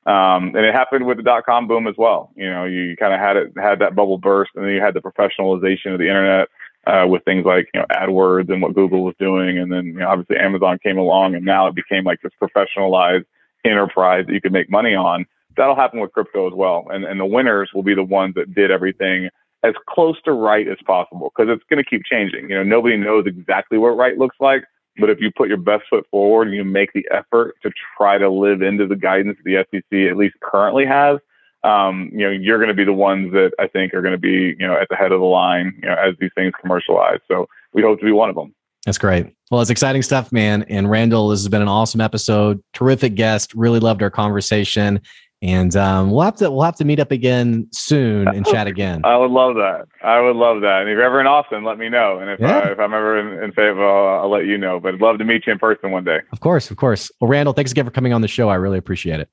Um, 0.05 0.55
and 0.55 0.65
it 0.65 0.73
happened 0.73 1.05
with 1.05 1.17
the 1.17 1.23
dot 1.23 1.45
com 1.45 1.67
boom 1.67 1.87
as 1.87 1.95
well. 1.97 2.31
You 2.35 2.49
know, 2.49 2.65
you 2.65 2.95
kind 2.97 3.13
of 3.13 3.19
had 3.19 3.37
it, 3.37 3.53
had 3.57 3.79
that 3.79 3.95
bubble 3.95 4.17
burst 4.17 4.51
and 4.55 4.63
then 4.63 4.71
you 4.71 4.81
had 4.81 4.93
the 4.93 5.01
professionalization 5.01 5.93
of 5.93 5.99
the 5.99 6.07
internet, 6.07 6.47
uh, 6.85 7.07
with 7.07 7.23
things 7.25 7.45
like, 7.45 7.67
you 7.73 7.79
know, 7.79 7.87
AdWords 7.91 8.51
and 8.51 8.61
what 8.61 8.75
Google 8.75 9.03
was 9.03 9.15
doing. 9.17 9.57
And 9.57 9.71
then, 9.71 9.85
you 9.85 9.93
know, 9.93 10.07
obviously 10.07 10.37
Amazon 10.37 10.77
came 10.83 10.99
along 10.99 11.33
and 11.33 11.43
now 11.43 11.65
it 11.67 11.73
became 11.73 12.03
like 12.03 12.19
this 12.21 12.31
professionalized 12.39 13.25
enterprise 13.65 14.25
that 14.27 14.33
you 14.33 14.41
could 14.41 14.53
make 14.53 14.69
money 14.69 14.93
on 14.93 15.25
that'll 15.57 15.75
happen 15.75 15.99
with 16.01 16.11
crypto 16.11 16.47
as 16.47 16.53
well. 16.53 16.85
And, 16.89 17.05
and 17.05 17.19
the 17.19 17.25
winners 17.25 17.71
will 17.73 17.81
be 17.81 17.95
the 17.95 18.03
ones 18.03 18.35
that 18.35 18.53
did 18.53 18.71
everything 18.71 19.29
as 19.63 19.73
close 19.89 20.21
to 20.25 20.33
right 20.33 20.67
as 20.67 20.77
possible 20.85 21.31
because 21.35 21.49
it's 21.51 21.63
going 21.69 21.83
to 21.83 21.89
keep 21.89 22.03
changing. 22.03 22.49
You 22.49 22.57
know, 22.57 22.63
nobody 22.63 22.97
knows 22.97 23.25
exactly 23.25 23.77
what 23.77 23.97
right 23.97 24.17
looks 24.17 24.35
like, 24.39 24.65
but 24.97 25.09
if 25.09 25.19
you 25.19 25.31
put 25.31 25.47
your 25.49 25.57
best 25.57 25.83
foot 25.89 26.05
forward 26.09 26.47
and 26.47 26.55
you 26.55 26.63
make 26.63 26.93
the 26.93 27.05
effort 27.11 27.55
to 27.63 27.71
try 27.97 28.17
to 28.17 28.29
live 28.29 28.61
into 28.61 28.87
the 28.87 28.95
guidance 28.95 29.37
the 29.43 29.65
SEC 29.71 29.99
at 30.09 30.17
least 30.17 30.35
currently 30.41 30.85
has, 30.85 31.19
um, 31.63 32.09
you 32.13 32.19
know, 32.19 32.29
you're 32.29 32.57
going 32.57 32.69
to 32.69 32.75
be 32.75 32.85
the 32.85 32.93
ones 32.93 33.31
that 33.33 33.51
I 33.59 33.67
think 33.67 33.93
are 33.93 34.01
going 34.01 34.13
to 34.13 34.19
be, 34.19 34.55
you 34.59 34.67
know, 34.67 34.75
at 34.79 34.87
the 34.89 34.95
head 34.95 35.11
of 35.11 35.19
the 35.19 35.25
line, 35.25 35.77
you 35.81 35.89
know, 35.89 35.95
as 35.95 36.13
these 36.19 36.31
things 36.35 36.53
commercialize. 36.61 37.19
So 37.27 37.47
we 37.73 37.81
hope 37.81 37.99
to 37.99 38.05
be 38.05 38.11
one 38.11 38.29
of 38.29 38.35
them. 38.35 38.53
That's 38.85 38.99
great. 38.99 39.35
Well, 39.49 39.61
it's 39.61 39.71
exciting 39.71 40.03
stuff, 40.03 40.31
man. 40.31 40.63
And 40.69 40.89
Randall, 40.89 41.29
this 41.29 41.39
has 41.39 41.49
been 41.49 41.63
an 41.63 41.67
awesome 41.67 42.01
episode. 42.01 42.63
Terrific 42.73 43.15
guest. 43.15 43.55
Really 43.55 43.79
loved 43.79 44.03
our 44.03 44.11
conversation. 44.11 45.01
And 45.45 45.75
um, 45.75 46.09
we'll 46.09 46.23
have 46.23 46.37
to 46.37 46.49
we'll 46.49 46.63
have 46.63 46.75
to 46.77 46.85
meet 46.85 46.99
up 46.99 47.11
again 47.11 47.67
soon 47.71 48.27
and 48.27 48.43
chat 48.47 48.65
again. 48.65 49.01
I 49.03 49.15
would 49.15 49.29
love 49.29 49.53
that. 49.55 49.85
I 50.03 50.19
would 50.19 50.35
love 50.35 50.61
that. 50.61 50.81
And 50.81 50.89
if 50.89 50.95
you're 50.95 51.03
ever 51.03 51.21
in 51.21 51.27
Austin, 51.27 51.63
let 51.63 51.77
me 51.77 51.87
know. 51.87 52.17
And 52.17 52.31
if 52.31 52.39
yeah. 52.39 52.61
I, 52.61 52.71
if 52.71 52.79
I'm 52.79 52.95
ever 52.95 53.19
in, 53.19 53.43
in 53.43 53.51
Fayetteville, 53.51 53.83
I'll, 53.85 54.21
I'll 54.23 54.31
let 54.31 54.47
you 54.47 54.57
know. 54.57 54.79
But 54.79 54.95
I'd 54.95 55.01
love 55.01 55.19
to 55.19 55.23
meet 55.23 55.45
you 55.45 55.53
in 55.53 55.59
person 55.59 55.91
one 55.91 56.03
day. 56.03 56.17
Of 56.31 56.39
course, 56.39 56.71
of 56.71 56.77
course. 56.77 57.11
Well, 57.21 57.29
Randall, 57.29 57.53
thanks 57.53 57.71
again 57.71 57.85
for 57.85 57.91
coming 57.91 58.11
on 58.11 58.21
the 58.21 58.27
show. 58.27 58.49
I 58.49 58.55
really 58.55 58.79
appreciate 58.79 59.19
it. 59.19 59.29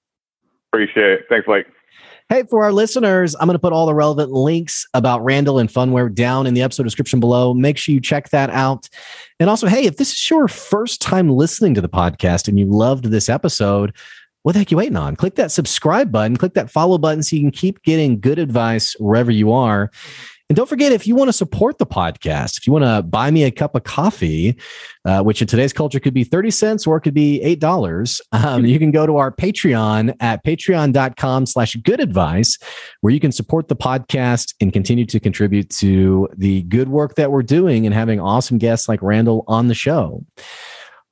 Appreciate 0.70 1.12
it. 1.12 1.20
Thanks, 1.30 1.46
Blake. 1.46 1.64
Hey, 2.28 2.44
for 2.50 2.62
our 2.62 2.72
listeners, 2.72 3.34
I'm 3.36 3.46
going 3.46 3.54
to 3.54 3.58
put 3.58 3.72
all 3.72 3.86
the 3.86 3.94
relevant 3.94 4.32
links 4.32 4.86
about 4.92 5.24
Randall 5.24 5.58
and 5.58 5.70
Phunware 5.70 6.14
down 6.14 6.46
in 6.46 6.52
the 6.52 6.62
episode 6.62 6.82
description 6.84 7.20
below. 7.20 7.54
Make 7.54 7.78
sure 7.78 7.94
you 7.94 8.00
check 8.02 8.28
that 8.30 8.50
out. 8.50 8.88
And 9.40 9.48
also, 9.48 9.66
hey, 9.66 9.86
if 9.86 9.96
this 9.96 10.12
is 10.12 10.30
your 10.30 10.46
first 10.46 11.00
time 11.00 11.30
listening 11.30 11.72
to 11.74 11.80
the 11.80 11.88
podcast 11.88 12.48
and 12.48 12.58
you 12.58 12.66
loved 12.66 13.06
this 13.06 13.28
episode, 13.30 13.94
what 14.43 14.53
the 14.53 14.59
heck 14.59 14.70
you 14.70 14.76
waiting 14.76 14.97
on? 14.97 15.16
Click 15.16 15.36
that 15.36 15.53
subscribe 15.53 16.11
button, 16.11 16.36
click 16.36 16.55
that 16.55 16.70
follow 16.70 16.99
button 16.99 17.22
so 17.22 17.36
you 17.36 17.43
can 17.43 17.51
keep 17.51 17.82
getting 17.82 18.20
good 18.20 18.38
advice 18.38 18.95
wherever 18.99 19.30
you 19.30 19.53
are. 19.53 19.90
And 20.53 20.57
don't 20.59 20.68
forget, 20.68 20.93
if 20.93 21.07
you 21.07 21.14
want 21.14 21.28
to 21.28 21.32
support 21.32 21.78
the 21.78 21.86
podcast, 21.86 22.59
if 22.59 22.66
you 22.66 22.74
want 22.74 22.84
to 22.84 23.03
buy 23.03 23.30
me 23.30 23.45
a 23.45 23.51
cup 23.51 23.74
of 23.74 23.84
coffee, 23.84 24.55
uh, 25.07 25.22
which 25.22 25.40
in 25.40 25.49
today's 25.49 25.72
culture 25.72 25.99
could 25.99 26.12
be 26.12 26.24
30 26.24 26.51
cents 26.51 26.86
or 26.86 26.99
it 26.99 27.01
could 27.01 27.14
be 27.14 27.40
$8, 27.43 28.20
um, 28.32 28.66
you 28.66 28.78
can 28.78 28.90
go 28.90 29.07
to 29.07 29.16
our 29.16 29.32
Patreon 29.32 30.14
at 30.20 30.45
patreon.com 30.45 31.47
slash 31.47 31.74
good 31.76 32.01
advice, 32.01 32.59
where 33.01 33.14
you 33.14 33.18
can 33.18 33.32
support 33.32 33.68
the 33.68 33.76
podcast 33.76 34.53
and 34.61 34.74
continue 34.74 35.07
to 35.07 35.18
contribute 35.18 35.70
to 35.70 36.28
the 36.36 36.64
good 36.64 36.90
work 36.90 37.14
that 37.14 37.30
we're 37.30 37.43
doing 37.43 37.86
and 37.86 37.95
having 37.95 38.20
awesome 38.20 38.59
guests 38.59 38.90
like 38.90 39.01
Randall 39.01 39.45
on 39.49 39.68
the 39.68 39.74
show. 39.74 40.22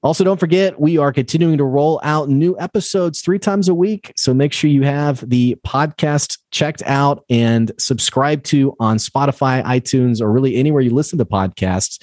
Also, 0.03 0.25
don't 0.25 0.41
forget, 0.41 0.81
we 0.81 0.97
are 0.97 1.13
continuing 1.13 1.59
to 1.59 1.65
roll 1.65 2.01
out 2.03 2.31
new 2.31 2.59
episodes 2.59 3.21
three 3.21 3.39
times 3.39 3.69
a 3.69 3.75
week. 3.75 4.13
So 4.17 4.33
make 4.33 4.53
sure 4.53 4.71
you 4.71 4.83
have 4.83 5.29
the 5.29 5.57
podcast 5.67 6.39
checked 6.51 6.83
out 6.87 7.25
and 7.29 7.71
subscribed 7.79 8.47
to 8.47 8.75
on 8.81 8.97
Spotify, 8.97 9.63
iTunes, 9.63 10.23
or 10.23 10.33
really 10.33 10.57
anywhere 10.57 10.81
you 10.81 10.91
listen 10.91 11.19
to 11.19 11.25
podcasts. 11.25 12.03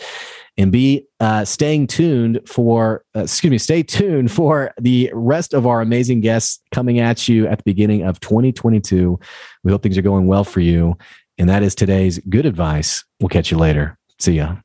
and 0.60 0.72
be 0.72 1.06
uh, 1.20 1.46
staying 1.46 1.86
tuned 1.86 2.42
for, 2.48 3.04
uh, 3.16 3.22
excuse 3.22 3.52
me, 3.52 3.60
stay 3.60 3.84
tuned 3.84 4.32
for 4.32 4.74
the 4.82 5.12
rest 5.14 5.54
of 5.54 5.68
our 5.68 5.82
amazing 5.82 6.20
guests 6.20 6.60
coming 6.72 7.00
at 7.00 7.28
you 7.28 7.46
at 7.48 7.60
the 7.60 7.64
beginning 7.64 8.04
of 8.04 8.20
2022. 8.22 9.20
We 9.64 9.72
hope 9.72 9.84
things 9.84 10.00
are 10.00 10.04
going 10.04 10.26
well 10.26 10.44
for 10.44 10.60
you. 10.60 10.98
And 11.38 11.48
that 11.50 11.62
is 11.62 11.76
today's 11.76 12.18
good 12.30 12.48
advice. 12.48 13.06
We'll 13.20 13.30
catch 13.30 13.52
you 13.52 13.58
later. 13.58 14.00
See 14.18 14.34
ya. 14.34 14.58